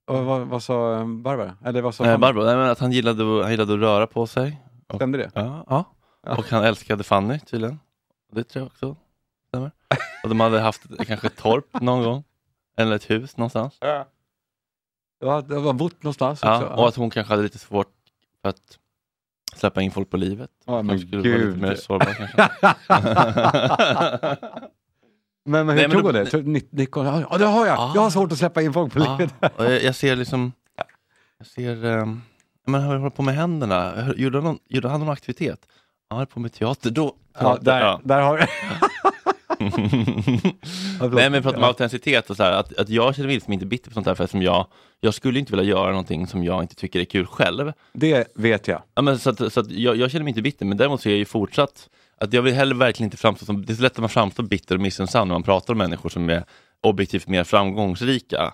Och 0.07 0.25
vad, 0.25 0.47
vad 0.47 0.63
sa 0.63 0.93
eh, 0.99 1.05
Barbara? 1.07 1.55
Eller 1.65 1.81
vad 1.81 1.95
sa 1.95 2.05
Eh? 2.05 2.17
Barbro, 2.17 2.43
nej, 2.43 2.55
men 2.55 2.69
att 2.69 2.79
han 2.79 2.91
gillade, 2.91 3.23
han 3.43 3.51
gillade 3.51 3.73
att 3.73 3.79
röra 3.79 4.07
på 4.07 4.27
sig. 4.27 4.61
Och, 4.87 4.95
Stämde 4.95 5.17
det? 5.17 5.31
ja, 5.35 5.65
ja. 5.69 5.85
Ja. 6.25 6.37
och 6.37 6.45
han 6.49 6.63
älskade 6.63 7.03
Fanny 7.03 7.39
tydligen. 7.39 7.79
Det 8.31 8.43
tror 8.43 8.61
jag 8.61 8.67
också 8.67 8.95
stämmer. 9.47 9.71
Och 10.23 10.29
de 10.29 10.39
hade 10.39 10.59
haft 10.59 10.81
kanske 11.07 11.27
ett 11.27 11.37
torp 11.37 11.81
någon 11.81 12.03
gång. 12.03 12.23
Eller 12.77 12.95
ett 12.95 13.09
hus 13.09 13.37
någonstans. 13.37 13.77
Ja. 13.81 14.05
Det 15.19 15.59
var 15.59 15.73
bott 15.73 16.03
någonstans 16.03 16.39
Ja, 16.43 16.55
också. 16.63 16.67
och 16.81 16.87
att 16.87 16.95
hon 16.95 17.09
kanske 17.09 17.33
hade 17.33 17.43
lite 17.43 17.57
svårt 17.59 17.87
för 18.41 18.49
att 18.49 18.77
släppa 19.55 19.81
in 19.81 19.91
folk 19.91 20.09
på 20.09 20.17
livet. 20.17 20.49
Ja, 20.65 20.81
men 20.81 20.99
skulle 20.99 21.17
vara 21.17 21.37
lite 21.37 21.45
gud. 21.45 21.61
mer 21.61 21.75
sårbar 21.75 22.13
kanske. 22.13 22.49
men, 25.45 25.65
men 25.65 25.77
hur 25.77 25.87
Nej, 25.87 25.91
tog 25.91 26.03
hon 26.03 26.13
det? 26.13 26.33
Ni, 26.33 26.67
ni, 26.71 26.87
ja, 26.95 27.37
det 27.37 27.45
har 27.45 27.65
jag! 27.65 27.77
Ja. 27.77 27.91
Jag 27.95 28.01
har 28.01 28.09
svårt 28.09 28.31
att 28.31 28.37
släppa 28.37 28.61
in 28.61 28.73
folk 28.73 28.93
på 28.93 28.99
Ja, 28.99 29.17
livet. 29.17 29.33
jag, 29.57 29.83
jag 29.83 29.95
ser 29.95 30.15
liksom, 30.15 30.51
jag 31.37 31.47
ser, 31.47 31.85
um, 31.85 32.21
men 32.65 32.81
han 32.81 32.97
håller 32.97 33.09
på 33.09 33.21
med 33.21 33.35
händerna. 33.35 34.13
Gjorde 34.17 34.37
han 34.37 34.43
någon, 34.43 34.59
gjorde 34.69 34.89
han 34.89 34.99
någon 34.99 35.09
aktivitet? 35.09 35.67
Han 36.09 36.17
höll 36.17 36.27
på 36.27 36.39
med 36.39 36.53
teater 36.53 36.89
då. 36.89 37.15
Ja, 37.39 37.57
där, 37.61 37.81
ja. 37.81 38.01
där 38.03 38.21
har. 38.21 38.37
Nej 39.59 41.09
men 41.11 41.33
vi 41.33 41.41
pratar 41.41 41.57
om 41.57 41.63
autenticitet 41.63 42.29
och 42.29 42.35
så 42.37 42.43
här, 42.43 42.51
att, 42.51 42.77
att 42.77 42.89
jag 42.89 43.15
känner 43.15 43.27
mig 43.27 43.35
liksom 43.35 43.53
inte 43.53 43.65
bitter 43.65 43.89
på 43.89 43.93
sånt 43.93 44.07
här 44.07 44.15
för 44.15 44.27
som 44.27 44.41
jag, 44.41 44.65
jag 44.99 45.13
skulle 45.13 45.39
inte 45.39 45.51
vilja 45.55 45.69
göra 45.69 45.89
någonting 45.89 46.27
som 46.27 46.43
jag 46.43 46.63
inte 46.63 46.75
tycker 46.75 46.99
är 46.99 47.05
kul 47.05 47.25
själv. 47.25 47.73
Det 47.93 48.27
vet 48.35 48.67
jag. 48.67 48.81
Ja, 48.95 49.01
men 49.01 49.19
så 49.19 49.29
att, 49.29 49.53
så 49.53 49.59
att 49.59 49.71
jag, 49.71 49.95
jag 49.95 50.11
känner 50.11 50.23
mig 50.23 50.31
inte 50.31 50.41
bitter, 50.41 50.65
men 50.65 50.77
däremot 50.77 51.01
så 51.01 51.09
är 51.09 51.13
jag 51.13 51.19
ju 51.19 51.25
fortsatt 51.25 51.89
att 52.17 52.33
jag 52.33 52.41
vill 52.41 52.53
heller 52.53 52.75
verkligen 52.75 53.07
inte 53.07 53.17
framstå 53.17 53.45
som, 53.45 53.65
det 53.65 53.73
är 53.73 53.75
så 53.75 53.81
lätt 53.81 53.91
att 53.91 53.97
man 53.97 54.09
framstår 54.09 54.43
bitter 54.43 54.75
och 54.75 54.81
missunnsam 54.81 55.27
när 55.27 55.35
man 55.35 55.43
pratar 55.43 55.73
om 55.73 55.77
människor 55.77 56.09
som 56.09 56.29
är 56.29 56.43
objektivt 56.81 57.27
mer 57.27 57.43
framgångsrika. 57.43 58.53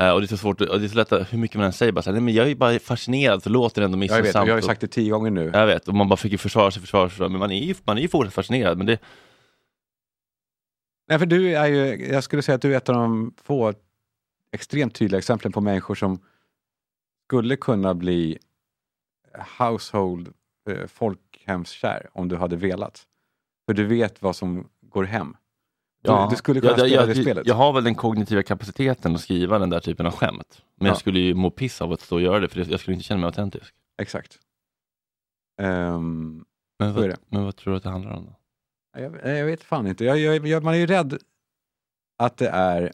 Eh, 0.00 0.10
och 0.10 0.20
det 0.20 0.24
är 0.24 0.28
så 0.28 0.36
svårt, 0.36 0.60
och 0.60 0.80
det 0.80 0.86
är 0.86 0.88
så 0.88 0.96
lätt 0.96 1.12
att, 1.12 1.32
hur 1.32 1.38
mycket 1.38 1.56
man 1.56 1.66
än 1.66 1.72
säger, 1.72 1.92
bara 1.92 2.02
så 2.02 2.10
här, 2.10 2.14
nej, 2.14 2.22
men 2.22 2.34
jag 2.34 2.50
är 2.50 2.54
bara 2.54 2.78
fascinerad, 2.78 3.42
så 3.42 3.50
låter 3.50 3.80
det 3.80 3.84
ändå 3.84 3.96
Jag 3.96 4.00
vet, 4.00 4.10
missunnsamt. 4.10 4.46
jag 4.48 4.54
har 4.54 4.60
ju 4.60 4.66
sagt 4.66 4.80
det 4.80 4.86
tio 4.86 5.10
gånger 5.10 5.30
nu. 5.30 5.50
jag 5.54 5.66
vet, 5.66 5.88
och 5.88 5.94
man 5.94 6.08
bara 6.08 6.16
försöker 6.16 6.38
försvara 6.38 6.70
sig, 6.70 6.80
försvara 6.82 7.10
sig, 7.10 7.28
men 7.28 7.38
man 7.38 7.50
är 7.50 7.64
ju, 7.64 7.74
man 7.84 7.98
är 7.98 8.02
ju 8.02 8.08
fortsatt 8.08 8.34
fascinerad. 8.34 8.78
Men 8.78 8.86
det, 8.86 8.98
Nej, 11.08 11.18
för 11.18 11.26
du 11.26 11.56
är 11.56 11.66
ju, 11.66 12.06
jag 12.06 12.24
skulle 12.24 12.42
säga 12.42 12.56
att 12.56 12.62
du 12.62 12.72
är 12.72 12.76
ett 12.76 12.88
av 12.88 12.94
de 12.94 13.34
få 13.42 13.74
extremt 14.52 14.94
tydliga 14.94 15.18
exemplen 15.18 15.52
på 15.52 15.60
människor 15.60 15.94
som 15.94 16.18
skulle 17.26 17.56
kunna 17.56 17.94
bli 17.94 18.38
household 19.58 20.32
eh, 20.70 20.86
folkhemskär 20.86 22.08
om 22.12 22.28
du 22.28 22.36
hade 22.36 22.56
velat. 22.56 23.06
För 23.66 23.74
du 23.74 23.84
vet 23.84 24.22
vad 24.22 24.36
som 24.36 24.68
går 24.80 25.04
hem. 25.04 25.36
Du, 26.02 26.12
du 26.30 26.36
skulle 26.36 26.60
kunna 26.60 26.70
jag, 26.72 26.78
spela 26.80 26.94
jag, 26.94 27.08
det 27.08 27.12
jag, 27.14 27.24
spelet. 27.24 27.46
Jag 27.46 27.54
har 27.54 27.72
väl 27.72 27.84
den 27.84 27.94
kognitiva 27.94 28.42
kapaciteten 28.42 29.14
att 29.14 29.20
skriva 29.20 29.58
den 29.58 29.70
där 29.70 29.80
typen 29.80 30.06
av 30.06 30.12
skämt. 30.12 30.62
Men 30.76 30.86
Ja. 30.86 30.90
jag 30.90 30.98
skulle 30.98 31.20
ju 31.20 31.34
må 31.34 31.50
piss 31.50 31.80
av 31.82 31.92
att 31.92 32.00
stå 32.00 32.16
och 32.16 32.22
göra 32.22 32.40
det, 32.40 32.48
för 32.48 32.70
jag 32.70 32.80
skulle 32.80 32.94
inte 32.94 33.04
känna 33.04 33.20
mig 33.20 33.26
autentisk. 33.26 33.74
Exakt. 34.02 34.38
Ehm, 35.62 36.44
Men 36.78 36.94
vad, 36.94 37.14
men 37.28 37.44
vad 37.44 37.56
tror 37.56 37.72
du 37.72 37.76
att 37.76 37.82
det 37.82 37.90
handlar 37.90 38.10
om 38.12 38.24
då? 38.24 38.36
Jag, 38.96 39.36
jag 39.38 39.46
vet 39.46 39.62
fan 39.62 39.86
inte. 39.86 40.04
Jag, 40.04 40.18
jag, 40.46 40.62
man 40.64 40.74
är 40.74 40.78
ju 40.78 40.86
rädd 40.86 41.18
att 42.18 42.36
det 42.36 42.48
är 42.48 42.92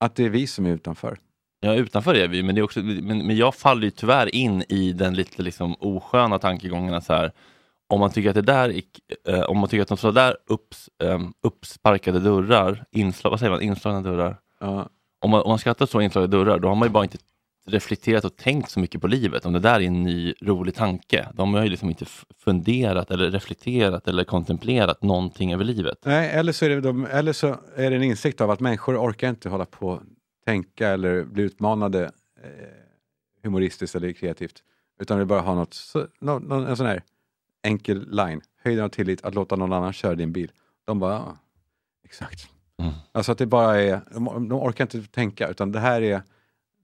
att 0.00 0.14
det 0.14 0.24
är 0.24 0.30
vi 0.30 0.46
som 0.46 0.66
är 0.66 0.70
utanför. 0.70 1.18
Ja, 1.60 1.74
utanför 1.74 2.14
är 2.14 2.28
vi, 2.28 2.42
men, 2.42 2.54
det 2.54 2.60
är 2.60 2.62
också, 2.62 2.80
men, 2.80 3.26
men 3.26 3.36
jag 3.36 3.54
faller 3.54 3.82
ju 3.84 3.90
tyvärr 3.90 4.34
in 4.34 4.62
i 4.68 4.92
den 4.92 5.14
lite 5.14 5.42
liksom 5.42 5.74
osköna 5.78 6.38
tankegången 6.38 6.94
att 6.94 7.04
så 7.04 7.12
här, 7.12 7.32
om 7.88 8.00
man 8.00 8.10
tycker 8.10 8.28
att 8.28 8.34
det 8.34 8.42
där, 8.42 8.68
är- 8.68 8.82
eh, 9.34 9.40
om 9.42 9.58
man 9.58 9.68
tycker 9.68 9.82
att 9.82 9.88
de 9.88 9.96
sådär 9.96 10.36
upps, 10.46 10.90
eh, 11.02 11.20
uppsparkade 11.42 12.20
dörrar, 12.20 12.84
inslag, 12.90 13.30
vad 13.30 13.38
säger 13.38 13.50
man, 13.52 13.62
inslagna 13.62 14.00
dörrar, 14.00 14.40
Ja. 14.60 14.88
om 15.20 15.30
man, 15.30 15.42
om 15.42 15.48
man 15.48 15.58
skrattar 15.58 15.86
så 15.86 16.00
inslagna 16.00 16.26
dörrar, 16.26 16.58
då 16.58 16.68
har 16.68 16.74
man 16.74 16.88
ju 16.88 16.92
bara 16.92 17.04
inte 17.04 17.18
reflekterat 17.66 18.24
och 18.24 18.36
tänkt 18.36 18.70
så 18.70 18.80
mycket 18.80 19.00
på 19.00 19.06
livet. 19.06 19.46
Om 19.46 19.52
det 19.52 19.58
där 19.58 19.80
är 19.80 19.86
en 19.86 20.02
ny 20.02 20.34
rolig 20.40 20.74
tanke, 20.74 21.28
de 21.34 21.54
har 21.54 21.62
ju 21.62 21.68
liksom 21.68 21.88
inte 21.88 22.04
funderat 22.38 23.10
eller 23.10 23.30
reflekterat 23.30 24.08
eller 24.08 24.24
kontemplerat 24.24 25.02
någonting 25.02 25.52
över 25.52 25.64
livet. 25.64 25.98
Nej, 26.04 26.30
eller 26.30 26.52
så, 26.52 26.64
är 26.64 26.68
det 26.68 26.80
de, 26.80 27.06
eller 27.06 27.32
så 27.32 27.56
är 27.76 27.90
det 27.90 27.96
en 27.96 28.02
insikt 28.02 28.40
av 28.40 28.50
att 28.50 28.60
människor 28.60 28.96
orkar 28.96 29.28
inte 29.28 29.48
hålla 29.48 29.64
på 29.64 30.00
tänka 30.46 30.88
eller 30.88 31.24
bli 31.24 31.42
utmanade 31.42 32.04
eh, 32.42 32.68
humoristiskt 33.42 33.96
eller 33.96 34.12
kreativt. 34.12 34.62
Utan 35.00 35.18
vill 35.18 35.26
bara 35.26 35.40
ha 35.40 35.54
något, 35.54 35.74
så, 35.74 36.06
nå, 36.20 36.38
nå, 36.38 36.54
en 36.54 36.76
sån 36.76 36.86
här 36.86 37.02
enkel 37.62 38.10
line. 38.10 38.40
Höjden 38.62 38.84
av 38.84 38.88
tillit 38.88 39.24
att 39.24 39.34
låta 39.34 39.56
någon 39.56 39.72
annan 39.72 39.92
köra 39.92 40.14
din 40.14 40.32
bil. 40.32 40.52
De 40.84 40.98
bara, 40.98 41.12
ja, 41.12 41.36
exakt. 42.04 42.48
Mm. 42.78 42.92
Alltså 43.12 43.32
att 43.32 43.38
det 43.38 43.46
bara 43.46 43.80
är, 43.80 44.00
de, 44.10 44.48
de 44.48 44.52
orkar 44.52 44.84
inte 44.84 45.02
tänka 45.02 45.48
utan 45.48 45.72
det 45.72 45.80
här 45.80 46.02
är, 46.02 46.22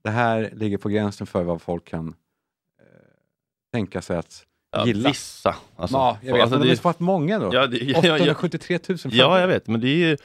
det 0.03 0.09
här 0.09 0.49
ligger 0.53 0.77
på 0.77 0.89
gränsen 0.89 1.27
för 1.27 1.43
vad 1.43 1.61
folk 1.61 1.85
kan 1.85 2.07
eh, 2.07 2.13
tänka 3.73 4.01
sig 4.01 4.17
att 4.17 4.45
Ja, 4.71 4.85
gilla. 4.87 5.09
Vissa. 5.09 5.55
Alltså, 5.75 5.97
ja, 5.97 6.17
jag 6.21 6.33
vet, 6.33 6.41
alltså, 6.41 6.57
men 6.57 6.61
de 6.67 6.67
det- 6.73 6.77
har 6.81 6.81
fått 6.93 6.99
många 6.99 7.39
då. 7.39 7.49
Ja, 7.53 7.67
det, 7.67 7.77
ja, 7.77 7.99
ja, 8.03 8.17
ja. 8.17 8.31
873 8.31 8.79
000 8.89 8.97
Ja, 9.05 9.39
jag 9.39 9.47
vet, 9.47 9.67
men 9.67 9.81
det, 9.81 9.87
är 9.87 9.95
ju, 9.95 10.17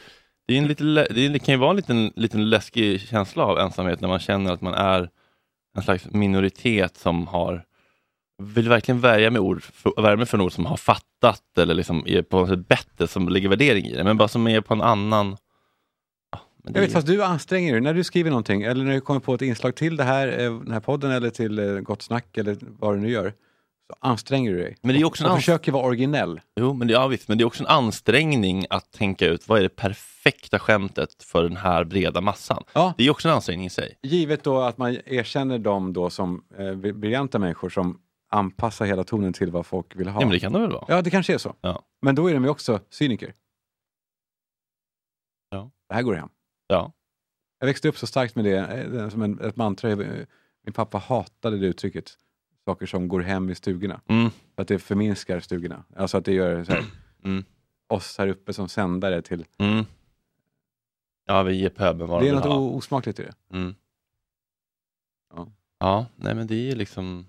det, 0.47 0.55
är 0.55 0.59
en 0.59 0.69
lite, 0.69 0.85
det, 0.85 1.21
är, 1.27 1.29
det 1.29 1.39
kan 1.39 1.55
ju 1.55 1.59
vara 1.59 1.71
en 1.71 1.77
liten, 1.77 2.13
liten 2.17 2.51
läskig 2.51 3.01
känsla 3.01 3.45
av 3.45 3.59
ensamhet 3.59 4.01
när 4.01 4.09
man 4.09 4.19
känner 4.19 4.53
att 4.53 4.61
man 4.61 4.75
är 4.75 5.09
en 5.77 5.83
slags 5.83 6.07
minoritet 6.11 6.97
som 6.97 7.27
har 7.27 7.65
vill 8.43 8.69
verkligen 8.69 9.01
värja 9.01 9.31
med 9.31 9.41
ord, 9.41 9.63
för, 9.63 10.03
värme 10.03 10.27
för 10.27 10.41
ord 10.41 10.53
som 10.53 10.67
har 10.67 10.77
fattat 10.77 11.59
eller 11.59 11.75
liksom 11.75 12.07
är 12.07 12.23
på 12.23 12.37
något 12.41 12.49
sätt 12.49 12.69
bättre, 12.69 13.07
som 13.07 13.29
lägger 13.29 13.49
värdering 13.49 13.87
i 13.87 13.97
det, 13.97 14.05
men 14.05 14.17
bara 14.17 14.29
som 14.29 14.47
är 14.47 14.61
på 14.61 14.75
en 14.75 14.83
annan... 14.83 15.37
Jag 16.65 16.73
vet, 16.81 16.89
är- 16.91 16.93
fast 16.93 17.07
du 17.07 17.25
anstränger 17.25 17.73
dig 17.73 17.81
när 17.81 17.95
du 17.95 18.05
skriver 18.05 18.31
någonting 18.31 18.63
eller 18.63 18.85
när 18.85 18.93
du 18.93 19.01
kommer 19.01 19.21
på 19.21 19.35
ett 19.35 19.43
inslag 19.43 19.75
till 19.77 19.97
det 19.97 20.05
här, 20.05 20.29
eh, 20.29 20.59
den 20.61 20.73
här 20.73 20.81
podden 20.81 21.11
eller 21.11 21.31
till 21.31 21.59
eh, 21.59 21.81
Gott 21.81 22.03
Snack 22.03 22.37
eller 22.39 22.57
vad 22.61 22.95
du 22.95 23.01
nu 23.01 23.11
gör. 23.11 23.33
Så 23.91 23.97
anstränger 24.01 24.51
du 24.53 24.59
dig. 24.59 24.77
Men 24.83 24.95
det 24.95 25.01
är 25.01 25.05
också 25.05 25.25
en 25.25 25.31
och 25.31 25.37
ans- 25.37 25.41
försöker 25.41 25.73
vara 25.73 25.87
originell. 25.87 26.41
Jo, 26.61 26.75
men 26.75 26.87
det, 26.89 26.93
ja, 26.93 27.07
visst, 27.07 27.29
men 27.29 27.39
det 27.39 27.43
är 27.45 27.47
också 27.47 27.63
en 27.63 27.67
ansträngning 27.69 28.67
att 28.71 28.93
tänka 28.93 29.27
ut 29.27 29.49
vad 29.49 29.59
är 29.59 29.63
det 29.63 29.69
perfekta 29.77 30.59
skämtet 30.59 31.23
för 31.23 31.43
den 31.43 31.57
här 31.57 31.85
breda 31.85 32.21
massan. 32.21 32.63
Ja. 32.73 32.95
Det 32.99 33.05
är 33.07 33.11
också 33.11 33.29
en 33.29 33.35
ansträngning 33.35 33.67
i 33.67 33.71
sig. 33.71 33.99
Givet 34.03 34.43
då 34.45 34.61
att 34.61 34.79
man 34.79 34.99
erkänner 35.07 35.59
dem 35.59 35.93
då 35.93 36.11
som 36.11 36.45
eh, 36.59 36.75
briljanta 36.75 37.39
människor 37.39 37.69
som 37.69 38.01
anpassar 38.31 38.85
hela 38.87 39.05
tonen 39.05 39.33
till 39.33 39.51
vad 39.51 39.67
folk 39.67 39.97
vill 39.97 40.09
ha. 40.09 40.21
Ja, 40.21 40.27
men 40.27 40.33
det 40.35 40.41
kan 40.41 40.53
det 40.53 40.59
väl 40.59 40.73
vara? 40.73 40.85
Ja, 40.89 41.03
det 41.03 41.11
kanske 41.11 41.35
är 41.35 41.39
så. 41.39 41.55
Ja. 41.61 41.83
Men 42.03 42.15
då 42.15 42.31
är 42.31 42.35
de 42.35 42.45
ju 42.45 42.51
också 42.51 42.81
cyniker. 42.91 43.35
Ja. 45.51 45.71
Det 45.89 45.95
här 45.95 46.03
går 46.03 46.15
hem. 46.15 46.29
Ja. 46.67 46.93
Jag 47.59 47.67
växte 47.67 47.89
upp 47.89 47.99
så 47.99 48.07
starkt 48.07 48.35
med 48.37 48.45
det, 48.45 48.57
eh, 48.59 49.09
som 49.09 49.23
en, 49.23 49.41
ett 49.41 49.57
mantra. 49.57 49.91
Eh, 49.91 50.27
Min 50.63 50.73
pappa 50.73 50.99
hatade 50.99 51.59
det 51.59 51.67
uttrycket. 51.67 52.19
Saker 52.65 52.87
som 52.87 53.09
går 53.09 53.21
hem 53.21 53.51
i 53.51 53.55
stugorna. 53.55 54.01
Mm. 54.07 54.31
För 54.55 54.63
att 54.63 54.69
det 54.69 54.79
förminskar 54.79 55.41
stugorna. 55.41 55.85
Alltså 55.97 56.17
att 56.19 56.25
det 56.25 56.33
gör 56.33 56.65
så 56.65 56.73
här, 56.73 56.85
Mm. 57.25 57.45
oss 57.89 58.19
här 58.19 58.29
uppe 58.29 58.53
som 58.53 58.69
sändare 58.69 59.23
till... 59.23 59.45
Mm. 59.59 59.85
Ja, 61.27 61.43
vi 61.43 61.55
ger 61.57 61.69
pöbeln 61.71 62.11
vad 62.11 62.23
Det 62.23 62.27
de 62.27 62.31
är 62.31 62.35
något 62.35 62.45
ha. 62.45 62.57
osmakligt 62.59 63.19
i 63.21 63.23
det. 63.23 63.35
Mm. 63.57 63.75
Ja. 65.35 65.53
Ja, 65.79 66.07
nej 66.17 66.35
men 66.35 66.47
det 66.47 66.55
är 66.55 66.65
ju 66.71 66.75
liksom 66.75 67.27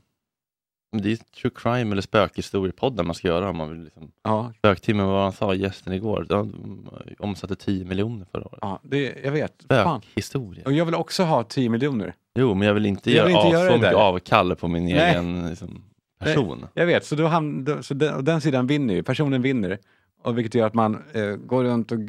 men 0.91 1.01
det 1.01 1.11
är 1.11 1.15
true 1.15 1.51
crime 1.55 1.91
eller 1.91 2.01
spökhistoriepodden 2.01 3.05
man 3.05 3.15
ska 3.15 3.27
göra 3.27 3.49
om 3.49 3.57
man 3.57 3.69
vill 3.69 3.83
liksom 3.83 4.11
Ja, 4.23 4.53
Spöktimmen, 4.57 5.05
vad 5.07 5.23
han 5.23 5.31
sa, 5.33 5.53
gästen 5.53 5.93
igår, 5.93 6.25
de 6.29 6.87
omsatte 7.19 7.55
10 7.55 7.85
miljoner 7.85 8.25
förra 8.31 8.45
året. 8.47 8.59
ja 8.61 8.79
det, 8.83 9.15
jag 9.23 9.31
vet. 9.31 9.53
Spökhistoria. 9.61 10.63
Och 10.65 10.73
jag 10.73 10.85
vill 10.85 10.95
också 10.95 11.23
ha 11.23 11.43
10 11.43 11.69
miljoner. 11.69 12.15
Jo, 12.35 12.53
men 12.53 12.67
jag 12.67 12.73
vill 12.73 12.85
inte 12.85 13.11
Jag 13.11 13.15
göra, 13.17 13.27
vill 13.27 13.35
inte 13.35 13.47
av, 13.47 13.53
göra 13.53 13.71
så 13.71 13.77
mycket 13.77 13.95
avkall 13.95 14.55
på 14.55 14.67
min 14.67 14.85
Nej. 14.85 15.11
egen 15.11 15.49
liksom, 15.49 15.83
person. 16.19 16.65
Jag 16.73 16.85
vet, 16.85 17.05
så, 17.05 17.15
då 17.15 17.27
ham, 17.27 17.63
då, 17.63 17.83
så 17.83 17.93
den, 17.93 18.25
den 18.25 18.41
sidan 18.41 18.67
vinner 18.67 18.93
ju. 18.93 19.03
Personen 19.03 19.41
vinner. 19.41 19.79
Och 20.23 20.37
vilket 20.37 20.55
gör 20.55 20.67
att 20.67 20.73
man 20.73 21.03
eh, 21.13 21.25
går 21.35 21.63
runt 21.63 21.91
och... 21.91 21.99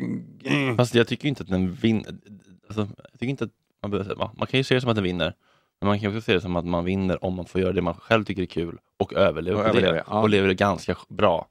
Fast 0.76 0.94
jag 0.94 1.06
tycker 1.08 1.28
inte 1.28 1.42
att 1.42 1.48
den 1.48 1.72
vinner. 1.72 2.04
Alltså, 2.66 2.80
jag 2.80 3.12
tycker 3.20 3.26
inte 3.26 3.44
att 3.44 3.50
man, 3.82 3.90
behöver, 3.90 4.16
man 4.16 4.46
kan 4.46 4.60
ju 4.60 4.64
se 4.64 4.74
det 4.74 4.80
som 4.80 4.90
att 4.90 4.96
den 4.96 5.04
vinner. 5.04 5.34
Men 5.80 5.88
man 5.88 6.00
kan 6.00 6.08
också 6.08 6.20
se 6.20 6.32
det 6.32 6.40
som 6.40 6.56
att 6.56 6.64
man 6.64 6.84
vinner 6.84 7.24
om 7.24 7.34
man 7.36 7.44
får 7.46 7.60
göra 7.60 7.72
det 7.72 7.82
man 7.82 7.94
själv 7.94 8.24
tycker 8.24 8.42
är 8.42 8.46
kul 8.46 8.78
och 8.98 9.12
överlever 9.12 9.58
Och 9.58 9.64
på 9.64 9.68
överlever, 9.70 9.94
det. 9.94 10.04
ja. 10.06 10.20
Och 10.20 10.28
lever 10.28 10.48
det 10.48 10.54
ganska 10.54 10.96
bra. 11.08 11.46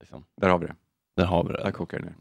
Liksom. 0.00 0.24
Där 0.40 0.48
har 0.48 0.58
vi 0.58 0.66
det. 0.66 0.74
Där 1.16 1.24
har 1.24 1.44
vi 1.44 1.52
det. 1.52 1.62
Där 1.62 1.70
kokar 1.70 1.98
det 1.98 2.04
ner. 2.04 2.14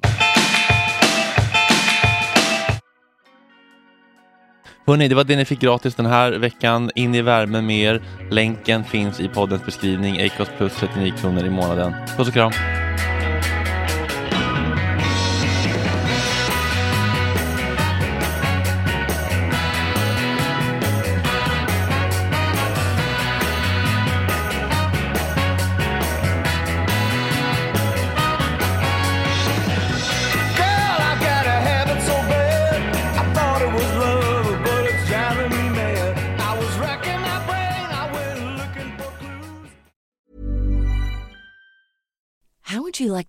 Hörrni, 4.85 5.07
det 5.07 5.15
var 5.15 5.23
det 5.23 5.35
ni 5.35 5.45
fick 5.45 5.59
gratis 5.59 5.95
den 5.95 6.05
här 6.05 6.31
veckan. 6.31 6.91
In 6.95 7.15
i 7.15 7.21
värmen 7.21 7.65
med 7.65 7.77
er. 7.79 8.01
Länken 8.31 8.83
finns 8.83 9.19
i 9.19 9.27
poddens 9.29 9.65
beskrivning. 9.65 10.21
Acast 10.25 10.51
plus 10.57 10.75
39 10.75 11.13
kronor 11.21 11.45
i 11.45 11.49
månaden. 11.49 11.93
Puss 12.17 12.27
och 12.27 12.33
kram! 12.33 12.51